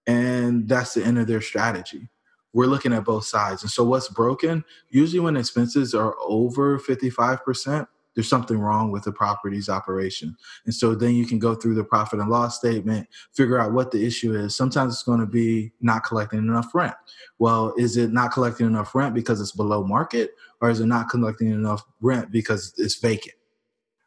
and 0.07 0.69
that's 0.69 0.95
the 0.95 1.05
end 1.05 1.19
of 1.19 1.27
their 1.27 1.41
strategy. 1.41 2.09
We're 2.53 2.67
looking 2.67 2.93
at 2.93 3.05
both 3.05 3.25
sides, 3.25 3.63
and 3.63 3.71
so 3.71 3.85
what's 3.85 4.09
broken? 4.09 4.65
Usually, 4.91 5.21
when 5.21 5.37
expenses 5.37 5.95
are 5.95 6.15
over 6.21 6.79
fifty-five 6.79 7.45
percent, 7.45 7.89
there's 8.15 8.29
something 8.29 8.59
wrong 8.59 8.91
with 8.91 9.05
the 9.05 9.13
property's 9.13 9.69
operation. 9.69 10.37
And 10.65 10.75
so 10.75 10.95
then 10.95 11.15
you 11.15 11.27
can 11.27 11.39
go 11.39 11.55
through 11.55 11.75
the 11.75 11.85
profit 11.85 12.21
and 12.21 12.29
loss 12.29 12.59
statement, 12.59 13.09
figure 13.33 13.59
out 13.59 13.73
what 13.73 13.91
the 13.91 14.05
issue 14.05 14.35
is. 14.35 14.57
Sometimes 14.57 14.95
it's 14.95 15.03
going 15.03 15.21
to 15.21 15.27
be 15.27 15.73
not 15.81 16.05
collecting 16.05 16.41
enough 16.41 16.75
rent. 16.75 16.95
Well, 17.39 17.75
is 17.77 17.97
it 17.97 18.13
not 18.13 18.33
collecting 18.33 18.67
enough 18.67 18.95
rent 18.95 19.15
because 19.15 19.41
it's 19.41 19.53
below 19.53 19.85
market, 19.85 20.33
or 20.61 20.71
is 20.71 20.81
it 20.81 20.87
not 20.87 21.09
collecting 21.09 21.51
enough 21.51 21.83
rent 22.01 22.31
because 22.31 22.75
it's 22.79 22.97
vacant? 22.97 23.35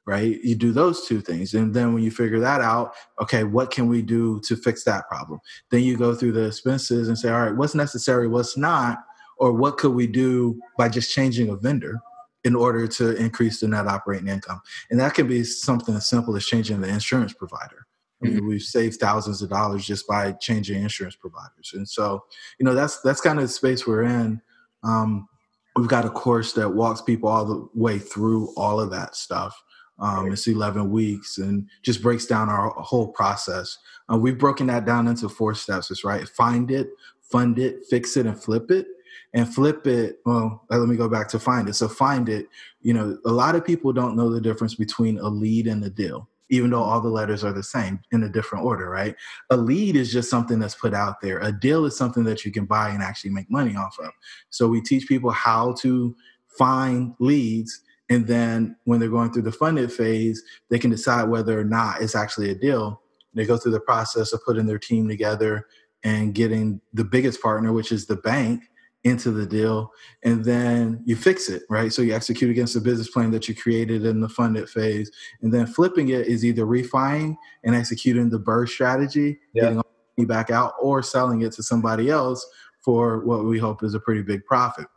Right? 0.07 0.39
You 0.43 0.53
do 0.53 0.71
those 0.71 1.07
two 1.07 1.19
things. 1.19 1.55
And 1.55 1.73
then 1.73 1.93
when 1.95 2.03
you 2.03 2.11
figure 2.11 2.39
that 2.39 2.61
out, 2.61 2.93
okay, 3.19 3.43
what 3.43 3.71
can 3.71 3.87
we 3.87 4.03
do 4.03 4.39
to 4.41 4.55
fix 4.55 4.83
that 4.83 5.07
problem? 5.09 5.39
Then 5.71 5.81
you 5.81 5.97
go 5.97 6.13
through 6.13 6.33
the 6.33 6.45
expenses 6.45 7.07
and 7.07 7.17
say, 7.17 7.29
all 7.29 7.41
right, 7.41 7.55
what's 7.55 7.73
necessary, 7.73 8.27
what's 8.27 8.55
not, 8.55 8.99
or 9.37 9.51
what 9.51 9.77
could 9.77 9.93
we 9.93 10.05
do 10.05 10.59
by 10.77 10.89
just 10.89 11.11
changing 11.11 11.49
a 11.49 11.55
vendor? 11.55 11.99
In 12.45 12.55
order 12.55 12.87
to 12.87 13.15
increase 13.17 13.59
the 13.59 13.67
net 13.67 13.87
operating 13.87 14.27
income. 14.27 14.61
And 14.89 14.99
that 14.99 15.15
can 15.15 15.27
be 15.27 15.43
something 15.43 15.95
as 15.95 16.07
simple 16.07 16.35
as 16.37 16.45
changing 16.45 16.79
the 16.79 16.87
insurance 16.87 17.33
provider. 17.33 17.87
I 18.21 18.27
mean, 18.27 18.37
mm-hmm. 18.37 18.47
we've 18.47 18.61
saved 18.61 18.99
thousands 18.99 19.41
of 19.41 19.49
dollars 19.49 19.85
just 19.85 20.07
by 20.07 20.31
changing 20.33 20.81
insurance 20.81 21.15
providers. 21.15 21.71
And 21.73 21.89
so, 21.89 22.23
you 22.59 22.65
know, 22.65 22.73
that's 22.73 23.01
that's 23.01 23.19
kind 23.19 23.39
of 23.39 23.43
the 23.43 23.49
space 23.49 23.85
we're 23.85 24.03
in. 24.03 24.41
Um, 24.83 25.27
we've 25.75 25.89
got 25.89 26.05
a 26.05 26.09
course 26.09 26.53
that 26.53 26.69
walks 26.69 27.01
people 27.01 27.27
all 27.27 27.45
the 27.45 27.67
way 27.73 27.99
through 27.99 28.53
all 28.55 28.79
of 28.79 28.91
that 28.91 29.15
stuff. 29.15 29.61
Um, 29.97 30.31
it's 30.31 30.47
11 30.47 30.91
weeks 30.91 31.37
and 31.37 31.69
just 31.81 32.01
breaks 32.01 32.25
down 32.25 32.49
our 32.49 32.69
whole 32.69 33.07
process. 33.07 33.77
Uh, 34.11 34.17
we've 34.17 34.37
broken 34.37 34.67
that 34.67 34.85
down 34.85 35.07
into 35.07 35.29
four 35.29 35.55
steps. 35.55 35.89
It's 35.89 36.03
right. 36.03 36.27
Find 36.27 36.69
it, 36.69 36.89
fund 37.21 37.59
it, 37.59 37.85
fix 37.89 38.17
it, 38.17 38.25
and 38.25 38.41
flip 38.41 38.71
it. 38.71 38.87
And 39.35 39.53
flip 39.53 39.85
it, 39.85 40.19
well, 40.25 40.65
uh, 40.71 40.77
let 40.77 40.89
me 40.89 40.95
go 40.95 41.07
back 41.07 41.27
to 41.29 41.39
find 41.39 41.69
it. 41.69 41.75
So 41.75 41.87
find 41.87 42.29
it, 42.29 42.47
you 42.81 42.93
know, 42.93 43.17
a 43.25 43.31
lot 43.31 43.55
of 43.55 43.63
people 43.63 43.93
don't 43.93 44.15
know 44.15 44.29
the 44.31 44.41
difference 44.41 44.75
between 44.75 45.19
a 45.19 45.27
lead 45.27 45.67
and 45.67 45.83
a 45.83 45.89
deal 45.89 46.27
even 46.49 46.69
though 46.69 46.81
all 46.81 47.01
the 47.01 47.09
letters 47.09 47.43
are 47.43 47.53
the 47.53 47.63
same 47.63 47.99
in 48.11 48.23
a 48.23 48.29
different 48.29 48.65
order, 48.65 48.89
right? 48.89 49.15
A 49.49 49.57
lead 49.57 49.95
is 49.95 50.11
just 50.11 50.29
something 50.29 50.59
that's 50.59 50.75
put 50.75 50.93
out 50.93 51.21
there. 51.21 51.39
A 51.39 51.51
deal 51.51 51.85
is 51.85 51.97
something 51.97 52.23
that 52.25 52.45
you 52.45 52.51
can 52.51 52.65
buy 52.65 52.89
and 52.89 53.01
actually 53.01 53.31
make 53.31 53.49
money 53.49 53.75
off 53.75 53.97
of. 53.99 54.11
So 54.49 54.67
we 54.67 54.81
teach 54.81 55.07
people 55.07 55.31
how 55.31 55.73
to 55.81 56.15
find 56.47 57.15
leads. 57.19 57.81
And 58.09 58.27
then 58.27 58.75
when 58.83 58.99
they're 58.99 59.09
going 59.09 59.33
through 59.33 59.43
the 59.43 59.51
funded 59.51 59.91
phase, 59.91 60.43
they 60.69 60.77
can 60.77 60.91
decide 60.91 61.29
whether 61.29 61.59
or 61.59 61.65
not 61.65 62.01
it's 62.01 62.15
actually 62.15 62.51
a 62.51 62.55
deal. 62.55 63.01
They 63.33 63.45
go 63.45 63.57
through 63.57 63.71
the 63.73 63.79
process 63.79 64.31
of 64.31 64.43
putting 64.45 64.67
their 64.67 64.79
team 64.79 65.07
together 65.07 65.67
and 66.03 66.35
getting 66.35 66.79
the 66.93 67.03
biggest 67.03 67.41
partner, 67.41 67.73
which 67.73 67.91
is 67.91 68.05
the 68.05 68.15
bank, 68.15 68.61
into 69.05 69.29
the 69.29 69.45
deal 69.45 69.93
and 70.23 70.43
then 70.43 70.99
you 71.05 71.15
fix 71.15 71.47
it 71.47 71.61
right? 71.69 71.93
So 71.93 72.01
you 72.01 72.13
execute 72.13 72.49
against 72.49 72.73
the 72.73 72.81
business 72.81 73.09
plan 73.09 73.29
that 73.31 73.47
you 73.47 73.55
created 73.55 74.03
in 74.03 74.19
the 74.19 74.27
funded 74.27 74.67
phase 74.67 75.11
and 75.41 75.53
then 75.53 75.67
flipping 75.67 76.09
it 76.09 76.27
is 76.27 76.43
either 76.43 76.65
refining 76.65 77.37
and 77.63 77.75
executing 77.75 78.29
the 78.29 78.39
BRRRR 78.39 78.67
strategy 78.67 79.39
yeah. 79.53 79.61
getting 79.61 79.75
money 79.77 80.25
back 80.25 80.49
out 80.49 80.73
or 80.81 81.03
selling 81.03 81.43
it 81.43 81.53
to 81.53 81.63
somebody 81.63 82.09
else 82.09 82.45
for 82.79 83.19
what 83.19 83.45
we 83.45 83.59
hope 83.59 83.83
is 83.83 83.93
a 83.93 83.99
pretty 83.99 84.23
big 84.23 84.43
profit. 84.45 84.87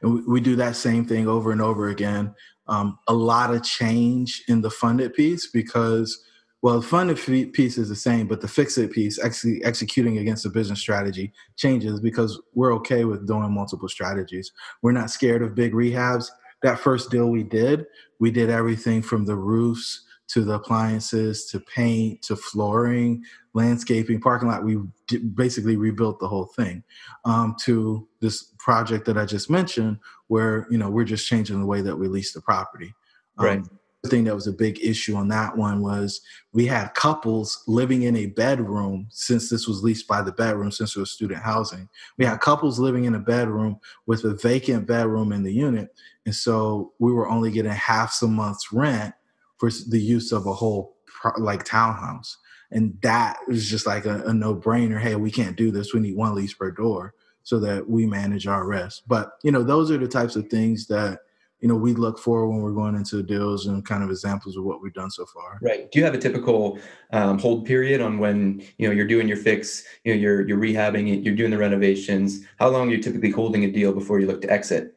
And 0.00 0.14
we, 0.14 0.20
we 0.22 0.40
do 0.40 0.56
that 0.56 0.74
same 0.74 1.04
thing 1.04 1.28
over 1.28 1.52
and 1.52 1.60
over 1.60 1.88
again. 1.88 2.34
Um, 2.66 2.98
a 3.08 3.14
lot 3.14 3.54
of 3.54 3.62
change 3.62 4.42
in 4.48 4.62
the 4.62 4.70
funded 4.70 5.12
piece 5.12 5.50
because 5.50 6.24
well, 6.60 6.80
the 6.80 6.86
funded 6.86 7.52
piece 7.52 7.78
is 7.78 7.88
the 7.88 7.96
same, 7.96 8.26
but 8.26 8.40
the 8.40 8.48
fix 8.48 8.78
it 8.78 8.90
piece, 8.90 9.22
actually 9.22 9.62
executing 9.64 10.18
against 10.18 10.42
the 10.42 10.50
business 10.50 10.80
strategy, 10.80 11.32
changes 11.56 12.00
because 12.00 12.40
we're 12.54 12.74
okay 12.74 13.04
with 13.04 13.28
doing 13.28 13.52
multiple 13.52 13.88
strategies. 13.88 14.50
We're 14.82 14.92
not 14.92 15.10
scared 15.10 15.42
of 15.42 15.54
big 15.54 15.72
rehabs. 15.72 16.30
That 16.62 16.80
first 16.80 17.10
deal 17.10 17.30
we 17.30 17.44
did, 17.44 17.86
we 18.18 18.32
did 18.32 18.50
everything 18.50 19.02
from 19.02 19.24
the 19.24 19.36
roofs 19.36 20.04
to 20.28 20.42
the 20.42 20.54
appliances 20.54 21.46
to 21.46 21.60
paint 21.60 22.22
to 22.22 22.34
flooring, 22.34 23.22
landscaping, 23.54 24.20
parking 24.20 24.48
lot. 24.48 24.64
We 24.64 24.78
basically 25.34 25.76
rebuilt 25.76 26.18
the 26.18 26.28
whole 26.28 26.46
thing. 26.56 26.82
Um, 27.24 27.54
to 27.62 28.08
this 28.20 28.52
project 28.58 29.06
that 29.06 29.16
I 29.16 29.24
just 29.24 29.48
mentioned, 29.48 29.98
where 30.26 30.66
you 30.70 30.76
know 30.76 30.90
we're 30.90 31.04
just 31.04 31.28
changing 31.28 31.60
the 31.60 31.66
way 31.66 31.82
that 31.82 31.96
we 31.96 32.08
lease 32.08 32.32
the 32.32 32.40
property. 32.40 32.92
Um, 33.38 33.46
right 33.46 33.62
thing 34.06 34.24
that 34.24 34.34
was 34.34 34.46
a 34.46 34.52
big 34.52 34.78
issue 34.80 35.16
on 35.16 35.26
that 35.28 35.56
one 35.56 35.82
was 35.82 36.20
we 36.52 36.66
had 36.66 36.94
couples 36.94 37.64
living 37.66 38.02
in 38.02 38.14
a 38.16 38.26
bedroom 38.26 39.08
since 39.10 39.50
this 39.50 39.66
was 39.66 39.82
leased 39.82 40.06
by 40.06 40.22
the 40.22 40.30
bedroom 40.30 40.70
since 40.70 40.94
it 40.94 41.00
was 41.00 41.10
student 41.10 41.42
housing. 41.42 41.88
We 42.16 42.24
had 42.24 42.40
couples 42.40 42.78
living 42.78 43.06
in 43.06 43.16
a 43.16 43.20
bedroom 43.20 43.80
with 44.06 44.24
a 44.24 44.34
vacant 44.34 44.86
bedroom 44.86 45.32
in 45.32 45.42
the 45.42 45.52
unit 45.52 45.88
and 46.26 46.34
so 46.34 46.92
we 47.00 47.12
were 47.12 47.28
only 47.28 47.50
getting 47.50 47.72
half 47.72 48.22
a 48.22 48.28
month's 48.28 48.72
rent 48.72 49.14
for 49.56 49.70
the 49.88 50.00
use 50.00 50.30
of 50.30 50.46
a 50.46 50.52
whole 50.52 50.96
like 51.36 51.64
townhouse. 51.64 52.36
And 52.70 52.96
that 53.02 53.38
was 53.48 53.68
just 53.68 53.86
like 53.86 54.04
a, 54.04 54.22
a 54.26 54.32
no-brainer. 54.32 55.00
Hey 55.00 55.16
we 55.16 55.32
can't 55.32 55.56
do 55.56 55.72
this. 55.72 55.92
We 55.92 56.00
need 56.00 56.16
one 56.16 56.36
lease 56.36 56.54
per 56.54 56.70
door 56.70 57.14
so 57.42 57.58
that 57.58 57.88
we 57.88 58.06
manage 58.06 58.46
our 58.46 58.64
risk 58.64 59.02
but 59.08 59.32
you 59.42 59.50
know 59.50 59.64
those 59.64 59.90
are 59.90 59.98
the 59.98 60.06
types 60.06 60.36
of 60.36 60.46
things 60.48 60.86
that 60.86 61.20
you 61.60 61.68
know 61.68 61.74
we 61.74 61.92
look 61.92 62.18
for 62.18 62.48
when 62.48 62.60
we're 62.60 62.72
going 62.72 62.94
into 62.94 63.22
deals 63.22 63.66
and 63.66 63.84
kind 63.84 64.02
of 64.02 64.10
examples 64.10 64.56
of 64.56 64.64
what 64.64 64.80
we've 64.80 64.94
done 64.94 65.10
so 65.10 65.26
far. 65.26 65.58
Right. 65.60 65.90
Do 65.90 65.98
you 65.98 66.04
have 66.04 66.14
a 66.14 66.18
typical 66.18 66.78
um, 67.12 67.38
hold 67.38 67.66
period 67.66 68.00
on 68.00 68.18
when 68.18 68.62
you 68.78 68.88
know 68.88 68.94
you're 68.94 69.06
doing 69.06 69.28
your 69.28 69.36
fix 69.36 69.84
you 70.04 70.14
know 70.14 70.20
you're 70.20 70.46
you're 70.46 70.58
rehabbing 70.58 71.12
it 71.12 71.24
you're 71.24 71.34
doing 71.34 71.50
the 71.50 71.58
renovations? 71.58 72.44
How 72.58 72.68
long 72.68 72.88
are 72.88 72.92
you 72.92 73.02
typically 73.02 73.30
holding 73.30 73.64
a 73.64 73.70
deal 73.70 73.92
before 73.92 74.20
you 74.20 74.26
look 74.26 74.42
to 74.42 74.50
exit? 74.50 74.94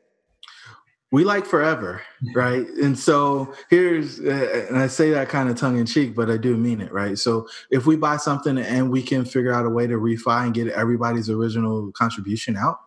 We 1.11 1.25
like 1.25 1.45
forever 1.45 2.01
right? 2.35 2.65
And 2.67 2.97
so 2.97 3.53
here's 3.69 4.19
uh, 4.19 4.65
and 4.69 4.77
i 4.77 4.87
say 4.87 5.09
that 5.09 5.29
kind 5.29 5.49
of 5.49 5.57
tongue 5.57 5.77
in 5.77 5.85
cheek 5.85 6.15
but 6.15 6.29
i 6.29 6.37
do 6.37 6.55
mean 6.55 6.79
it 6.79 6.91
right? 6.93 7.17
So 7.17 7.47
if 7.71 7.87
we 7.87 7.95
buy 7.95 8.17
something 8.17 8.59
and 8.59 8.91
we 8.91 9.01
can 9.01 9.25
figure 9.25 9.51
out 9.51 9.65
a 9.65 9.69
way 9.69 9.87
to 9.87 9.95
refi 9.95 10.45
and 10.45 10.53
get 10.53 10.67
everybody's 10.67 11.29
original 11.29 11.91
contribution 11.93 12.55
out 12.55 12.81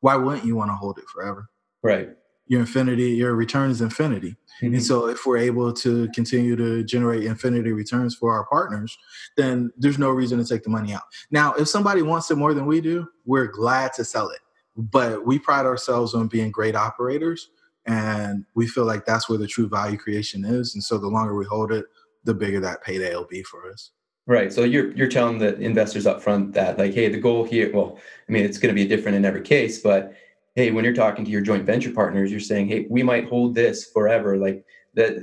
why 0.00 0.16
wouldn't 0.16 0.46
you 0.46 0.56
want 0.56 0.70
to 0.70 0.74
hold 0.74 0.98
it 0.98 1.04
forever? 1.08 1.50
Right 1.82 2.08
your 2.52 2.60
infinity, 2.60 3.12
your 3.12 3.34
return 3.34 3.70
is 3.70 3.80
infinity. 3.80 4.36
Mm-hmm. 4.60 4.74
And 4.74 4.84
so 4.84 5.08
if 5.08 5.24
we're 5.24 5.38
able 5.38 5.72
to 5.72 6.06
continue 6.14 6.54
to 6.54 6.84
generate 6.84 7.24
infinity 7.24 7.72
returns 7.72 8.14
for 8.14 8.30
our 8.30 8.44
partners, 8.44 8.98
then 9.38 9.72
there's 9.78 9.98
no 9.98 10.10
reason 10.10 10.38
to 10.38 10.44
take 10.44 10.62
the 10.62 10.68
money 10.68 10.92
out. 10.92 11.04
Now, 11.30 11.54
if 11.54 11.68
somebody 11.68 12.02
wants 12.02 12.30
it 12.30 12.36
more 12.36 12.52
than 12.52 12.66
we 12.66 12.82
do, 12.82 13.08
we're 13.24 13.46
glad 13.46 13.94
to 13.94 14.04
sell 14.04 14.28
it. 14.28 14.40
But 14.76 15.24
we 15.24 15.38
pride 15.38 15.64
ourselves 15.64 16.12
on 16.12 16.28
being 16.28 16.50
great 16.50 16.76
operators 16.76 17.48
and 17.86 18.44
we 18.54 18.66
feel 18.66 18.84
like 18.84 19.06
that's 19.06 19.30
where 19.30 19.38
the 19.38 19.46
true 19.46 19.66
value 19.66 19.96
creation 19.96 20.44
is. 20.44 20.74
And 20.74 20.84
so 20.84 20.98
the 20.98 21.08
longer 21.08 21.34
we 21.34 21.46
hold 21.46 21.72
it, 21.72 21.86
the 22.24 22.34
bigger 22.34 22.60
that 22.60 22.82
payday 22.82 23.14
will 23.14 23.24
be 23.24 23.42
for 23.42 23.70
us. 23.70 23.92
Right. 24.26 24.52
So 24.52 24.62
you're 24.62 24.92
you're 24.92 25.08
telling 25.08 25.38
the 25.38 25.58
investors 25.58 26.06
up 26.06 26.22
front 26.22 26.52
that 26.52 26.78
like, 26.78 26.92
hey, 26.92 27.08
the 27.08 27.18
goal 27.18 27.44
here, 27.44 27.72
well, 27.72 27.98
I 28.28 28.32
mean, 28.32 28.44
it's 28.44 28.58
going 28.58 28.72
to 28.72 28.80
be 28.80 28.86
different 28.86 29.16
in 29.16 29.24
every 29.24 29.40
case, 29.40 29.80
but 29.80 30.14
hey 30.54 30.70
when 30.70 30.84
you're 30.84 30.94
talking 30.94 31.24
to 31.24 31.30
your 31.30 31.40
joint 31.40 31.64
venture 31.64 31.90
partners 31.90 32.30
you're 32.30 32.40
saying 32.40 32.68
hey 32.68 32.86
we 32.90 33.02
might 33.02 33.28
hold 33.28 33.54
this 33.54 33.86
forever 33.86 34.36
like 34.36 34.64
that 34.94 35.16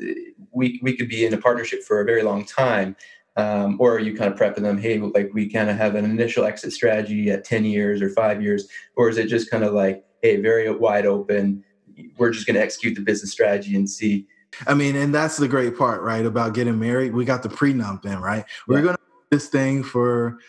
we 0.51 0.79
we 0.81 0.95
could 0.95 1.09
be 1.09 1.25
in 1.25 1.33
a 1.33 1.37
partnership 1.37 1.83
for 1.83 2.01
a 2.01 2.05
very 2.05 2.23
long 2.23 2.45
time 2.45 2.95
um, 3.37 3.77
or 3.79 3.95
are 3.95 3.99
you 3.99 4.17
kind 4.17 4.31
of 4.31 4.39
prepping 4.39 4.63
them 4.63 4.77
hey 4.77 4.97
like 4.99 5.29
we 5.33 5.49
kind 5.49 5.69
of 5.69 5.77
have 5.77 5.95
an 5.95 6.05
initial 6.05 6.45
exit 6.45 6.73
strategy 6.73 7.29
at 7.31 7.43
10 7.43 7.65
years 7.65 8.01
or 8.01 8.09
five 8.09 8.41
years 8.41 8.67
or 8.95 9.09
is 9.09 9.17
it 9.17 9.27
just 9.27 9.49
kind 9.49 9.63
of 9.63 9.73
like 9.73 10.03
hey 10.21 10.37
very 10.37 10.69
wide 10.71 11.05
open 11.05 11.63
we're 12.17 12.31
just 12.31 12.47
going 12.47 12.55
to 12.55 12.61
execute 12.61 12.95
the 12.95 13.01
business 13.01 13.31
strategy 13.31 13.75
and 13.75 13.89
see 13.89 14.25
i 14.67 14.73
mean 14.73 14.95
and 14.95 15.13
that's 15.13 15.37
the 15.37 15.47
great 15.47 15.77
part 15.77 16.01
right 16.01 16.25
about 16.25 16.53
getting 16.53 16.79
married 16.79 17.13
we 17.13 17.23
got 17.23 17.43
the 17.43 17.49
prenup 17.49 18.03
in 18.05 18.19
right 18.19 18.45
yeah. 18.47 18.75
we're 18.75 18.81
going 18.81 18.95
to 18.95 18.99
this 19.31 19.47
thing 19.47 19.83
for 19.83 20.39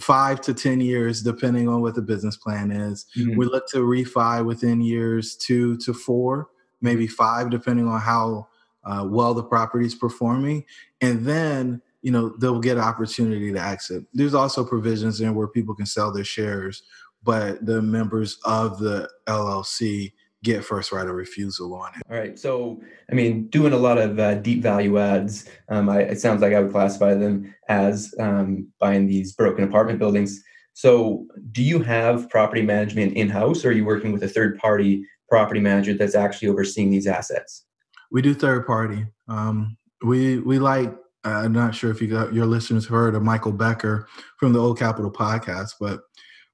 five 0.00 0.40
to 0.42 0.54
10 0.54 0.80
years, 0.80 1.22
depending 1.22 1.68
on 1.68 1.80
what 1.80 1.94
the 1.94 2.02
business 2.02 2.36
plan 2.36 2.70
is. 2.70 3.06
Mm-hmm. 3.16 3.36
We 3.36 3.46
look 3.46 3.68
to 3.68 3.78
refi 3.78 4.44
within 4.44 4.80
years 4.80 5.36
two 5.36 5.76
to 5.78 5.94
four, 5.94 6.48
maybe 6.80 7.06
five, 7.06 7.50
depending 7.50 7.86
on 7.86 8.00
how 8.00 8.48
uh, 8.84 9.06
well 9.08 9.34
the 9.34 9.42
property 9.42 9.86
is 9.86 9.94
performing. 9.94 10.64
And 11.00 11.24
then, 11.24 11.80
you 12.02 12.10
know, 12.10 12.34
they'll 12.38 12.60
get 12.60 12.76
an 12.76 12.82
opportunity 12.82 13.52
to 13.52 13.60
exit. 13.60 14.04
There's 14.12 14.34
also 14.34 14.64
provisions 14.64 15.20
in 15.20 15.34
where 15.34 15.48
people 15.48 15.74
can 15.74 15.86
sell 15.86 16.12
their 16.12 16.24
shares, 16.24 16.82
but 17.22 17.64
the 17.64 17.80
members 17.80 18.38
of 18.44 18.78
the 18.78 19.08
LLC 19.26 20.12
get 20.44 20.64
first 20.64 20.92
right 20.92 21.08
of 21.08 21.14
refusal 21.14 21.74
on 21.74 21.90
it. 21.96 22.02
All 22.08 22.16
right. 22.16 22.38
So, 22.38 22.80
I 23.10 23.14
mean, 23.14 23.48
doing 23.48 23.72
a 23.72 23.78
lot 23.78 23.98
of 23.98 24.18
uh, 24.18 24.34
deep 24.36 24.62
value 24.62 24.98
adds, 24.98 25.48
um, 25.68 25.88
I, 25.88 26.02
it 26.02 26.20
sounds 26.20 26.42
like 26.42 26.52
I 26.52 26.60
would 26.60 26.70
classify 26.70 27.14
them 27.14 27.52
as 27.68 28.14
um, 28.20 28.68
buying 28.78 29.06
these 29.06 29.32
broken 29.32 29.64
apartment 29.64 29.98
buildings. 29.98 30.42
So, 30.74 31.26
do 31.50 31.62
you 31.62 31.80
have 31.80 32.28
property 32.30 32.62
management 32.62 33.14
in 33.14 33.28
house 33.28 33.64
or 33.64 33.70
are 33.70 33.72
you 33.72 33.84
working 33.84 34.12
with 34.12 34.22
a 34.22 34.28
third 34.28 34.58
party 34.58 35.04
property 35.28 35.60
manager 35.60 35.94
that's 35.94 36.14
actually 36.14 36.48
overseeing 36.48 36.90
these 36.90 37.06
assets? 37.06 37.64
We 38.12 38.22
do 38.22 38.34
third 38.34 38.66
party. 38.66 39.06
Um, 39.28 39.76
we, 40.04 40.38
we 40.38 40.58
like, 40.58 40.94
I'm 41.24 41.52
not 41.52 41.74
sure 41.74 41.90
if 41.90 42.02
you 42.02 42.08
got 42.08 42.34
your 42.34 42.44
listeners 42.44 42.86
heard 42.86 43.14
of 43.14 43.22
Michael 43.22 43.52
Becker 43.52 44.06
from 44.38 44.52
the 44.52 44.60
Old 44.60 44.78
Capital 44.78 45.10
podcast, 45.10 45.70
but 45.80 46.00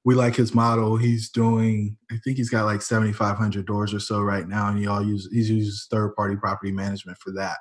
we 0.05 0.15
like 0.15 0.35
his 0.35 0.55
model. 0.55 0.97
He's 0.97 1.29
doing, 1.31 1.97
I 2.11 2.17
think 2.25 2.37
he's 2.37 2.51
got 2.51 2.65
like 2.65 2.83
7,500 2.83 3.67
doors 3.67 3.93
or 3.93 4.01
so 4.01 4.21
right 4.21 4.49
now, 4.49 4.69
and 4.69 4.79
he 4.79 4.87
all 4.87 5.05
use 5.05 5.29
he 5.31 5.43
uses 5.43 5.87
third 5.91 6.15
party 6.15 6.37
property 6.37 6.73
management 6.73 7.19
for 7.19 7.33
that. 7.33 7.59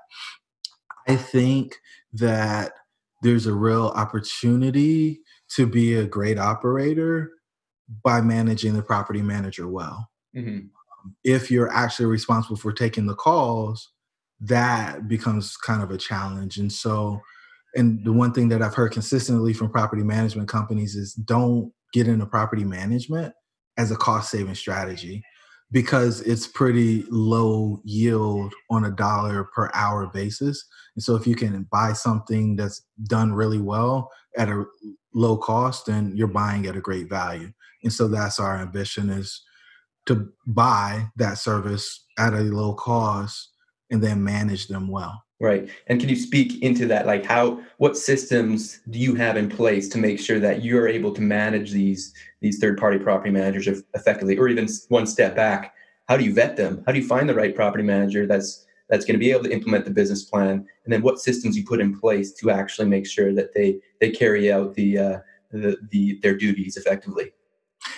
I 1.07 1.15
think 1.15 1.75
that 2.13 2.73
there's 3.21 3.47
a 3.47 3.53
real 3.53 3.87
opportunity 3.87 5.21
to 5.55 5.65
be 5.65 5.95
a 5.95 6.05
great 6.05 6.37
operator 6.37 7.31
by 8.03 8.21
managing 8.21 8.73
the 8.73 8.83
property 8.83 9.21
manager 9.21 9.67
well. 9.67 10.09
Mm-hmm. 10.35 10.67
If 11.23 11.49
you're 11.49 11.71
actually 11.71 12.05
responsible 12.05 12.55
for 12.55 12.71
taking 12.71 13.07
the 13.07 13.15
calls, 13.15 13.91
that 14.41 15.07
becomes 15.07 15.57
kind 15.57 15.81
of 15.81 15.91
a 15.91 15.97
challenge. 15.97 16.57
And 16.57 16.71
so, 16.71 17.19
and 17.75 18.03
the 18.05 18.13
one 18.13 18.31
thing 18.31 18.49
that 18.49 18.61
I've 18.61 18.75
heard 18.75 18.91
consistently 18.91 19.53
from 19.53 19.71
property 19.71 20.03
management 20.03 20.47
companies 20.47 20.95
is 20.95 21.13
don't 21.13 21.73
get 21.93 22.07
into 22.07 22.25
property 22.25 22.63
management 22.63 23.33
as 23.77 23.91
a 23.91 23.95
cost 23.95 24.31
saving 24.31 24.55
strategy 24.55 25.23
because 25.71 26.21
it's 26.21 26.47
pretty 26.47 27.05
low 27.09 27.79
yield 27.83 28.53
on 28.69 28.85
a 28.85 28.91
dollar 28.91 29.45
per 29.55 29.69
hour 29.73 30.07
basis. 30.07 30.65
And 30.95 31.03
so 31.03 31.15
if 31.15 31.27
you 31.27 31.35
can 31.35 31.67
buy 31.71 31.93
something 31.93 32.55
that's 32.55 32.81
done 33.03 33.33
really 33.33 33.61
well 33.61 34.09
at 34.37 34.49
a 34.49 34.65
low 35.13 35.37
cost, 35.37 35.85
then 35.85 36.13
you're 36.15 36.27
buying 36.27 36.65
at 36.65 36.75
a 36.75 36.81
great 36.81 37.09
value. 37.09 37.51
And 37.83 37.93
so 37.93 38.07
that's 38.07 38.39
our 38.39 38.57
ambition 38.57 39.09
is 39.09 39.41
to 40.07 40.29
buy 40.47 41.07
that 41.17 41.37
service 41.37 42.05
at 42.17 42.33
a 42.33 42.41
low 42.41 42.73
cost 42.73 43.51
and 43.91 44.03
then 44.03 44.23
manage 44.23 44.67
them 44.67 44.87
well. 44.87 45.23
Right. 45.41 45.69
And 45.87 46.01
can 46.01 46.09
you 46.09 46.17
speak 46.17 46.61
into 46.61 46.85
that? 46.87 47.05
Like 47.05 47.25
how 47.25 47.61
what 47.77 47.95
systems 47.95 48.81
do 48.89 48.99
you 48.99 49.15
have 49.15 49.37
in 49.37 49.47
place 49.47 49.87
to 49.89 49.97
make 49.97 50.19
sure 50.19 50.37
that 50.39 50.65
you're 50.65 50.87
able 50.87 51.13
to 51.13 51.21
manage 51.21 51.71
these 51.71 52.13
these 52.41 52.59
third 52.59 52.77
party 52.77 52.99
property 52.99 53.31
managers 53.31 53.81
effectively 53.93 54.37
or 54.37 54.49
even 54.49 54.67
one 54.89 55.07
step 55.07 55.37
back? 55.37 55.73
How 56.09 56.17
do 56.17 56.25
you 56.25 56.33
vet 56.33 56.57
them? 56.57 56.83
How 56.85 56.91
do 56.91 56.99
you 56.99 57.07
find 57.07 57.29
the 57.29 57.35
right 57.35 57.55
property 57.55 57.85
manager 57.85 58.27
that's 58.27 58.65
that's 58.89 59.05
going 59.05 59.13
to 59.13 59.19
be 59.19 59.31
able 59.31 59.43
to 59.43 59.53
implement 59.53 59.85
the 59.85 59.91
business 59.91 60.23
plan? 60.25 60.67
And 60.83 60.91
then 60.91 61.01
what 61.01 61.19
systems 61.19 61.55
you 61.55 61.65
put 61.65 61.79
in 61.79 61.97
place 61.97 62.33
to 62.33 62.49
actually 62.49 62.89
make 62.89 63.07
sure 63.07 63.33
that 63.33 63.53
they 63.53 63.79
they 64.01 64.09
carry 64.09 64.51
out 64.51 64.75
the 64.75 64.97
uh, 64.97 65.19
the, 65.51 65.77
the 65.89 66.19
their 66.21 66.35
duties 66.35 66.75
effectively? 66.75 67.31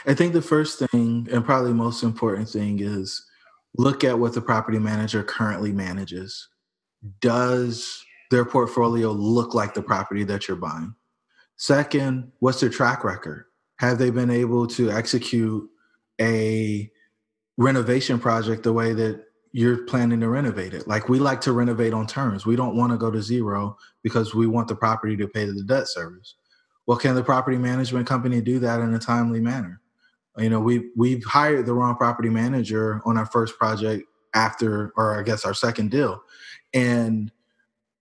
I 0.06 0.14
think 0.14 0.34
the 0.34 0.44
first 0.44 0.78
thing 0.78 1.28
and 1.32 1.44
probably 1.44 1.74
most 1.74 2.04
important 2.04 2.50
thing 2.50 2.82
is 2.82 3.26
look 3.78 4.04
at 4.04 4.20
what 4.20 4.34
the 4.34 4.42
property 4.42 4.78
manager 4.78 5.24
currently 5.24 5.72
manages 5.72 6.50
does 7.20 8.04
their 8.30 8.46
portfolio 8.46 9.12
look 9.12 9.54
like 9.54 9.74
the 9.74 9.82
property 9.82 10.24
that 10.26 10.48
you're 10.48 10.58
buying? 10.58 10.96
Second, 11.58 12.32
what's 12.40 12.60
their 12.60 12.70
track 12.70 13.04
record? 13.04 13.46
Have 13.78 13.98
they 13.98 14.10
been 14.10 14.30
able 14.30 14.68
to 14.68 14.92
execute 14.92 15.70
a 16.20 16.90
renovation 17.58 18.20
project 18.20 18.64
the 18.64 18.74
way 18.74 18.94
that 18.94 19.24
you're 19.52 19.86
planning 19.86 20.20
to 20.22 20.30
renovate 20.30 20.74
it? 20.74 20.88
Like 20.88 21.10
we 21.10 21.20
like 21.20 21.42
to 21.42 21.52
renovate 21.52 21.94
on 21.94 22.08
terms. 22.08 22.46
We 22.46 22.56
don't 22.56 22.76
want 22.76 22.92
to 22.92 22.98
go 22.98 23.12
to 23.12 23.22
zero 23.22 23.78
because 24.04 24.34
we 24.34 24.48
want 24.48 24.68
the 24.68 24.76
property 24.76 25.18
to 25.18 25.28
pay 25.28 25.46
the 25.46 25.64
debt 25.64 25.88
service. 25.88 26.36
Well, 26.88 26.98
can 26.98 27.16
the 27.16 27.24
property 27.24 27.58
management 27.58 28.08
company 28.08 28.42
do 28.42 28.60
that 28.60 28.80
in 28.80 28.94
a 28.94 29.00
timely 29.00 29.40
manner? 29.40 29.82
You 30.38 30.50
know, 30.50 30.60
we 30.60 30.90
we've 30.96 31.24
hired 31.26 31.66
the 31.66 31.74
wrong 31.74 31.96
property 31.96 32.30
manager 32.30 33.02
on 33.06 33.18
our 33.18 33.26
first 33.26 33.58
project 33.58 34.06
after, 34.34 34.94
or 34.96 35.20
I 35.20 35.24
guess 35.24 35.46
our 35.46 35.54
second 35.54 35.92
deal, 35.92 36.24
and 36.74 37.32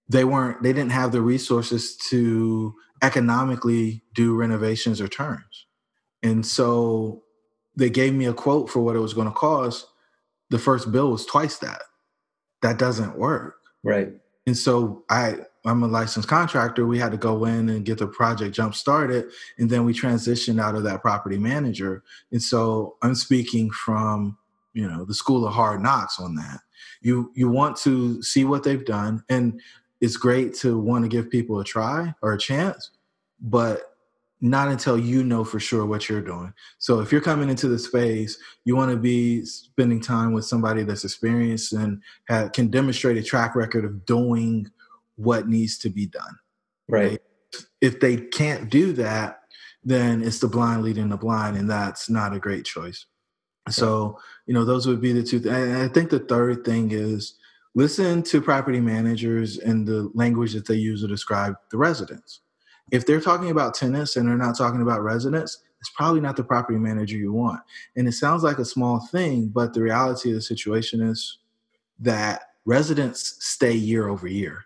they 0.09 0.25
weren't 0.25 0.63
they 0.63 0.73
didn't 0.73 0.93
have 0.93 1.13
the 1.13 1.23
resources 1.23 1.97
to 1.97 2.75
economically 3.03 4.03
do 4.15 4.35
renovations 4.35 5.01
or 5.01 5.09
turns. 5.09 5.67
And 6.23 6.45
so 6.45 7.23
they 7.77 7.89
gave 7.89 8.13
me 8.13 8.27
a 8.27 8.35
quote 8.35 8.69
for 8.69 8.81
what 8.81 8.97
it 8.97 9.01
was 9.01 9.15
going 9.15 9.29
to 9.29 9.33
cost. 9.33 9.87
The 10.51 10.59
first 10.59 10.91
bill 10.93 11.13
was 11.13 11.25
twice 11.25 11.59
that. 11.59 11.83
That 12.63 12.79
doesn't 12.79 13.17
work. 13.17 13.57
Right. 13.83 14.13
And 14.47 14.57
so 14.57 15.05
i 15.09 15.37
i'm 15.65 15.83
a 15.83 15.87
licensed 15.87 16.29
contractor. 16.29 16.87
We 16.87 16.99
had 16.99 17.13
to 17.13 17.19
go 17.19 17.45
in 17.45 17.69
and 17.69 17.85
get 17.85 17.99
the 17.99 18.07
project 18.07 18.55
jump 18.55 18.75
started 18.75 19.27
and 19.59 19.71
then 19.71 19.85
we 19.85 19.93
transitioned 19.93 20.61
out 20.61 20.75
of 20.75 20.83
that 20.85 21.03
property 21.03 21.39
manager. 21.39 22.03
And 22.33 22.43
so 22.43 22.97
i'm 23.03 23.15
speaking 23.15 23.71
from 23.71 24.37
you 24.73 24.89
know 24.89 25.05
the 25.05 25.15
school 25.15 25.47
of 25.47 25.55
hard 25.55 25.83
knocks 25.83 26.19
on 26.19 26.35
that 26.37 26.61
you 27.01 27.33
you 27.35 27.51
want 27.51 27.77
to 27.79 28.23
see 28.23 28.45
what 28.45 28.63
they've 28.63 28.85
done. 28.85 29.23
And 29.29 29.61
it's 30.01 30.17
great 30.17 30.55
to 30.57 30.79
want 30.79 31.05
to 31.05 31.09
give 31.09 31.31
people 31.31 31.61
a 31.61 31.65
try 31.65 32.15
or 32.23 32.33
a 32.33 32.39
chance 32.39 32.91
but 33.41 33.95
not 34.43 34.69
until 34.69 34.99
you 34.99 35.23
know 35.23 35.45
for 35.45 35.61
sure 35.61 35.85
what 35.85 36.09
you're 36.09 36.23
doing. 36.23 36.53
So 36.79 37.01
if 37.01 37.13
you're 37.13 37.21
coming 37.21 37.51
into 37.51 37.69
the 37.69 37.79
space 37.79 38.39
you 38.65 38.77
want 38.77 38.91
to 38.91 38.97
be 38.97 39.45
spending 39.45 40.01
time 40.01 40.33
with 40.33 40.45
somebody 40.45 40.83
that's 40.83 41.05
experienced 41.05 41.73
and 41.73 42.03
have, 42.29 42.53
can 42.53 42.69
demonstrate 42.69 43.17
a 43.17 43.23
track 43.23 43.55
record 43.55 43.85
of 43.85 44.07
doing 44.07 44.71
what 45.17 45.49
needs 45.49 45.79
to 45.79 45.91
be 45.91 46.07
done. 46.07 46.39
Right. 46.89 47.21
If 47.81 48.01
they 48.01 48.17
can't 48.17 48.71
do 48.71 48.93
that 48.95 49.37
then 49.83 50.23
it's 50.23 50.41
the 50.41 50.49
blind 50.49 50.83
leading 50.83 51.09
the 51.09 51.17
blind 51.17 51.57
and 51.57 51.69
that's 51.69 52.11
not 52.11 52.35
a 52.35 52.39
great 52.39 52.65
choice 52.65 53.07
so, 53.69 54.19
you 54.47 54.55
know, 54.55 54.65
those 54.65 54.87
would 54.87 55.01
be 55.01 55.13
the 55.13 55.23
two. 55.23 55.41
Th- 55.41 55.55
and 55.55 55.77
I 55.77 55.89
think 55.89 56.11
the 56.11 56.21
third 56.21 56.65
thing 56.65 56.93
is 56.93 57.35
listen 57.75 58.23
to 58.25 58.41
property 58.41 58.81
managers 58.81 59.59
and 59.59 59.87
the 59.87 60.11
language 60.15 60.55
that 60.55 60.67
they 60.67 60.75
use 60.75 61.03
to 61.03 61.09
describe 61.09 61.55
the 61.71 61.77
residents. 61.77 62.41
If 62.91 63.07
they're 63.07 63.21
talking 63.21 63.51
about 63.51 63.75
tenants 63.75 64.17
and 64.17 64.29
they're 64.29 64.37
not 64.37 64.57
talking 64.57 64.83
about 64.83 65.03
residents, 65.03 65.63
it's 65.81 65.91
probably 65.91 66.21
not 66.21 66.37
the 66.37 66.45
property 66.45 66.79
manager 66.79 67.17
you 67.17 67.33
want. 67.33 67.61
And 67.97 68.09
it 68.09 68.13
sounds 68.13 68.43
like 68.43 68.59
a 68.59 68.65
small 68.65 69.07
thing, 69.07 69.49
but 69.49 69.73
the 69.73 69.83
reality 69.83 70.31
of 70.31 70.35
the 70.35 70.43
situation 70.43 71.01
is 71.01 71.39
that 72.01 72.43
residents 72.65 73.37
stay 73.41 73.73
year 73.73 74.09
over 74.09 74.27
year. 74.27 74.65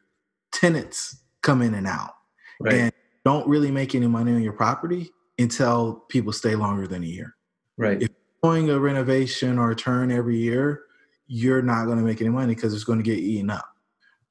Tenants 0.52 1.20
come 1.42 1.62
in 1.62 1.74
and 1.74 1.86
out. 1.86 2.14
Right. 2.60 2.74
And 2.74 2.92
don't 3.24 3.46
really 3.46 3.70
make 3.70 3.94
any 3.94 4.06
money 4.06 4.32
on 4.32 4.42
your 4.42 4.52
property 4.52 5.10
until 5.38 6.04
people 6.08 6.32
stay 6.32 6.54
longer 6.54 6.86
than 6.86 7.02
a 7.02 7.06
year. 7.06 7.34
Right. 7.76 8.02
If 8.02 8.10
doing 8.44 8.68
a 8.68 8.78
renovation 8.78 9.58
or 9.58 9.70
a 9.70 9.76
turn 9.76 10.12
every 10.12 10.36
year, 10.36 10.82
you're 11.26 11.62
not 11.62 11.86
going 11.86 11.96
to 11.96 12.04
make 12.04 12.20
any 12.20 12.28
money 12.28 12.54
because 12.54 12.74
it's 12.74 12.84
going 12.84 12.98
to 12.98 13.02
get 13.02 13.18
eaten 13.18 13.48
up. 13.48 13.68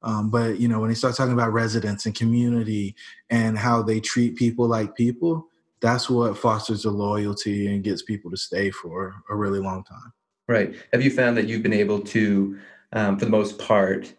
Um, 0.04 0.30
but 0.30 0.60
you 0.60 0.67
know, 0.67 0.80
when 0.80 0.89
they 0.89 0.95
start 0.95 1.15
talking 1.15 1.34
about 1.34 1.52
residents 1.52 2.06
and 2.06 2.13
community 2.13 2.95
and 3.32 3.58
how 3.58 3.82
they 3.82 3.99
treat 3.99 4.36
people 4.36 4.67
like 4.67 4.95
people, 4.95 5.47
that's 5.82 6.10
what 6.10 6.38
fosters 6.38 6.84
the 6.84 6.91
loyalty 6.91 7.67
and 7.67 7.84
gets 7.84 8.04
people 8.04 8.30
to 8.30 8.38
stay 8.38 8.69
for 8.69 9.15
a 9.32 9.36
really 9.36 9.60
long 9.60 9.84
time. 9.84 10.13
Right. 10.47 10.76
Have 10.91 11.02
you 11.02 11.10
found 11.10 11.36
that 11.38 11.47
you've 11.47 11.63
been 11.63 11.73
able 11.73 12.02
to, 12.02 12.60
um, 12.91 13.17
for 13.17 13.26
the 13.26 13.32
most 13.32 13.58
part, 13.58 14.13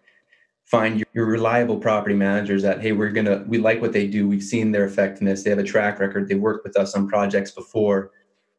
find 0.64 0.98
your, 0.98 1.06
your, 1.14 1.26
reliable 1.26 1.76
property 1.76 2.14
managers 2.14 2.62
that 2.62 2.80
hey, 2.80 2.92
we're 2.92 3.10
gonna 3.10 3.44
we 3.46 3.58
like 3.58 3.80
what 3.80 3.92
they 3.92 4.06
do. 4.08 4.26
We've 4.26 4.42
seen 4.42 4.72
their 4.72 4.86
effectiveness. 4.86 5.42
They 5.42 5.50
have 5.50 5.58
a 5.58 5.64
track 5.64 6.00
record. 6.00 6.28
They 6.28 6.34
worked 6.34 6.64
with 6.64 6.76
us 6.76 6.94
on 6.94 7.06
projects 7.06 7.50
before 7.50 8.10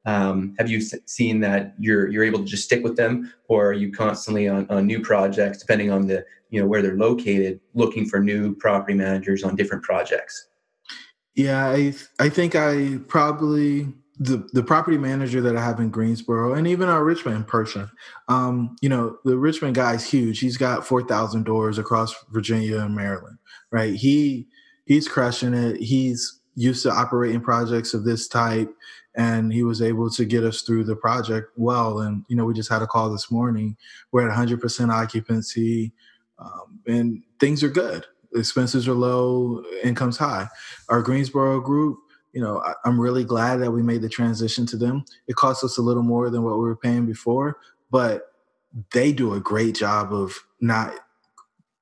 um, 0.05 0.55
have 0.59 0.69
you 0.69 0.81
seen 0.81 1.39
that 1.41 1.73
you're 1.79 2.09
you're 2.09 2.23
able 2.23 2.39
to 2.39 2.45
just 2.45 2.63
stick 2.63 2.83
with 2.83 2.95
them, 2.95 3.33
or 3.47 3.67
are 3.67 3.73
you 3.73 3.91
constantly 3.91 4.47
on, 4.47 4.67
on 4.69 4.85
new 4.85 5.01
projects, 5.01 5.57
depending 5.57 5.91
on 5.91 6.07
the 6.07 6.23
you 6.49 6.61
know 6.61 6.67
where 6.67 6.81
they're 6.81 6.97
located, 6.97 7.59
looking 7.73 8.05
for 8.05 8.19
new 8.19 8.55
property 8.55 8.93
managers 8.93 9.43
on 9.43 9.55
different 9.55 9.83
projects? 9.83 10.47
Yeah, 11.33 11.67
I 11.67 11.93
I 12.19 12.29
think 12.29 12.55
I 12.55 12.99
probably 13.07 13.87
the 14.19 14.47
the 14.53 14.63
property 14.63 14.97
manager 14.97 15.41
that 15.41 15.57
I 15.57 15.61
have 15.61 15.79
in 15.79 15.89
Greensboro 15.89 16.53
and 16.53 16.67
even 16.67 16.87
our 16.87 17.03
Richmond 17.03 17.47
person, 17.47 17.89
um, 18.29 18.75
you 18.81 18.87
know, 18.87 19.17
the 19.25 19.37
Richmond 19.37 19.75
guy 19.75 19.95
is 19.95 20.09
huge. 20.09 20.39
He's 20.39 20.57
got 20.57 20.85
four 20.85 21.03
thousand 21.03 21.43
doors 21.43 21.77
across 21.77 22.15
Virginia 22.31 22.79
and 22.79 22.95
Maryland, 22.95 23.39
right? 23.71 23.95
He 23.95 24.47
he's 24.85 25.07
crushing 25.07 25.53
it. 25.53 25.77
He's 25.77 26.39
used 26.55 26.83
to 26.83 26.91
operating 26.91 27.41
projects 27.41 27.93
of 27.93 28.05
this 28.05 28.27
type 28.27 28.73
and 29.15 29.51
he 29.51 29.63
was 29.63 29.81
able 29.81 30.09
to 30.09 30.25
get 30.25 30.43
us 30.43 30.61
through 30.61 30.83
the 30.83 30.95
project 30.95 31.51
well. 31.55 31.99
And 31.99 32.25
you 32.27 32.35
know, 32.35 32.45
we 32.45 32.53
just 32.53 32.69
had 32.69 32.81
a 32.81 32.87
call 32.87 33.09
this 33.09 33.31
morning. 33.31 33.77
We're 34.11 34.29
at 34.29 34.35
100% 34.35 34.89
occupancy, 34.91 35.93
um, 36.39 36.79
and 36.87 37.23
things 37.39 37.63
are 37.63 37.69
good. 37.69 38.05
Expenses 38.35 38.87
are 38.87 38.93
low, 38.93 39.63
income's 39.83 40.17
high. 40.17 40.47
Our 40.89 41.01
Greensboro 41.01 41.61
group, 41.61 41.99
you 42.33 42.41
know, 42.41 42.59
I, 42.59 42.73
I'm 42.83 42.99
really 42.99 43.23
glad 43.23 43.57
that 43.57 43.71
we 43.71 43.81
made 43.81 44.01
the 44.01 44.09
transition 44.09 44.65
to 44.67 44.77
them. 44.77 45.05
It 45.27 45.35
cost 45.37 45.63
us 45.63 45.77
a 45.77 45.81
little 45.81 46.03
more 46.03 46.29
than 46.29 46.43
what 46.43 46.55
we 46.55 46.65
were 46.65 46.75
paying 46.75 47.05
before, 47.05 47.57
but 47.91 48.33
they 48.91 49.13
do 49.13 49.33
a 49.33 49.39
great 49.39 49.75
job 49.75 50.13
of 50.13 50.37
not 50.59 50.93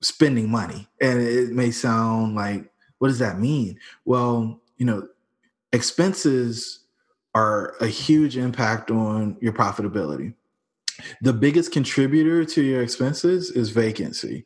spending 0.02 0.50
money. 0.50 0.88
And 1.02 1.22
it 1.22 1.52
may 1.52 1.72
sound 1.72 2.36
like, 2.36 2.70
what 3.00 3.08
does 3.08 3.20
that 3.20 3.40
mean? 3.40 3.80
Well, 4.06 4.62
you 4.78 4.86
know, 4.86 5.08
expenses 5.72 6.83
are 7.36 7.76
a 7.82 7.88
huge 7.88 8.38
impact 8.38 8.92
on 8.92 9.38
your 9.42 9.54
profitability. 9.54 10.34
The 11.22 11.34
biggest 11.34 11.72
contributor 11.72 12.46
to 12.46 12.62
your 12.62 12.84
expenses 12.84 13.52
is 13.52 13.72
vacancy. 13.72 14.46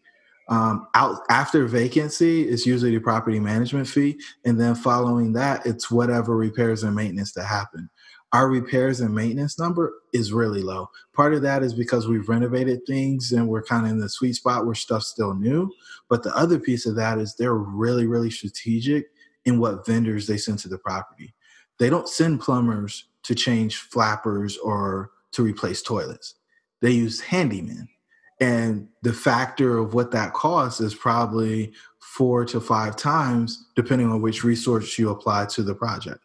Um, 0.50 0.88
out 0.96 1.20
after 1.30 1.66
vacancy 1.66 2.48
is 2.48 2.66
usually 2.66 2.92
the 2.92 3.02
property 3.02 3.40
management 3.40 3.88
fee, 3.88 4.18
and 4.46 4.60
then 4.60 4.76
following 4.76 5.34
that, 5.34 5.66
it's 5.66 5.92
whatever 5.92 6.38
repairs 6.38 6.84
and 6.84 6.96
maintenance 6.96 7.34
that 7.34 7.44
happen. 7.44 7.90
Our 8.34 8.50
repairs 8.50 9.02
and 9.02 9.14
maintenance 9.14 9.60
number 9.60 9.94
is 10.14 10.34
really 10.34 10.62
low. 10.62 10.90
Part 11.14 11.34
of 11.34 11.42
that 11.44 11.64
is 11.64 11.74
because 11.74 12.08
we've 12.08 12.28
renovated 12.28 12.82
things 12.86 13.32
and 13.32 13.48
we're 13.48 13.64
kind 13.64 13.86
of 13.86 13.92
in 13.92 14.00
the 14.00 14.10
sweet 14.10 14.34
spot 14.34 14.66
where 14.66 14.76
stuff's 14.76 15.08
still 15.08 15.34
new. 15.34 15.72
But 16.10 16.24
the 16.24 16.36
other 16.36 16.60
piece 16.60 16.86
of 16.86 16.96
that 16.96 17.20
is 17.20 17.36
they're 17.36 17.54
really, 17.54 18.06
really 18.06 18.30
strategic 18.30 19.08
in 19.46 19.60
what 19.60 19.86
vendors 19.86 20.28
they 20.28 20.36
send 20.36 20.60
to 20.60 20.70
the 20.70 20.78
property 20.78 21.34
they 21.80 21.90
don't 21.90 22.10
send 22.10 22.40
plumbers 22.40 23.06
to 23.24 23.36
change 23.36 23.78
flappers 23.78 24.58
or 24.58 25.12
to 25.34 25.44
replace 25.44 25.82
toilets. 25.82 26.36
They 26.82 26.92
use 26.92 27.22
handymen. 27.22 27.88
And 28.40 28.88
the 29.02 29.14
factor 29.14 29.78
of 29.78 29.94
what 29.94 30.12
that 30.12 30.34
costs 30.34 30.80
is 30.80 30.94
probably 30.94 31.74
four 32.00 32.46
to 32.46 32.62
five 32.62 32.96
times, 32.96 33.66
depending 33.76 34.10
on 34.12 34.22
which 34.22 34.44
resource 34.44 34.98
you 34.98 35.10
apply 35.10 35.46
to 35.48 35.64
the 35.64 35.76
project. 35.76 36.20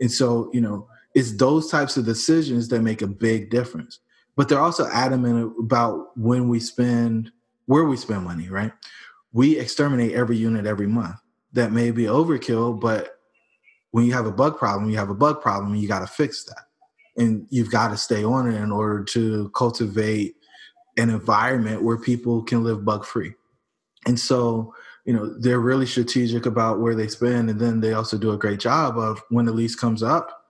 And 0.00 0.10
so, 0.10 0.50
you 0.52 0.60
know, 0.60 0.88
it's 1.14 1.36
those 1.36 1.70
types 1.70 1.96
of 1.96 2.04
decisions 2.04 2.68
that 2.68 2.82
make 2.82 3.02
a 3.02 3.06
big 3.06 3.50
difference. 3.50 4.00
But 4.36 4.48
they're 4.48 4.60
also 4.60 4.86
adamant 4.88 5.54
about 5.58 6.16
when 6.16 6.48
we 6.48 6.58
spend, 6.58 7.30
where 7.66 7.84
we 7.84 7.96
spend 7.96 8.24
money, 8.24 8.48
right? 8.48 8.72
We 9.32 9.58
exterminate 9.58 10.12
every 10.12 10.36
unit 10.36 10.66
every 10.66 10.86
month. 10.86 11.16
That 11.52 11.70
may 11.70 11.90
be 11.90 12.04
overkill, 12.04 12.80
but 12.80 13.18
when 13.92 14.04
you 14.04 14.12
have 14.12 14.26
a 14.26 14.32
bug 14.32 14.58
problem, 14.58 14.90
you 14.90 14.96
have 14.96 15.10
a 15.10 15.14
bug 15.14 15.40
problem 15.40 15.72
and 15.72 15.80
you 15.80 15.86
got 15.86 16.00
to 16.00 16.06
fix 16.06 16.44
that. 16.44 16.64
And 17.16 17.46
you've 17.50 17.70
got 17.70 17.88
to 17.88 17.96
stay 17.96 18.24
on 18.24 18.50
it 18.50 18.60
in 18.60 18.72
order 18.72 19.04
to 19.04 19.50
cultivate 19.54 20.34
an 20.96 21.10
environment 21.10 21.82
where 21.82 21.98
people 21.98 22.42
can 22.42 22.64
live 22.64 22.84
bug 22.84 23.04
free. 23.04 23.34
And 24.06 24.18
so, 24.18 24.74
you 25.04 25.12
know, 25.12 25.38
they're 25.38 25.60
really 25.60 25.86
strategic 25.86 26.46
about 26.46 26.80
where 26.80 26.94
they 26.94 27.06
spend. 27.06 27.50
And 27.50 27.60
then 27.60 27.80
they 27.80 27.92
also 27.92 28.16
do 28.16 28.32
a 28.32 28.38
great 28.38 28.60
job 28.60 28.98
of 28.98 29.22
when 29.28 29.44
the 29.44 29.52
lease 29.52 29.74
comes 29.74 30.02
up, 30.02 30.46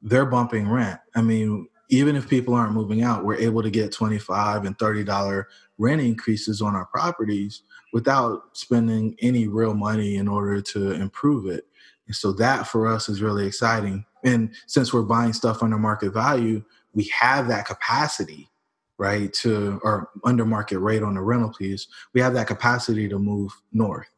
they're 0.00 0.26
bumping 0.26 0.68
rent. 0.68 0.98
I 1.14 1.22
mean, 1.22 1.68
even 1.90 2.16
if 2.16 2.28
people 2.28 2.54
aren't 2.54 2.74
moving 2.74 3.02
out, 3.02 3.24
we're 3.24 3.36
able 3.36 3.62
to 3.62 3.70
get 3.70 3.92
25 3.92 4.64
and 4.64 4.76
$30 4.78 5.44
rent 5.78 6.00
increases 6.00 6.62
on 6.62 6.74
our 6.74 6.86
properties 6.86 7.62
without 7.92 8.44
spending 8.52 9.14
any 9.20 9.46
real 9.46 9.74
money 9.74 10.16
in 10.16 10.28
order 10.28 10.60
to 10.60 10.92
improve 10.92 11.46
it. 11.46 11.66
And 12.08 12.16
so 12.16 12.32
that 12.32 12.66
for 12.66 12.88
us 12.88 13.08
is 13.08 13.22
really 13.22 13.46
exciting. 13.46 14.04
And 14.24 14.52
since 14.66 14.92
we're 14.92 15.02
buying 15.02 15.32
stuff 15.32 15.62
under 15.62 15.78
market 15.78 16.10
value, 16.10 16.64
we 16.94 17.04
have 17.16 17.46
that 17.48 17.66
capacity, 17.66 18.50
right, 18.96 19.32
to 19.34 19.80
or 19.84 20.10
under 20.24 20.44
market 20.44 20.80
rate 20.80 21.02
on 21.02 21.14
the 21.14 21.20
rental 21.20 21.52
piece, 21.52 21.86
we 22.14 22.20
have 22.20 22.34
that 22.34 22.48
capacity 22.48 23.08
to 23.08 23.18
move 23.18 23.52
north. 23.72 24.08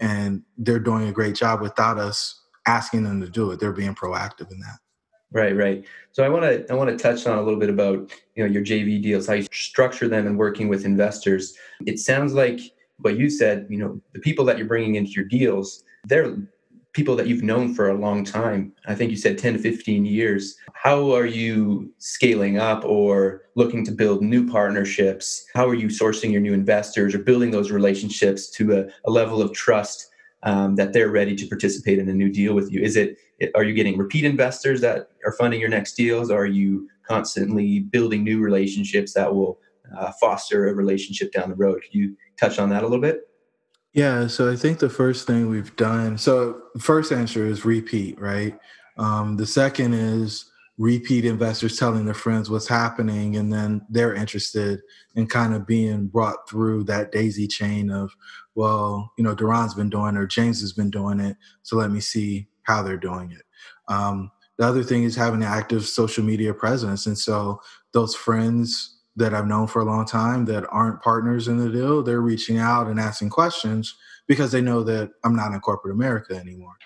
And 0.00 0.42
they're 0.58 0.80
doing 0.80 1.06
a 1.06 1.12
great 1.12 1.36
job 1.36 1.60
without 1.60 1.98
us 1.98 2.40
asking 2.66 3.04
them 3.04 3.20
to 3.20 3.28
do 3.28 3.50
it. 3.52 3.60
They're 3.60 3.72
being 3.72 3.94
proactive 3.94 4.50
in 4.50 4.58
that. 4.60 4.78
Right, 5.30 5.56
right. 5.56 5.84
So 6.12 6.22
I 6.22 6.28
want 6.28 6.44
to 6.44 6.64
I 6.72 6.74
want 6.74 6.90
to 6.90 6.96
touch 6.96 7.26
on 7.26 7.38
a 7.38 7.42
little 7.42 7.58
bit 7.58 7.68
about 7.68 8.10
you 8.36 8.44
know 8.44 8.50
your 8.50 8.62
JV 8.62 9.02
deals, 9.02 9.26
how 9.26 9.34
you 9.34 9.46
structure 9.52 10.08
them, 10.08 10.26
and 10.26 10.38
working 10.38 10.68
with 10.68 10.84
investors. 10.84 11.54
It 11.86 11.98
sounds 11.98 12.34
like 12.34 12.60
what 12.98 13.18
you 13.18 13.28
said. 13.28 13.66
You 13.68 13.78
know, 13.78 14.00
the 14.12 14.20
people 14.20 14.44
that 14.44 14.58
you're 14.58 14.68
bringing 14.68 14.94
into 14.94 15.10
your 15.10 15.24
deals, 15.24 15.82
they're 16.04 16.36
people 16.94 17.16
that 17.16 17.26
you've 17.26 17.42
known 17.42 17.74
for 17.74 17.90
a 17.90 17.94
long 17.94 18.24
time. 18.24 18.72
I 18.86 18.94
think 18.94 19.10
you 19.10 19.16
said 19.16 19.36
10 19.36 19.54
to 19.54 19.58
15 19.58 20.06
years. 20.06 20.56
How 20.72 21.12
are 21.12 21.26
you 21.26 21.92
scaling 21.98 22.56
up 22.56 22.84
or 22.84 23.42
looking 23.56 23.84
to 23.84 23.92
build 23.92 24.22
new 24.22 24.48
partnerships? 24.48 25.44
How 25.54 25.68
are 25.68 25.74
you 25.74 25.88
sourcing 25.88 26.32
your 26.32 26.40
new 26.40 26.54
investors 26.54 27.14
or 27.14 27.18
building 27.18 27.50
those 27.50 27.70
relationships 27.70 28.48
to 28.52 28.78
a, 28.78 28.86
a 29.04 29.10
level 29.10 29.42
of 29.42 29.52
trust 29.52 30.08
um, 30.44 30.76
that 30.76 30.92
they're 30.92 31.10
ready 31.10 31.34
to 31.34 31.46
participate 31.46 31.98
in 31.98 32.08
a 32.08 32.14
new 32.14 32.30
deal 32.30 32.54
with 32.54 32.72
you? 32.72 32.80
Is 32.80 32.96
it 32.96 33.18
are 33.56 33.64
you 33.64 33.74
getting 33.74 33.98
repeat 33.98 34.24
investors 34.24 34.80
that 34.80 35.08
are 35.26 35.32
funding 35.32 35.60
your 35.60 35.68
next 35.68 35.94
deals? 35.96 36.30
Are 36.30 36.46
you 36.46 36.88
constantly 37.06 37.80
building 37.80 38.22
new 38.22 38.40
relationships 38.40 39.12
that 39.14 39.34
will 39.34 39.58
uh, 39.98 40.12
foster 40.20 40.68
a 40.68 40.74
relationship 40.74 41.32
down 41.32 41.50
the 41.50 41.56
road? 41.56 41.82
Could 41.82 41.94
you 41.94 42.16
touch 42.38 42.60
on 42.60 42.70
that 42.70 42.82
a 42.84 42.86
little 42.86 43.02
bit? 43.02 43.28
Yeah, 43.94 44.26
so 44.26 44.50
I 44.50 44.56
think 44.56 44.80
the 44.80 44.90
first 44.90 45.26
thing 45.26 45.48
we've 45.48 45.74
done. 45.76 46.18
So 46.18 46.62
first 46.80 47.12
answer 47.12 47.46
is 47.46 47.64
repeat, 47.64 48.20
right? 48.20 48.58
Um, 48.98 49.36
the 49.36 49.46
second 49.46 49.94
is 49.94 50.50
repeat 50.78 51.24
investors 51.24 51.76
telling 51.78 52.04
their 52.04 52.14
friends 52.14 52.50
what's 52.50 52.66
happening 52.66 53.36
and 53.36 53.52
then 53.52 53.80
they're 53.88 54.12
interested 54.14 54.80
in 55.14 55.24
kind 55.24 55.54
of 55.54 55.64
being 55.68 56.08
brought 56.08 56.48
through 56.48 56.82
that 56.82 57.12
daisy 57.12 57.46
chain 57.46 57.92
of 57.92 58.10
well 58.56 59.12
you 59.16 59.22
know 59.22 59.36
duran's 59.36 59.72
been 59.74 59.88
doing 59.88 60.16
it 60.16 60.18
or 60.18 60.26
james 60.26 60.60
has 60.60 60.72
been 60.72 60.90
doing 60.90 61.20
it 61.20 61.36
so 61.62 61.76
let 61.76 61.92
me 61.92 62.00
see 62.00 62.48
how 62.64 62.82
they're 62.82 62.96
doing 62.96 63.30
it 63.30 63.42
um, 63.86 64.28
the 64.58 64.66
other 64.66 64.82
thing 64.82 65.04
is 65.04 65.14
having 65.14 65.44
an 65.44 65.48
active 65.48 65.84
social 65.86 66.24
media 66.24 66.52
presence 66.52 67.06
and 67.06 67.16
so 67.16 67.60
those 67.92 68.16
friends 68.16 68.93
that 69.16 69.34
i've 69.34 69.46
known 69.46 69.66
for 69.66 69.80
a 69.80 69.84
long 69.84 70.04
time 70.04 70.44
that 70.44 70.66
aren't 70.70 71.02
partners 71.02 71.48
in 71.48 71.58
the 71.58 71.70
deal 71.70 72.02
they're 72.02 72.20
reaching 72.20 72.58
out 72.58 72.86
and 72.86 72.98
asking 72.98 73.30
questions 73.30 73.96
because 74.26 74.52
they 74.52 74.60
know 74.60 74.82
that 74.82 75.10
i'm 75.24 75.36
not 75.36 75.52
in 75.52 75.60
corporate 75.60 75.94
america 75.94 76.34
anymore. 76.34 76.76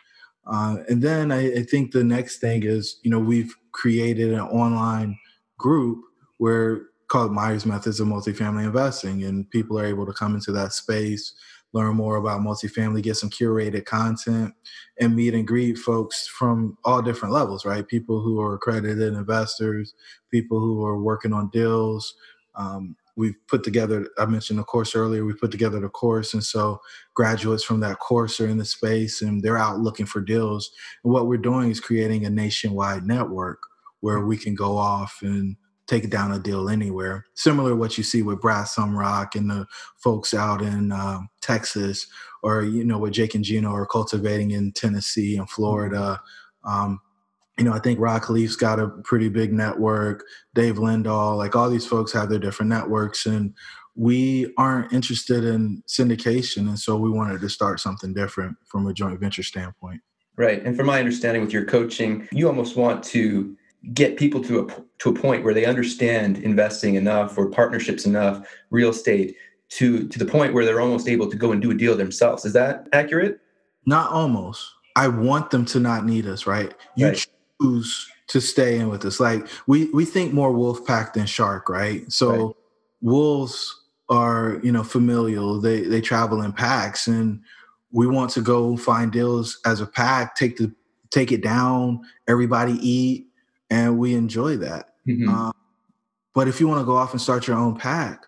Uh, 0.49 0.79
and 0.89 1.03
then 1.03 1.31
I, 1.31 1.59
I, 1.59 1.63
think 1.63 1.93
the 1.93 2.03
next 2.03 2.39
thing 2.39 2.63
is, 2.63 2.99
you 3.03 3.11
know, 3.11 3.19
we've 3.19 3.55
created 3.73 4.33
an 4.33 4.41
online 4.41 5.19
group 5.59 6.03
where 6.39 6.87
called 7.09 7.33
Myers 7.33 7.67
Methods 7.67 8.01
of 8.01 8.09
Multifamily 8.09 8.65
Investing, 8.65 9.25
and 9.25 9.49
people 9.51 9.79
are 9.79 9.85
able 9.85 10.07
to 10.07 10.13
come 10.13 10.35
into 10.35 10.53
that 10.53 10.73
space, 10.73 11.35
learn 11.73 11.97
more 11.97 12.17
about 12.17 12.41
multifamily, 12.41 13.03
get 13.03 13.17
some 13.17 13.31
curated 13.31 13.85
content, 13.85 14.55
and 15.01 15.15
meet 15.15 15.35
and 15.35 15.47
greet 15.47 15.79
folks 15.79 16.27
from 16.27 16.77
all 16.85 17.03
different 17.03 17.35
levels, 17.35 17.65
right? 17.65 17.87
People 17.87 18.21
who 18.21 18.41
are 18.41 18.55
accredited 18.55 19.15
investors, 19.15 19.95
people 20.31 20.61
who 20.61 20.85
are 20.85 21.01
working 21.01 21.33
on 21.33 21.51
deals, 21.51 22.15
um, 22.55 22.97
we've 23.17 23.35
put 23.49 23.65
together 23.65 24.09
i 24.19 24.25
mentioned 24.25 24.61
the 24.61 24.63
course 24.63 24.95
earlier 24.95 25.25
we 25.25 25.35
put 25.35 25.51
together 25.51 25.81
the 25.81 25.89
course 25.89 26.35
and 26.35 26.45
so 26.45 26.81
graduates 27.19 27.65
from 27.65 27.81
that 27.81 27.99
course 27.99 28.39
are 28.39 28.47
in 28.47 28.59
the 28.59 28.65
space 28.65 29.23
and 29.23 29.43
they're 29.43 29.59
out 29.59 29.81
looking 29.81 30.07
for 30.07 30.21
deals. 30.21 30.71
And 31.03 31.13
what 31.13 31.27
we're 31.27 31.37
doing 31.37 31.69
is 31.69 31.81
creating 31.81 32.25
a 32.25 32.31
nationwide 32.31 33.05
network 33.05 33.59
where 34.01 34.25
we 34.25 34.37
can 34.37 34.55
go 34.55 34.77
off 34.79 35.19
and 35.23 35.57
take 35.89 36.09
down 36.11 36.33
a 36.33 36.39
deal 36.39 36.69
anywhere 36.69 37.25
similar 37.35 37.71
to 37.71 37.77
what 37.77 37.99
you 37.99 38.05
see 38.05 38.23
with 38.23 38.41
brad 38.41 38.67
Sumrok 38.67 39.35
and 39.35 39.51
the 39.51 39.67
folks 39.97 40.35
out 40.35 40.63
in 40.63 40.93
uh, 40.93 41.21
texas 41.41 42.07
or 42.43 42.63
you 42.63 42.85
know 42.85 42.99
what 42.99 43.13
jake 43.13 43.35
and 43.35 43.45
gino 43.45 43.73
are 43.73 43.87
cultivating 43.87 44.53
in 44.53 44.73
tennessee 44.73 45.37
and 45.37 45.51
florida 45.51 46.21
um, 46.65 47.01
you 47.59 47.65
know, 47.65 47.73
I 47.73 47.81
think 47.81 47.99
Rod 47.99 48.23
Khleif's 48.23 48.57
got 48.57 48.79
a 48.79 48.89
pretty 48.89 49.29
big 49.29 49.53
network. 49.53 50.25
Dave 50.55 50.77
Lindahl, 50.77 51.37
like 51.37 51.57
all 51.57 51.69
these 51.69 51.87
folks 51.87 52.13
have 52.13 52.29
their 52.31 52.39
different 52.39 52.71
networks, 52.71 53.27
and 53.27 53.53
we 53.97 54.55
aren't 54.57 54.93
interested 54.93 55.45
in 55.45 55.83
syndication, 55.89 56.69
and 56.69 56.79
so 56.79 56.97
we 56.97 57.11
wanted 57.11 57.41
to 57.41 57.49
start 57.49 57.81
something 57.81 58.15
different 58.15 58.57
from 58.65 58.87
a 58.87 58.95
joint 58.95 59.19
venture 59.19 59.43
standpoint. 59.43 60.01
Right, 60.37 60.65
and 60.65 60.77
from 60.77 60.87
my 60.87 61.01
understanding 61.01 61.43
with 61.43 61.53
your 61.53 61.65
coaching, 61.65 62.29
you 62.31 62.47
almost 62.47 62.77
want 62.77 63.03
to 63.05 63.57
get 63.95 64.17
people 64.17 64.43
to 64.45 64.61
a 64.61 64.83
to 64.99 65.11
a 65.11 65.15
point 65.15 65.45
where 65.45 65.55
they 65.55 65.65
understand 65.65 66.39
investing 66.39 66.95
enough 66.97 67.37
or 67.39 67.49
partnerships 67.49 68.07
enough, 68.07 68.47
real 68.71 68.91
estate 68.91 69.37
to 69.71 70.09
to 70.09 70.19
the 70.19 70.27
point 70.27 70.55
where 70.55 70.65
they're 70.65 70.81
almost 70.81 71.09
able 71.09 71.31
to 71.31 71.37
go 71.37 71.53
and 71.53 71.63
do 71.63 71.71
a 71.71 71.75
deal 71.75 71.97
themselves. 71.97 72.45
Is 72.45 72.53
that 72.55 72.89
accurate? 72.93 73.41
Not 73.87 74.11
almost. 74.11 74.71
I 74.97 75.09
want 75.09 75.51
them 75.51 75.65
to 75.67 75.81
not 75.81 76.05
need 76.05 76.27
us, 76.27 76.47
right? 76.47 76.75
You 76.97 77.09
right 77.09 77.27
choose 77.61 78.11
to 78.29 78.41
stay 78.41 78.79
in 78.79 78.89
with 78.89 79.05
us. 79.05 79.21
Like 79.21 79.47
we 79.67 79.87
we 79.87 80.05
think 80.05 80.33
more 80.33 80.53
wolf 80.53 80.85
pack 80.87 81.15
than 81.15 81.27
shark, 81.27 81.69
right? 81.69 82.11
So 82.13 82.47
right. 82.47 82.57
wolves 83.01 83.85
are 84.09 84.61
you 84.63 84.73
know 84.73 84.83
familial. 84.83 85.61
They 85.61 85.83
they 85.83 86.01
travel 86.01 86.43
in 86.43 86.53
packs, 86.53 87.07
and 87.07 87.41
we 87.93 88.07
want 88.07 88.31
to 88.33 88.41
go 88.41 88.77
find 88.77 89.13
deals 89.13 89.59
as 89.65 89.81
a 89.81 89.87
pack. 89.87 90.35
Take 90.35 90.57
the 90.57 90.73
take 91.11 91.33
it 91.33 91.43
down. 91.43 92.01
Everybody 92.27 92.73
eat, 92.87 93.28
and 93.71 93.99
we 93.99 94.15
enjoy 94.15 94.57
that. 94.59 94.95
Mm-hmm. 95.07 95.29
Um, 95.29 95.53
but 96.35 96.49
if 96.49 96.61
you 96.61 96.69
want 96.69 96.81
to 96.81 96.87
go 96.87 96.97
off 96.97 97.13
and 97.13 97.21
start 97.21 97.47
your 97.47 97.57
own 97.57 97.77
pack, 97.77 98.27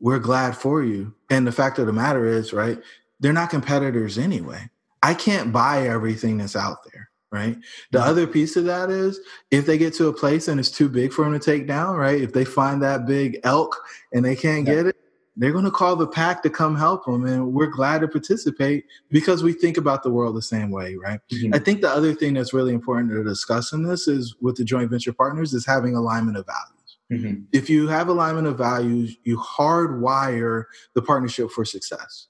we're 0.00 0.18
glad 0.18 0.56
for 0.56 0.82
you. 0.82 1.14
And 1.30 1.46
the 1.46 1.52
fact 1.52 1.78
of 1.78 1.86
the 1.86 1.92
matter 1.92 2.26
is, 2.26 2.52
right? 2.52 2.78
They're 3.20 3.32
not 3.32 3.50
competitors 3.50 4.18
anyway. 4.18 4.70
I 5.02 5.14
can't 5.14 5.52
buy 5.52 5.86
everything 5.86 6.38
that's 6.38 6.56
out 6.56 6.78
there 6.92 7.10
right? 7.34 7.56
The 7.90 7.98
mm-hmm. 7.98 8.08
other 8.08 8.26
piece 8.28 8.54
of 8.54 8.64
that 8.66 8.90
is 8.90 9.18
if 9.50 9.66
they 9.66 9.76
get 9.76 9.92
to 9.94 10.06
a 10.06 10.12
place 10.12 10.46
and 10.46 10.60
it's 10.60 10.70
too 10.70 10.88
big 10.88 11.12
for 11.12 11.24
them 11.24 11.32
to 11.32 11.40
take 11.40 11.66
down, 11.66 11.96
right? 11.96 12.20
If 12.20 12.32
they 12.32 12.44
find 12.44 12.80
that 12.82 13.06
big 13.06 13.40
elk 13.42 13.76
and 14.12 14.24
they 14.24 14.36
can't 14.36 14.66
yeah. 14.66 14.74
get 14.74 14.86
it, 14.86 14.96
they're 15.36 15.52
going 15.52 15.64
to 15.64 15.70
call 15.70 15.96
the 15.96 16.06
pack 16.06 16.42
to 16.42 16.50
come 16.50 16.76
help 16.76 17.04
them. 17.04 17.26
And 17.26 17.52
we're 17.52 17.66
glad 17.66 18.00
to 18.02 18.08
participate 18.08 18.84
because 19.10 19.42
we 19.42 19.52
think 19.52 19.76
about 19.76 20.02
the 20.02 20.10
world 20.10 20.36
the 20.36 20.42
same 20.42 20.70
way, 20.70 20.94
right? 20.94 21.20
Mm-hmm. 21.32 21.54
I 21.54 21.58
think 21.58 21.80
the 21.80 21.90
other 21.90 22.14
thing 22.14 22.34
that's 22.34 22.52
really 22.52 22.72
important 22.72 23.10
to 23.10 23.24
discuss 23.24 23.72
in 23.72 23.82
this 23.82 24.06
is 24.06 24.36
with 24.40 24.56
the 24.56 24.64
joint 24.64 24.90
venture 24.90 25.12
partners 25.12 25.52
is 25.52 25.66
having 25.66 25.96
alignment 25.96 26.36
of 26.36 26.46
values. 26.46 26.98
Mm-hmm. 27.12 27.42
If 27.52 27.68
you 27.68 27.88
have 27.88 28.08
alignment 28.08 28.46
of 28.46 28.56
values, 28.56 29.16
you 29.24 29.36
hardwire 29.38 30.64
the 30.94 31.02
partnership 31.02 31.50
for 31.50 31.64
success 31.64 32.28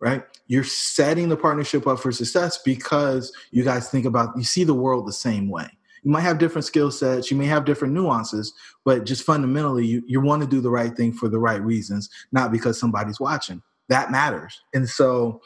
right? 0.00 0.24
You're 0.46 0.64
setting 0.64 1.28
the 1.28 1.36
partnership 1.36 1.86
up 1.86 1.98
for 2.00 2.12
success 2.12 2.58
because 2.58 3.32
you 3.50 3.64
guys 3.64 3.90
think 3.90 4.04
about, 4.04 4.36
you 4.36 4.44
see 4.44 4.64
the 4.64 4.74
world 4.74 5.06
the 5.06 5.12
same 5.12 5.48
way. 5.48 5.68
You 6.02 6.10
might 6.10 6.22
have 6.22 6.38
different 6.38 6.64
skill 6.64 6.90
sets, 6.90 7.30
you 7.30 7.36
may 7.36 7.46
have 7.46 7.64
different 7.64 7.94
nuances, 7.94 8.52
but 8.84 9.04
just 9.04 9.24
fundamentally, 9.24 9.86
you, 9.86 10.02
you 10.06 10.20
want 10.20 10.42
to 10.42 10.48
do 10.48 10.60
the 10.60 10.70
right 10.70 10.94
thing 10.96 11.12
for 11.12 11.28
the 11.28 11.38
right 11.38 11.62
reasons, 11.62 12.08
not 12.32 12.52
because 12.52 12.78
somebody's 12.78 13.20
watching. 13.20 13.62
That 13.88 14.10
matters. 14.10 14.60
And 14.74 14.88
so 14.88 15.40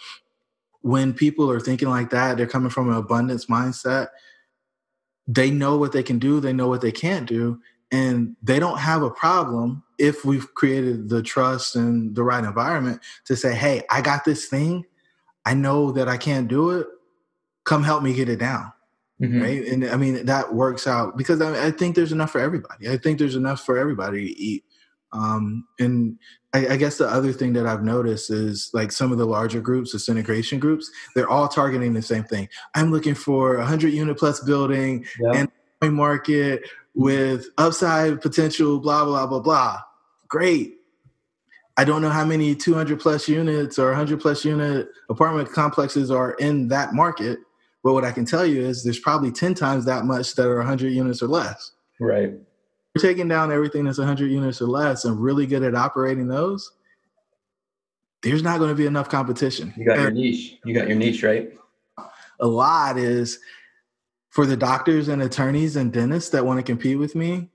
when 0.80 1.14
people 1.14 1.50
are 1.50 1.60
thinking 1.60 1.88
like 1.88 2.10
that, 2.10 2.36
they're 2.36 2.46
coming 2.46 2.70
from 2.70 2.90
an 2.90 2.96
abundance 2.96 3.46
mindset. 3.46 4.08
They 5.28 5.50
know 5.50 5.76
what 5.76 5.92
they 5.92 6.02
can 6.02 6.18
do, 6.18 6.40
they 6.40 6.52
know 6.52 6.66
what 6.66 6.80
they 6.80 6.92
can't 6.92 7.28
do, 7.28 7.60
and 7.92 8.34
they 8.42 8.58
don't 8.58 8.78
have 8.78 9.02
a 9.02 9.10
problem 9.10 9.84
if 9.98 10.24
we've 10.24 10.52
created 10.54 11.10
the 11.10 11.22
trust 11.22 11.76
and 11.76 12.16
the 12.16 12.24
right 12.24 12.42
environment 12.42 13.00
to 13.26 13.36
say 13.36 13.54
hey 13.54 13.82
i 13.90 14.00
got 14.00 14.24
this 14.24 14.46
thing 14.46 14.84
i 15.44 15.54
know 15.54 15.92
that 15.92 16.08
i 16.08 16.16
can't 16.16 16.48
do 16.48 16.70
it 16.70 16.86
come 17.64 17.84
help 17.84 18.02
me 18.02 18.12
get 18.14 18.28
it 18.28 18.40
down 18.40 18.72
mm-hmm. 19.22 19.40
right 19.40 19.66
and 19.66 19.84
i 19.86 19.96
mean 19.96 20.24
that 20.26 20.54
works 20.54 20.86
out 20.86 21.16
because 21.16 21.40
I, 21.40 21.66
I, 21.66 21.70
think 21.70 21.94
there's 21.94 22.12
enough 22.12 22.30
for 22.30 22.40
everybody 22.40 22.88
i 22.88 22.96
think 22.96 23.18
there's 23.18 23.36
enough 23.36 23.64
for 23.64 23.78
everybody 23.78 24.26
to 24.26 24.40
eat 24.40 24.64
um, 25.14 25.66
and 25.78 26.18
I, 26.54 26.68
I, 26.68 26.76
guess 26.76 26.96
the 26.96 27.06
other 27.06 27.32
thing 27.32 27.52
that 27.54 27.66
I've 27.66 27.82
noticed 27.82 28.30
is 28.30 28.70
like 28.72 28.92
some 28.92 29.12
of 29.12 29.18
the 29.18 29.26
larger 29.26 29.60
groups, 29.60 29.92
the 29.92 29.98
syndication 29.98 30.58
groups, 30.58 30.90
they're 31.14 31.28
all 31.28 31.48
targeting 31.48 31.92
the 31.92 32.00
same 32.00 32.24
thing. 32.24 32.48
I'm 32.74 32.90
looking 32.90 33.14
for 33.14 33.56
a 33.56 33.64
hundred 33.66 33.92
unit 33.92 34.18
plus 34.18 34.40
building 34.40 35.04
yep. 35.20 35.50
and 35.82 35.94
market 35.94 36.62
with 36.94 37.46
upside 37.58 38.20
potential, 38.20 38.78
blah, 38.78 39.04
blah, 39.04 39.26
blah, 39.26 39.40
blah. 39.40 39.80
Great. 40.28 40.74
I 41.76 41.84
don't 41.84 42.02
know 42.02 42.10
how 42.10 42.24
many 42.24 42.54
200 42.54 43.00
plus 43.00 43.28
units 43.28 43.78
or 43.78 43.88
100 43.88 44.20
plus 44.20 44.44
unit 44.44 44.88
apartment 45.08 45.50
complexes 45.52 46.10
are 46.10 46.32
in 46.34 46.68
that 46.68 46.92
market. 46.92 47.38
But 47.82 47.94
what 47.94 48.04
I 48.04 48.12
can 48.12 48.24
tell 48.24 48.46
you 48.46 48.62
is 48.62 48.84
there's 48.84 48.98
probably 48.98 49.32
10 49.32 49.54
times 49.54 49.84
that 49.86 50.04
much 50.04 50.34
that 50.34 50.46
are 50.46 50.58
100 50.58 50.92
units 50.92 51.22
or 51.22 51.26
less. 51.26 51.72
Right. 51.98 52.32
We're 52.94 53.02
taking 53.02 53.28
down 53.28 53.50
everything 53.50 53.84
that's 53.84 53.98
100 53.98 54.30
units 54.30 54.60
or 54.60 54.66
less 54.66 55.04
and 55.04 55.20
really 55.20 55.46
good 55.46 55.62
at 55.62 55.74
operating 55.74 56.28
those. 56.28 56.70
There's 58.22 58.42
not 58.42 58.58
going 58.58 58.70
to 58.70 58.76
be 58.76 58.86
enough 58.86 59.08
competition. 59.08 59.74
You 59.76 59.84
got 59.84 59.98
and 59.98 60.16
your 60.16 60.26
niche. 60.26 60.58
You 60.64 60.74
got 60.74 60.88
your 60.88 60.96
niche, 60.96 61.22
right? 61.22 61.52
A 62.38 62.46
lot 62.46 62.98
is 62.98 63.38
for 64.30 64.46
the 64.46 64.56
doctors 64.56 65.08
and 65.08 65.22
attorneys 65.22 65.76
and 65.76 65.92
dentists 65.92 66.30
that 66.30 66.46
want 66.46 66.58
to 66.58 66.62
compete 66.62 66.98
with 66.98 67.14
me, 67.14 67.50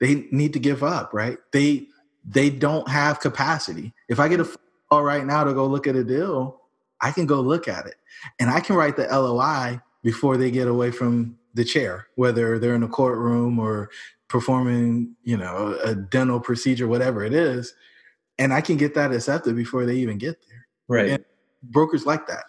they 0.00 0.26
need 0.30 0.52
to 0.54 0.58
give 0.58 0.82
up, 0.82 1.12
right? 1.12 1.38
They 1.52 1.86
they 2.24 2.50
don't 2.50 2.88
have 2.88 3.20
capacity. 3.20 3.92
If 4.08 4.20
I 4.20 4.28
get 4.28 4.40
a 4.40 4.48
call 4.90 5.02
right 5.02 5.24
now 5.24 5.44
to 5.44 5.54
go 5.54 5.66
look 5.66 5.86
at 5.86 5.96
a 5.96 6.04
deal, 6.04 6.59
I 7.02 7.12
can 7.12 7.26
go 7.26 7.40
look 7.40 7.68
at 7.68 7.86
it. 7.86 7.96
And 8.38 8.50
I 8.50 8.60
can 8.60 8.76
write 8.76 8.96
the 8.96 9.06
LOI 9.06 9.80
before 10.02 10.36
they 10.36 10.50
get 10.50 10.68
away 10.68 10.90
from 10.90 11.38
the 11.54 11.64
chair, 11.64 12.06
whether 12.16 12.58
they're 12.58 12.74
in 12.74 12.82
a 12.82 12.88
courtroom 12.88 13.58
or 13.58 13.90
performing, 14.28 15.16
you 15.22 15.36
know, 15.36 15.78
a 15.82 15.94
dental 15.94 16.40
procedure, 16.40 16.86
whatever 16.86 17.24
it 17.24 17.32
is. 17.32 17.74
And 18.38 18.52
I 18.52 18.60
can 18.60 18.76
get 18.76 18.94
that 18.94 19.12
accepted 19.12 19.56
before 19.56 19.84
they 19.84 19.96
even 19.96 20.18
get 20.18 20.36
there. 20.48 20.66
Right. 20.88 21.10
And 21.10 21.24
brokers 21.62 22.06
like 22.06 22.26
that. 22.28 22.44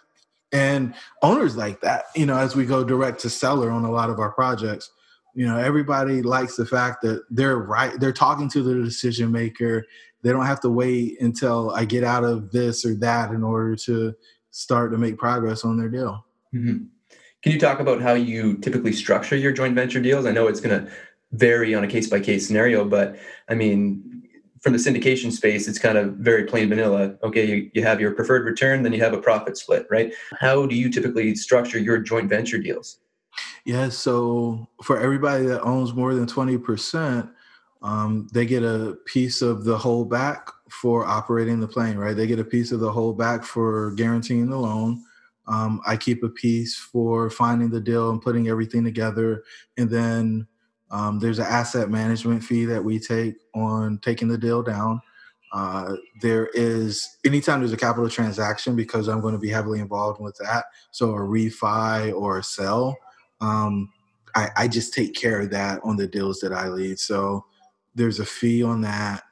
And 0.52 0.94
owners 1.22 1.56
like 1.56 1.80
that, 1.80 2.04
you 2.14 2.26
know, 2.26 2.36
as 2.36 2.54
we 2.54 2.66
go 2.66 2.84
direct 2.84 3.20
to 3.20 3.30
seller 3.30 3.70
on 3.70 3.84
a 3.84 3.90
lot 3.90 4.10
of 4.10 4.18
our 4.18 4.30
projects 4.30 4.90
you 5.34 5.46
know 5.46 5.56
everybody 5.56 6.22
likes 6.22 6.56
the 6.56 6.66
fact 6.66 7.02
that 7.02 7.22
they're 7.30 7.58
right 7.58 7.98
they're 8.00 8.12
talking 8.12 8.48
to 8.48 8.62
the 8.62 8.74
decision 8.82 9.32
maker 9.32 9.84
they 10.22 10.30
don't 10.30 10.46
have 10.46 10.60
to 10.60 10.68
wait 10.68 11.20
until 11.20 11.70
i 11.72 11.84
get 11.84 12.04
out 12.04 12.24
of 12.24 12.50
this 12.50 12.84
or 12.84 12.94
that 12.94 13.30
in 13.30 13.42
order 13.42 13.74
to 13.74 14.14
start 14.52 14.92
to 14.92 14.98
make 14.98 15.18
progress 15.18 15.64
on 15.64 15.76
their 15.76 15.88
deal. 15.88 16.24
Mm-hmm. 16.54 16.84
can 17.42 17.52
you 17.52 17.58
talk 17.58 17.80
about 17.80 18.02
how 18.02 18.12
you 18.12 18.58
typically 18.58 18.92
structure 18.92 19.36
your 19.36 19.52
joint 19.52 19.74
venture 19.74 20.00
deals? 20.00 20.26
I 20.26 20.32
know 20.32 20.46
it's 20.46 20.60
going 20.60 20.84
to 20.84 20.92
vary 21.32 21.74
on 21.74 21.82
a 21.82 21.88
case 21.88 22.10
by 22.10 22.20
case 22.20 22.46
scenario 22.46 22.84
but 22.84 23.16
i 23.48 23.54
mean 23.54 24.22
from 24.60 24.74
the 24.74 24.78
syndication 24.78 25.32
space 25.32 25.66
it's 25.66 25.78
kind 25.78 25.96
of 25.96 26.12
very 26.16 26.44
plain 26.44 26.68
vanilla. 26.68 27.16
Okay 27.24 27.46
you, 27.46 27.70
you 27.72 27.82
have 27.82 28.00
your 28.00 28.12
preferred 28.12 28.44
return 28.44 28.82
then 28.82 28.92
you 28.92 29.00
have 29.00 29.14
a 29.14 29.18
profit 29.18 29.56
split 29.56 29.86
right? 29.90 30.12
How 30.38 30.66
do 30.66 30.76
you 30.76 30.90
typically 30.90 31.34
structure 31.34 31.78
your 31.78 31.98
joint 31.98 32.28
venture 32.28 32.58
deals? 32.58 32.98
Yeah, 33.64 33.88
so 33.88 34.68
for 34.82 35.00
everybody 35.00 35.46
that 35.46 35.62
owns 35.62 35.94
more 35.94 36.14
than 36.14 36.26
20%, 36.26 37.30
um, 37.82 38.28
they 38.32 38.44
get 38.44 38.62
a 38.62 38.98
piece 39.06 39.40
of 39.40 39.64
the 39.64 39.78
whole 39.78 40.04
back 40.04 40.50
for 40.72 41.06
operating 41.06 41.60
the 41.60 41.68
plane, 41.68 41.96
right? 41.96 42.16
They 42.16 42.26
get 42.26 42.38
a 42.38 42.44
piece 42.44 42.72
of 42.72 42.80
the 42.80 42.90
whole 42.90 43.12
back 43.12 43.44
for 43.44 43.92
guaranteeing 43.92 44.48
the 44.48 44.58
loan. 44.58 45.04
Um, 45.46 45.80
I 45.86 45.96
keep 45.96 46.22
a 46.22 46.28
piece 46.28 46.76
for 46.76 47.28
finding 47.28 47.70
the 47.70 47.80
deal 47.80 48.10
and 48.10 48.22
putting 48.22 48.48
everything 48.48 48.84
together. 48.84 49.44
And 49.76 49.90
then 49.90 50.46
um, 50.90 51.18
there's 51.18 51.38
an 51.38 51.46
asset 51.46 51.90
management 51.90 52.42
fee 52.42 52.64
that 52.66 52.82
we 52.82 52.98
take 52.98 53.36
on 53.54 53.98
taking 53.98 54.28
the 54.28 54.38
deal 54.38 54.62
down. 54.62 55.00
Uh, 55.52 55.96
there 56.22 56.46
is 56.54 57.18
anytime 57.26 57.60
there's 57.60 57.72
a 57.72 57.76
capital 57.76 58.08
transaction 58.08 58.74
because 58.74 59.08
I'm 59.08 59.20
going 59.20 59.34
to 59.34 59.40
be 59.40 59.50
heavily 59.50 59.80
involved 59.80 60.20
with 60.20 60.36
that. 60.38 60.64
So 60.90 61.10
a 61.10 61.18
refi 61.18 62.14
or 62.14 62.38
a 62.38 62.42
sell, 62.42 62.96
um, 63.40 63.92
I, 64.34 64.48
I 64.56 64.68
just 64.68 64.94
take 64.94 65.14
care 65.14 65.40
of 65.40 65.50
that 65.50 65.80
on 65.84 65.96
the 65.96 66.06
deals 66.06 66.40
that 66.40 66.52
I 66.52 66.68
lead. 66.68 66.98
So 66.98 67.44
there's 67.94 68.20
a 68.20 68.24
fee 68.24 68.62
on 68.62 68.80
that. 68.82 69.24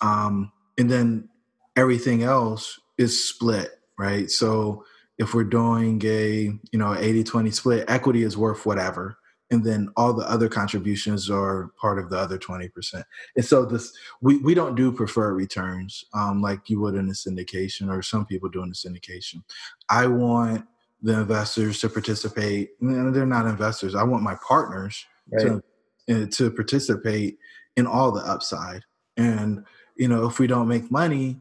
Um, 0.00 0.50
and 0.78 0.90
then 0.90 1.28
everything 1.76 2.22
else 2.22 2.78
is 2.96 3.28
split, 3.28 3.80
right? 3.98 4.30
So 4.30 4.84
if 5.18 5.34
we're 5.34 5.44
doing 5.44 6.00
a, 6.04 6.52
you 6.72 6.78
know, 6.78 6.94
80 6.94 7.24
20 7.24 7.50
split, 7.50 7.84
equity 7.88 8.22
is 8.22 8.36
worth 8.36 8.64
whatever. 8.64 9.18
And 9.50 9.64
then 9.64 9.88
all 9.96 10.12
the 10.12 10.28
other 10.28 10.48
contributions 10.48 11.30
are 11.30 11.72
part 11.80 11.98
of 11.98 12.10
the 12.10 12.18
other 12.18 12.38
20%. 12.38 13.02
And 13.34 13.44
so 13.44 13.64
this 13.64 13.92
we, 14.20 14.38
we 14.38 14.54
don't 14.54 14.74
do 14.74 14.92
preferred 14.92 15.34
returns 15.34 16.04
um, 16.14 16.42
like 16.42 16.68
you 16.68 16.80
would 16.80 16.94
in 16.94 17.08
a 17.08 17.12
syndication 17.12 17.90
or 17.90 18.02
some 18.02 18.26
people 18.26 18.50
do 18.50 18.62
in 18.62 18.68
a 18.68 18.72
syndication. 18.72 19.42
I 19.88 20.06
want 20.06 20.66
the 21.00 21.20
investors 21.20 21.80
to 21.80 21.88
participate. 21.88 22.70
They're 22.80 23.26
not 23.26 23.46
investors. 23.46 23.94
I 23.94 24.02
want 24.02 24.22
my 24.22 24.36
partners 24.46 25.04
right. 25.32 25.46
to 25.46 25.62
eh, 26.08 26.26
to 26.32 26.50
participate 26.50 27.38
in 27.76 27.86
all 27.86 28.12
the 28.12 28.20
upside. 28.20 28.82
And 29.16 29.64
you 29.98 30.08
know, 30.08 30.26
if 30.26 30.38
we 30.38 30.46
don't 30.46 30.68
make 30.68 30.90
money, 30.90 31.40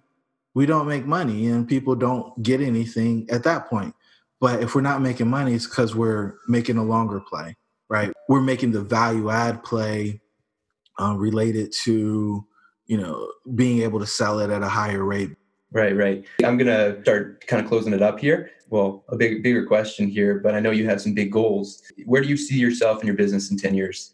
we 0.54 0.66
don't 0.66 0.88
make 0.88 1.06
money, 1.06 1.48
and 1.48 1.68
people 1.68 1.96
don't 1.96 2.42
get 2.42 2.62
anything 2.62 3.28
at 3.30 3.44
that 3.44 3.70
point. 3.70 3.96
But 4.40 4.62
if 4.62 4.76
we're 4.76 4.82
not 4.82 5.02
making 5.02 5.30
money, 5.30 5.54
it's 5.54 5.68
because 5.68 5.96
we're 5.96 6.36
making 6.48 6.78
a 6.78 6.84
longer 6.84 7.20
play, 7.20 7.56
right? 7.90 8.12
We're 8.28 8.42
making 8.42 8.72
the 8.72 8.82
value 8.82 9.30
add 9.30 9.64
play 9.64 10.22
uh, 11.00 11.16
related 11.18 11.72
to 11.84 12.46
you 12.88 12.98
know 12.98 13.32
being 13.56 13.82
able 13.84 14.00
to 14.00 14.08
sell 14.08 14.40
it 14.40 14.50
at 14.50 14.64
a 14.64 14.70
higher 14.70 15.04
rate 15.04 15.36
Right, 15.72 15.96
right. 15.96 16.26
I'm 16.46 16.58
going 16.58 16.68
to 16.68 17.02
start 17.02 17.46
kind 17.46 17.62
of 17.62 17.68
closing 17.68 17.94
it 17.94 18.02
up 18.02 18.20
here. 18.20 18.52
Well, 18.70 19.04
a 19.10 19.16
big, 19.16 19.44
bigger 19.44 19.66
question 19.66 20.08
here, 20.08 20.40
but 20.40 20.56
I 20.56 20.60
know 20.60 20.72
you 20.72 20.86
have 20.86 21.02
some 21.02 21.14
big 21.14 21.32
goals. 21.32 21.84
Where 22.06 22.22
do 22.22 22.28
you 22.28 22.38
see 22.38 22.58
yourself 22.58 23.00
and 23.00 23.08
your 23.08 23.16
business 23.16 23.52
in 23.52 23.58
10 23.58 23.76
years? 23.76 24.14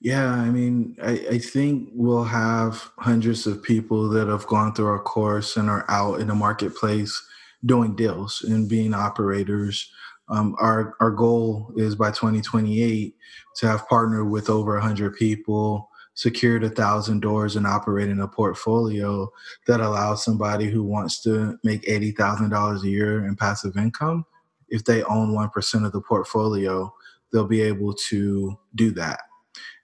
Yeah, 0.00 0.30
I 0.30 0.50
mean, 0.50 0.96
I, 1.02 1.26
I 1.30 1.38
think 1.38 1.90
we'll 1.92 2.24
have 2.24 2.90
hundreds 2.98 3.46
of 3.46 3.62
people 3.62 4.08
that 4.10 4.28
have 4.28 4.46
gone 4.46 4.74
through 4.74 4.86
our 4.86 5.00
course 5.00 5.56
and 5.56 5.68
are 5.68 5.84
out 5.88 6.20
in 6.20 6.28
the 6.28 6.34
marketplace 6.34 7.20
doing 7.66 7.96
deals 7.96 8.44
and 8.46 8.68
being 8.68 8.94
operators. 8.94 9.90
Um, 10.28 10.54
our 10.60 10.94
our 11.00 11.10
goal 11.10 11.72
is 11.76 11.94
by 11.94 12.10
2028 12.10 13.14
to 13.56 13.66
have 13.66 13.88
partnered 13.88 14.30
with 14.30 14.50
over 14.50 14.74
100 14.74 15.16
people 15.16 15.88
secured 16.18 16.64
a 16.64 16.68
thousand 16.68 17.20
doors 17.20 17.54
and 17.54 17.64
operating 17.64 18.18
a 18.18 18.26
portfolio 18.26 19.30
that 19.68 19.80
allows 19.80 20.24
somebody 20.24 20.66
who 20.66 20.82
wants 20.82 21.22
to 21.22 21.56
make 21.62 21.88
eighty 21.88 22.10
thousand 22.10 22.50
dollars 22.50 22.82
a 22.82 22.88
year 22.88 23.24
in 23.24 23.36
passive 23.36 23.76
income, 23.76 24.26
if 24.68 24.84
they 24.84 25.04
own 25.04 25.32
one 25.32 25.48
percent 25.48 25.86
of 25.86 25.92
the 25.92 26.00
portfolio, 26.00 26.92
they'll 27.32 27.46
be 27.46 27.62
able 27.62 27.94
to 27.94 28.58
do 28.74 28.90
that. 28.90 29.20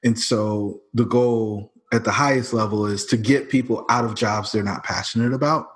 And 0.05 0.19
so 0.19 0.83
the 0.93 1.05
goal 1.05 1.73
at 1.93 2.05
the 2.05 2.11
highest 2.11 2.53
level 2.53 2.87
is 2.87 3.07
to 3.07 3.17
get 3.17 3.49
people 3.49 3.85
out 3.89 4.05
of 4.05 4.15
jobs 4.15 4.53
they're 4.53 4.63
not 4.63 4.85
passionate 4.85 5.33
about 5.33 5.69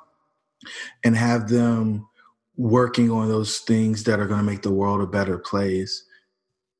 and 1.04 1.16
have 1.16 1.48
them 1.48 2.06
working 2.56 3.10
on 3.10 3.28
those 3.28 3.58
things 3.58 4.04
that 4.04 4.18
are 4.20 4.26
going 4.26 4.40
to 4.40 4.50
make 4.50 4.62
the 4.62 4.72
world 4.72 5.00
a 5.00 5.06
better 5.06 5.38
place 5.38 6.04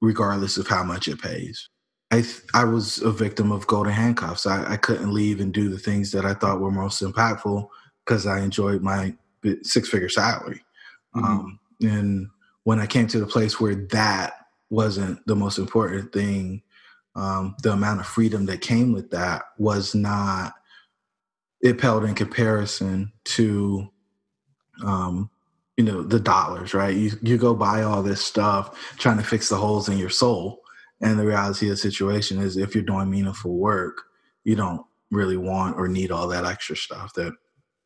regardless 0.00 0.56
of 0.56 0.66
how 0.66 0.82
much 0.82 1.08
it 1.08 1.20
pays. 1.20 1.68
I 2.10 2.24
I 2.54 2.64
was 2.64 2.98
a 3.02 3.12
victim 3.12 3.52
of 3.52 3.66
golden 3.66 3.92
handcuffs. 3.92 4.46
I, 4.46 4.72
I 4.72 4.76
couldn't 4.76 5.12
leave 5.12 5.40
and 5.40 5.52
do 5.52 5.68
the 5.68 5.78
things 5.78 6.10
that 6.12 6.24
I 6.24 6.34
thought 6.34 6.60
were 6.60 6.70
most 6.70 7.02
impactful 7.02 7.68
because 8.04 8.26
I 8.26 8.40
enjoyed 8.40 8.82
my 8.82 9.14
six 9.62 9.88
figure 9.88 10.08
salary. 10.08 10.62
Mm-hmm. 11.14 11.24
Um, 11.24 11.60
and 11.82 12.28
when 12.64 12.80
I 12.80 12.86
came 12.86 13.06
to 13.08 13.20
the 13.20 13.26
place 13.26 13.60
where 13.60 13.74
that 13.74 14.34
wasn't 14.70 15.24
the 15.26 15.36
most 15.36 15.58
important 15.58 16.12
thing, 16.12 16.62
um, 17.18 17.56
the 17.62 17.72
amount 17.72 18.00
of 18.00 18.06
freedom 18.06 18.46
that 18.46 18.60
came 18.60 18.92
with 18.92 19.10
that 19.10 19.42
was 19.58 19.94
not. 19.94 20.54
It 21.60 21.78
paled 21.78 22.04
in 22.04 22.14
comparison 22.14 23.12
to, 23.24 23.88
um, 24.84 25.28
you 25.76 25.84
know, 25.84 26.02
the 26.02 26.20
dollars. 26.20 26.72
Right? 26.74 26.96
You 26.96 27.10
you 27.22 27.36
go 27.36 27.54
buy 27.54 27.82
all 27.82 28.02
this 28.02 28.24
stuff 28.24 28.96
trying 28.98 29.18
to 29.18 29.24
fix 29.24 29.48
the 29.48 29.56
holes 29.56 29.88
in 29.88 29.98
your 29.98 30.10
soul 30.10 30.62
and 31.00 31.18
the 31.18 31.26
reality 31.26 31.66
of 31.66 31.70
the 31.70 31.76
situation 31.76 32.38
is 32.40 32.56
if 32.56 32.74
you're 32.74 32.84
doing 32.84 33.10
meaningful 33.10 33.56
work, 33.56 34.02
you 34.44 34.56
don't 34.56 34.84
really 35.10 35.36
want 35.36 35.76
or 35.76 35.88
need 35.88 36.10
all 36.10 36.26
that 36.28 36.44
extra 36.44 36.76
stuff 36.76 37.12
that 37.14 37.32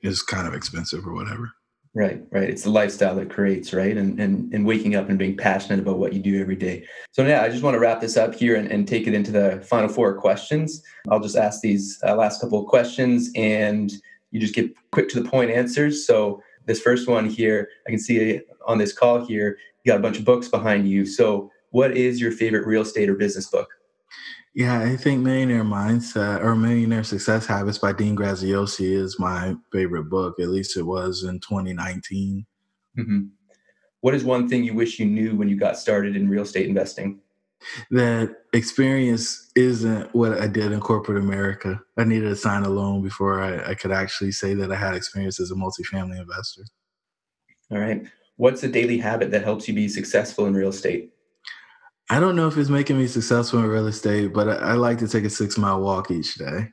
is 0.01 0.23
kind 0.23 0.49
of 0.49 0.55
expensive 0.55 1.07
or 1.07 1.13
whatever. 1.13 1.53
Right, 1.95 2.23
right. 2.31 2.49
It's 2.49 2.63
the 2.63 2.71
lifestyle 2.71 3.15
that 3.17 3.29
creates, 3.29 3.75
right? 3.75 3.95
And 3.95 4.19
and 4.19 4.53
and 4.55 4.65
waking 4.65 4.95
up 4.95 5.11
and 5.11 5.19
being 5.19 5.37
passionate 5.37 5.79
about 5.79 5.99
what 5.99 6.15
you 6.15 6.21
do 6.21 6.41
every 6.41 6.57
day. 6.57 6.87
So 7.11 7.27
yeah, 7.27 7.43
I 7.43 7.51
just 7.51 7.63
want 7.63 7.75
to 7.75 7.81
wrap 7.81 8.01
this 8.01 8.17
up 8.17 8.35
here 8.35 8.57
and, 8.57 8.67
and 8.73 8.89
take 8.89 9.07
it 9.07 9.13
into 9.13 9.31
the 9.31 9.63
final 9.69 9.91
four 9.91 10.15
questions. 10.15 10.83
I'll 11.11 11.21
just 11.21 11.37
ask 11.37 11.61
these 11.61 12.01
uh, 12.03 12.15
last 12.15 12.41
couple 12.41 12.59
of 12.59 12.67
questions 12.67 13.31
and 13.37 13.93
you 14.31 14.41
just 14.41 14.55
get 14.55 14.75
quick 14.91 15.11
to 15.11 15.21
the 15.21 15.29
point 15.29 15.51
answers. 15.51 16.07
So 16.07 16.43
this 16.65 16.81
first 16.81 17.09
one 17.09 17.29
here, 17.29 17.69
I 17.87 17.91
can 17.91 17.99
see 17.99 18.41
on 18.67 18.79
this 18.79 18.95
call 18.95 19.27
here, 19.27 19.59
you 19.85 19.93
got 19.93 19.99
a 19.99 20.03
bunch 20.03 20.19
of 20.19 20.25
books 20.25 20.49
behind 20.49 20.89
you. 20.89 21.05
So 21.05 21.51
what 21.73 21.95
is 21.95 22.23
your 22.23 22.33
favorite 22.33 22.67
real 22.67 22.83
estate 22.83 23.11
or 23.11 23.17
business 23.17 23.51
book? 23.51 23.69
Yeah, 24.55 24.81
I 24.81 24.97
think 24.97 25.23
Millionaire 25.23 25.65
Mindset 25.65 26.45
or 26.45 26.55
Millionaire 26.55 27.05
Success 27.05 27.47
Habits 27.47 27.79
by 27.79 27.93
Dean 27.93 28.15
Graziosi 28.15 28.93
is 28.93 29.19
my 29.19 29.55
favorite 29.73 30.11
book. 30.11 30.39
At 30.39 30.49
least 30.49 30.77
it 30.77 30.83
was 30.83 31.25
in 31.25 31.41
2019. 31.41 32.45
Mm-hmm. 32.99 33.21
What 34.01 34.15
is 34.15 34.25
one 34.25 34.49
thing 34.49 34.65
you 34.65 34.75
wish 34.75 34.99
you 34.99 35.07
knew 35.07 35.37
when 35.37 35.49
you 35.49 35.57
got 35.57 35.79
started 35.79 36.17
in 36.17 36.29
real 36.29 36.43
estate 36.43 36.67
investing? 36.67 37.21
that 37.91 38.37
experience 38.53 39.51
isn't 39.55 40.15
what 40.15 40.41
I 40.41 40.47
did 40.47 40.73
in 40.73 40.81
corporate 40.81 41.23
America. 41.23 41.81
I 41.97 42.05
needed 42.05 42.29
to 42.29 42.37
sign 42.37 42.65
a 42.65 42.69
loan 42.69 43.03
before 43.03 43.41
I, 43.41 43.71
I 43.71 43.75
could 43.75 43.93
actually 43.93 44.33
say 44.33 44.55
that 44.55 44.73
I 44.73 44.77
had 44.77 44.95
experience 44.95 45.41
as 45.41 45.51
a 45.51 45.55
multifamily 45.55 46.19
investor. 46.19 46.63
All 47.71 47.79
right. 47.79 48.07
What's 48.37 48.63
a 48.63 48.69
daily 48.69 48.99
habit 48.99 49.31
that 49.31 49.45
helps 49.45 49.69
you 49.69 49.75
be 49.75 49.89
successful 49.89 50.47
in 50.47 50.55
real 50.55 50.71
estate? 50.71 51.12
I 52.13 52.21
don't 52.21 52.37
know 52.37 52.47
if 52.47 52.59
it's 52.59 52.69
making 52.69 52.99
me 52.99 53.07
successful 53.07 53.61
in 53.61 53.67
real 53.67 53.87
estate, 53.87 54.35
but 54.35 54.47
I, 54.47 54.53
I 54.57 54.73
like 54.75 54.99
to 54.99 55.09
take 55.09 55.25
a 55.25 55.31
six 55.31 55.57
mile 55.57 55.81
walk 55.81 56.11
each 56.11 56.35
day. 56.35 56.69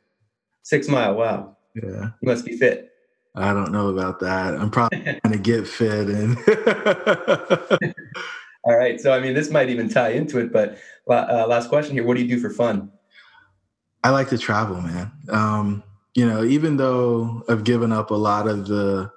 Six 0.63 0.89
mile, 0.89 1.15
wow. 1.15 1.55
Yeah. 1.75 2.09
You 2.21 2.23
must 2.23 2.43
be 2.43 2.57
fit. 2.57 2.91
I 3.35 3.53
don't 3.53 3.71
know 3.71 3.87
about 3.87 4.19
that. 4.19 4.53
I'm 4.55 4.69
probably 4.69 5.01
trying 5.23 5.31
to 5.31 5.37
get 5.37 5.65
fit 5.65 6.09
and 6.09 6.37
All 8.65 8.75
right. 8.75 8.99
So, 8.99 9.13
I 9.13 9.21
mean, 9.21 9.33
this 9.33 9.49
might 9.49 9.69
even 9.69 9.87
tie 9.87 10.09
into 10.09 10.39
it, 10.39 10.51
but 10.51 10.77
uh, 11.09 11.47
last 11.47 11.69
question 11.69 11.93
here. 11.93 12.03
What 12.03 12.17
do 12.17 12.21
you 12.21 12.27
do 12.27 12.41
for 12.41 12.49
fun? 12.49 12.91
I 14.03 14.09
like 14.09 14.27
to 14.29 14.37
travel, 14.37 14.81
man. 14.81 15.09
Um, 15.29 15.83
you 16.15 16.27
know, 16.27 16.43
even 16.43 16.75
though 16.75 17.45
I've 17.47 17.63
given 17.63 17.93
up 17.93 18.11
a 18.11 18.15
lot 18.15 18.49
of 18.49 18.67
the 18.67 19.09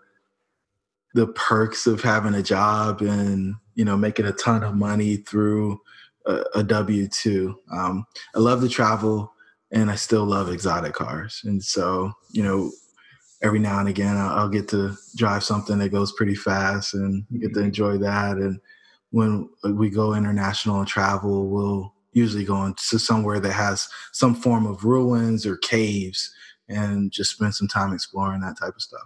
the 1.14 1.26
perks 1.26 1.88
of 1.88 2.00
having 2.00 2.34
a 2.34 2.44
job 2.44 3.02
and 3.02 3.56
you 3.74 3.84
know 3.84 3.96
making 3.96 4.26
a 4.26 4.32
ton 4.32 4.62
of 4.62 4.76
money 4.76 5.16
through 5.16 5.80
a, 6.26 6.44
a 6.56 6.62
W 6.62 7.08
two, 7.08 7.58
um, 7.72 8.04
I 8.34 8.38
love 8.38 8.60
to 8.62 8.68
travel, 8.68 9.32
and 9.70 9.90
I 9.90 9.94
still 9.94 10.24
love 10.24 10.50
exotic 10.50 10.92
cars. 10.92 11.40
And 11.44 11.62
so, 11.62 12.12
you 12.30 12.42
know, 12.42 12.70
every 13.42 13.58
now 13.58 13.78
and 13.80 13.88
again, 13.88 14.16
I'll, 14.16 14.38
I'll 14.38 14.48
get 14.48 14.68
to 14.68 14.94
drive 15.16 15.42
something 15.42 15.78
that 15.78 15.88
goes 15.88 16.12
pretty 16.12 16.34
fast 16.34 16.94
and 16.94 17.24
get 17.32 17.54
to 17.54 17.60
mm-hmm. 17.60 17.64
enjoy 17.64 17.98
that. 17.98 18.36
And 18.36 18.60
when 19.10 19.48
we 19.64 19.90
go 19.90 20.14
international 20.14 20.78
and 20.78 20.88
travel, 20.88 21.48
we'll 21.48 21.92
usually 22.12 22.44
go 22.44 22.64
into 22.66 22.98
somewhere 22.98 23.40
that 23.40 23.52
has 23.52 23.88
some 24.12 24.34
form 24.34 24.66
of 24.66 24.84
ruins 24.84 25.46
or 25.46 25.56
caves 25.56 26.32
and 26.68 27.10
just 27.10 27.32
spend 27.32 27.54
some 27.54 27.68
time 27.68 27.92
exploring 27.92 28.40
that 28.40 28.58
type 28.58 28.74
of 28.74 28.82
stuff. 28.82 29.00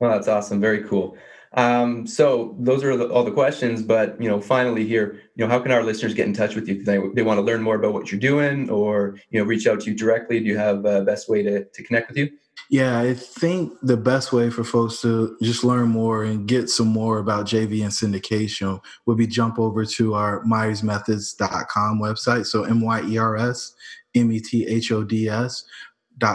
Well, 0.00 0.10
that's 0.10 0.28
awesome. 0.28 0.60
Very 0.60 0.84
cool. 0.84 1.16
Um, 1.54 2.06
so 2.06 2.56
those 2.58 2.82
are 2.82 2.96
the, 2.96 3.08
all 3.08 3.24
the 3.24 3.30
questions, 3.30 3.82
but 3.82 4.20
you 4.20 4.28
know, 4.28 4.40
finally 4.40 4.86
here, 4.86 5.20
you 5.34 5.44
know, 5.44 5.48
how 5.48 5.58
can 5.58 5.70
our 5.72 5.82
listeners 5.82 6.14
get 6.14 6.26
in 6.26 6.32
touch 6.32 6.54
with 6.54 6.66
you 6.68 6.76
if 6.76 6.84
they, 6.86 6.98
they 7.14 7.22
want 7.22 7.38
to 7.38 7.42
learn 7.42 7.62
more 7.62 7.76
about 7.76 7.92
what 7.92 8.10
you're 8.10 8.20
doing 8.20 8.70
or, 8.70 9.18
you 9.30 9.38
know, 9.38 9.44
reach 9.46 9.66
out 9.66 9.80
to 9.80 9.90
you 9.90 9.96
directly? 9.96 10.40
Do 10.40 10.46
you 10.46 10.56
have 10.56 10.84
a 10.84 11.02
best 11.02 11.28
way 11.28 11.42
to, 11.42 11.64
to 11.64 11.82
connect 11.82 12.08
with 12.08 12.16
you? 12.16 12.30
Yeah, 12.70 13.00
I 13.00 13.12
think 13.12 13.74
the 13.82 13.98
best 13.98 14.32
way 14.32 14.48
for 14.48 14.64
folks 14.64 15.02
to 15.02 15.36
just 15.42 15.62
learn 15.62 15.88
more 15.88 16.24
and 16.24 16.46
get 16.46 16.70
some 16.70 16.88
more 16.88 17.18
about 17.18 17.46
JV 17.46 17.82
and 17.82 17.92
syndication 17.92 18.80
would 19.04 19.18
be 19.18 19.26
jump 19.26 19.58
over 19.58 19.84
to 19.84 20.14
our 20.14 20.42
myersmethods.com 20.44 22.00
website. 22.00 22.46
So 22.46 22.64
M 22.64 22.80
Y 22.80 23.02
E 23.08 23.18
R 23.18 23.36
S 23.36 23.74
M 24.14 24.32
E 24.32 24.40
T 24.40 24.66
H 24.66 24.90
O 24.90 25.04
D 25.04 25.28
S 25.28 25.64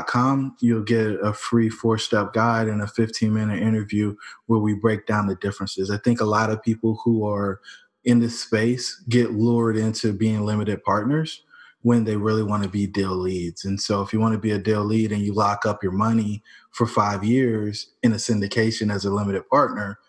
com 0.07 0.55
you'll 0.59 0.83
get 0.83 1.19
a 1.23 1.33
free 1.33 1.69
four 1.69 1.97
step 1.97 2.33
guide 2.33 2.67
and 2.67 2.81
a 2.81 2.87
15 2.87 3.33
minute 3.33 3.61
interview 3.61 4.15
where 4.47 4.59
we 4.59 4.73
break 4.73 5.05
down 5.05 5.27
the 5.27 5.35
differences 5.35 5.91
i 5.91 5.97
think 5.97 6.19
a 6.19 6.25
lot 6.25 6.49
of 6.49 6.61
people 6.61 6.99
who 7.03 7.25
are 7.25 7.61
in 8.03 8.19
this 8.19 8.41
space 8.41 9.03
get 9.09 9.31
lured 9.31 9.77
into 9.77 10.13
being 10.13 10.45
limited 10.45 10.81
partners 10.83 11.43
when 11.81 12.03
they 12.03 12.15
really 12.15 12.43
want 12.43 12.63
to 12.63 12.69
be 12.69 12.87
deal 12.87 13.15
leads. 13.15 13.65
And 13.65 13.79
so 13.79 14.01
if 14.01 14.11
you 14.11 14.19
want 14.19 14.33
to 14.33 14.39
be 14.39 14.51
a 14.51 14.57
deal 14.57 14.83
lead 14.83 15.11
and 15.11 15.21
you 15.21 15.33
lock 15.33 15.65
up 15.65 15.83
your 15.83 15.91
money 15.91 16.43
for 16.71 16.87
five 16.87 17.23
years 17.23 17.93
in 18.03 18.13
a 18.13 18.15
syndication 18.15 18.93
as 18.93 19.05
a 19.05 19.09
limited 19.09 19.47
partner, 19.49 19.99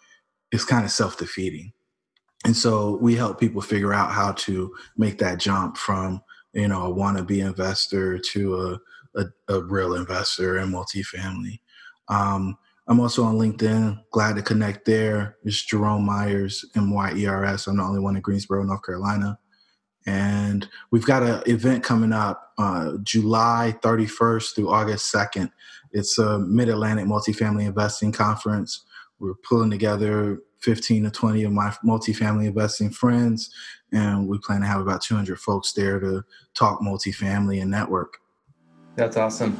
it's 0.50 0.64
kind 0.64 0.84
of 0.84 0.90
self 0.90 1.18
defeating. 1.18 1.72
And 2.44 2.56
so 2.56 2.98
we 3.02 3.16
help 3.16 3.38
people 3.38 3.60
figure 3.60 3.92
out 3.92 4.12
how 4.12 4.32
to 4.32 4.74
make 4.96 5.18
that 5.18 5.38
jump 5.38 5.76
from, 5.76 6.22
you 6.52 6.68
know, 6.68 6.84
a 6.84 6.94
wannabe 6.94 7.44
investor 7.44 8.18
to 8.18 8.56
a, 8.56 8.80
a, 9.18 9.24
a 9.52 9.62
real 9.62 9.94
investor 9.94 10.58
in 10.58 10.70
multifamily. 10.70 11.60
Um, 12.08 12.56
I'm 12.86 13.00
also 13.00 13.22
on 13.24 13.36
LinkedIn. 13.36 14.00
Glad 14.12 14.36
to 14.36 14.42
connect 14.42 14.86
there. 14.86 15.36
It's 15.44 15.62
Jerome 15.62 16.06
Myers, 16.06 16.64
M 16.74 16.92
Y 16.94 17.12
E 17.16 17.26
R 17.26 17.44
S. 17.44 17.66
I'm 17.66 17.76
the 17.76 17.82
only 17.82 18.00
one 18.00 18.16
in 18.16 18.22
Greensboro, 18.22 18.62
North 18.62 18.84
Carolina. 18.84 19.38
And 20.06 20.66
we've 20.90 21.04
got 21.04 21.22
an 21.22 21.42
event 21.46 21.84
coming 21.84 22.14
up 22.14 22.52
uh, 22.56 22.92
July 23.02 23.76
31st 23.82 24.54
through 24.54 24.70
August 24.70 25.12
2nd. 25.14 25.50
It's 25.92 26.18
a 26.18 26.38
Mid 26.38 26.70
Atlantic 26.70 27.04
Multifamily 27.04 27.66
Investing 27.66 28.12
Conference. 28.12 28.86
We're 29.18 29.34
pulling 29.34 29.70
together 29.70 30.38
15 30.60 31.04
to 31.04 31.10
20 31.10 31.42
of 31.44 31.52
my 31.52 31.74
multifamily 31.84 32.46
investing 32.46 32.90
friends, 32.90 33.50
and 33.92 34.26
we 34.26 34.38
plan 34.38 34.60
to 34.62 34.66
have 34.66 34.80
about 34.80 35.02
200 35.02 35.38
folks 35.38 35.72
there 35.72 36.00
to 36.00 36.24
talk 36.54 36.80
multifamily 36.80 37.60
and 37.60 37.70
network. 37.70 38.18
That's 38.98 39.16
awesome. 39.16 39.56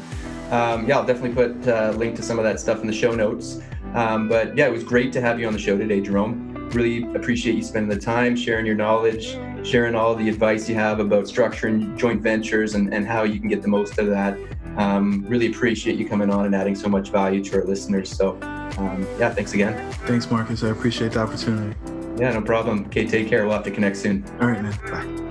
Um, 0.50 0.86
yeah, 0.86 0.98
I'll 0.98 1.06
definitely 1.06 1.34
put 1.34 1.66
a 1.66 1.92
link 1.92 2.16
to 2.16 2.22
some 2.22 2.38
of 2.38 2.44
that 2.44 2.60
stuff 2.60 2.80
in 2.80 2.86
the 2.86 2.92
show 2.92 3.14
notes. 3.14 3.60
Um, 3.94 4.28
but 4.28 4.56
yeah, 4.56 4.66
it 4.66 4.72
was 4.72 4.84
great 4.84 5.12
to 5.14 5.20
have 5.20 5.40
you 5.40 5.46
on 5.46 5.52
the 5.52 5.58
show 5.58 5.78
today, 5.78 6.00
Jerome. 6.00 6.54
Really 6.72 7.02
appreciate 7.14 7.54
you 7.54 7.62
spending 7.62 7.88
the 7.88 8.04
time 8.04 8.36
sharing 8.36 8.66
your 8.66 8.74
knowledge 8.74 9.38
sharing 9.62 9.94
all 9.94 10.14
the 10.14 10.28
advice 10.28 10.68
you 10.68 10.74
have 10.74 11.00
about 11.00 11.24
structuring 11.24 11.96
joint 11.96 12.22
ventures 12.22 12.74
and, 12.74 12.92
and 12.92 13.06
how 13.06 13.22
you 13.22 13.38
can 13.38 13.48
get 13.48 13.62
the 13.62 13.68
most 13.68 13.98
of 13.98 14.06
that. 14.08 14.38
Um, 14.76 15.24
really 15.26 15.48
appreciate 15.48 15.98
you 15.98 16.08
coming 16.08 16.30
on 16.30 16.46
and 16.46 16.54
adding 16.54 16.74
so 16.74 16.88
much 16.88 17.10
value 17.10 17.42
to 17.44 17.56
our 17.60 17.64
listeners. 17.64 18.10
So 18.10 18.38
um, 18.78 19.06
yeah 19.18 19.32
thanks 19.34 19.54
again. 19.54 19.92
Thanks 20.06 20.30
marcus. 20.30 20.62
I 20.62 20.68
appreciate 20.68 21.12
the 21.12 21.20
opportunity. 21.20 21.76
Yeah 22.16 22.32
no 22.32 22.42
problem. 22.42 22.84
Okay 22.86 23.06
take 23.06 23.28
care. 23.28 23.44
We'll 23.44 23.54
have 23.54 23.64
to 23.64 23.70
connect 23.70 23.96
soon. 23.96 24.24
All 24.40 24.48
right 24.48 24.62
man. 24.62 24.78
Bye 24.90 25.24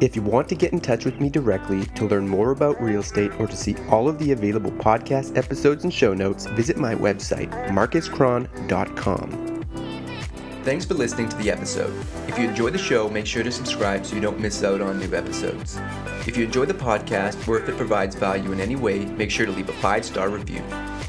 if 0.00 0.14
you 0.14 0.22
want 0.22 0.48
to 0.48 0.54
get 0.54 0.72
in 0.72 0.80
touch 0.80 1.04
with 1.04 1.20
me 1.20 1.28
directly 1.28 1.84
to 1.86 2.06
learn 2.06 2.28
more 2.28 2.52
about 2.52 2.80
real 2.80 3.00
estate 3.00 3.32
or 3.40 3.46
to 3.46 3.56
see 3.56 3.76
all 3.88 4.08
of 4.08 4.18
the 4.18 4.32
available 4.32 4.70
podcast 4.72 5.36
episodes 5.36 5.84
and 5.84 5.92
show 5.92 6.14
notes, 6.14 6.46
visit 6.46 6.76
my 6.76 6.94
website, 6.94 7.50
marcuscron.com. 7.68 9.48
Thanks 10.64 10.84
for 10.84 10.94
listening 10.94 11.28
to 11.30 11.36
the 11.36 11.50
episode. 11.50 11.94
If 12.26 12.38
you 12.38 12.46
enjoy 12.46 12.70
the 12.70 12.78
show, 12.78 13.08
make 13.08 13.26
sure 13.26 13.42
to 13.42 13.50
subscribe 13.50 14.04
so 14.04 14.14
you 14.14 14.20
don't 14.20 14.38
miss 14.38 14.62
out 14.62 14.80
on 14.80 14.98
new 14.98 15.14
episodes. 15.14 15.78
If 16.26 16.36
you 16.36 16.44
enjoy 16.44 16.66
the 16.66 16.74
podcast 16.74 17.48
or 17.48 17.58
if 17.58 17.68
it 17.68 17.76
provides 17.76 18.14
value 18.14 18.52
in 18.52 18.60
any 18.60 18.76
way, 18.76 19.06
make 19.06 19.30
sure 19.30 19.46
to 19.46 19.52
leave 19.52 19.70
a 19.70 19.72
five 19.74 20.04
star 20.04 20.28
review. 20.28 20.62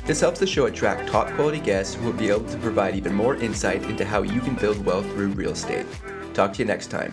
This 0.06 0.22
helps 0.22 0.40
the 0.40 0.48
show 0.48 0.66
attract 0.68 1.10
top 1.10 1.28
quality 1.32 1.60
guests 1.60 1.94
who 1.94 2.06
will 2.06 2.14
be 2.14 2.30
able 2.30 2.46
to 2.46 2.58
provide 2.58 2.96
even 2.96 3.14
more 3.14 3.36
insight 3.36 3.84
into 3.84 4.06
how 4.06 4.24
you 4.24 4.40
can 4.40 4.56
build 4.56 4.84
wealth 4.86 5.06
through 5.12 5.30
real 5.30 5.52
estate. 5.52 5.86
Talk 6.34 6.54
to 6.54 6.60
you 6.60 6.66
next 6.66 6.88
time. 6.88 7.12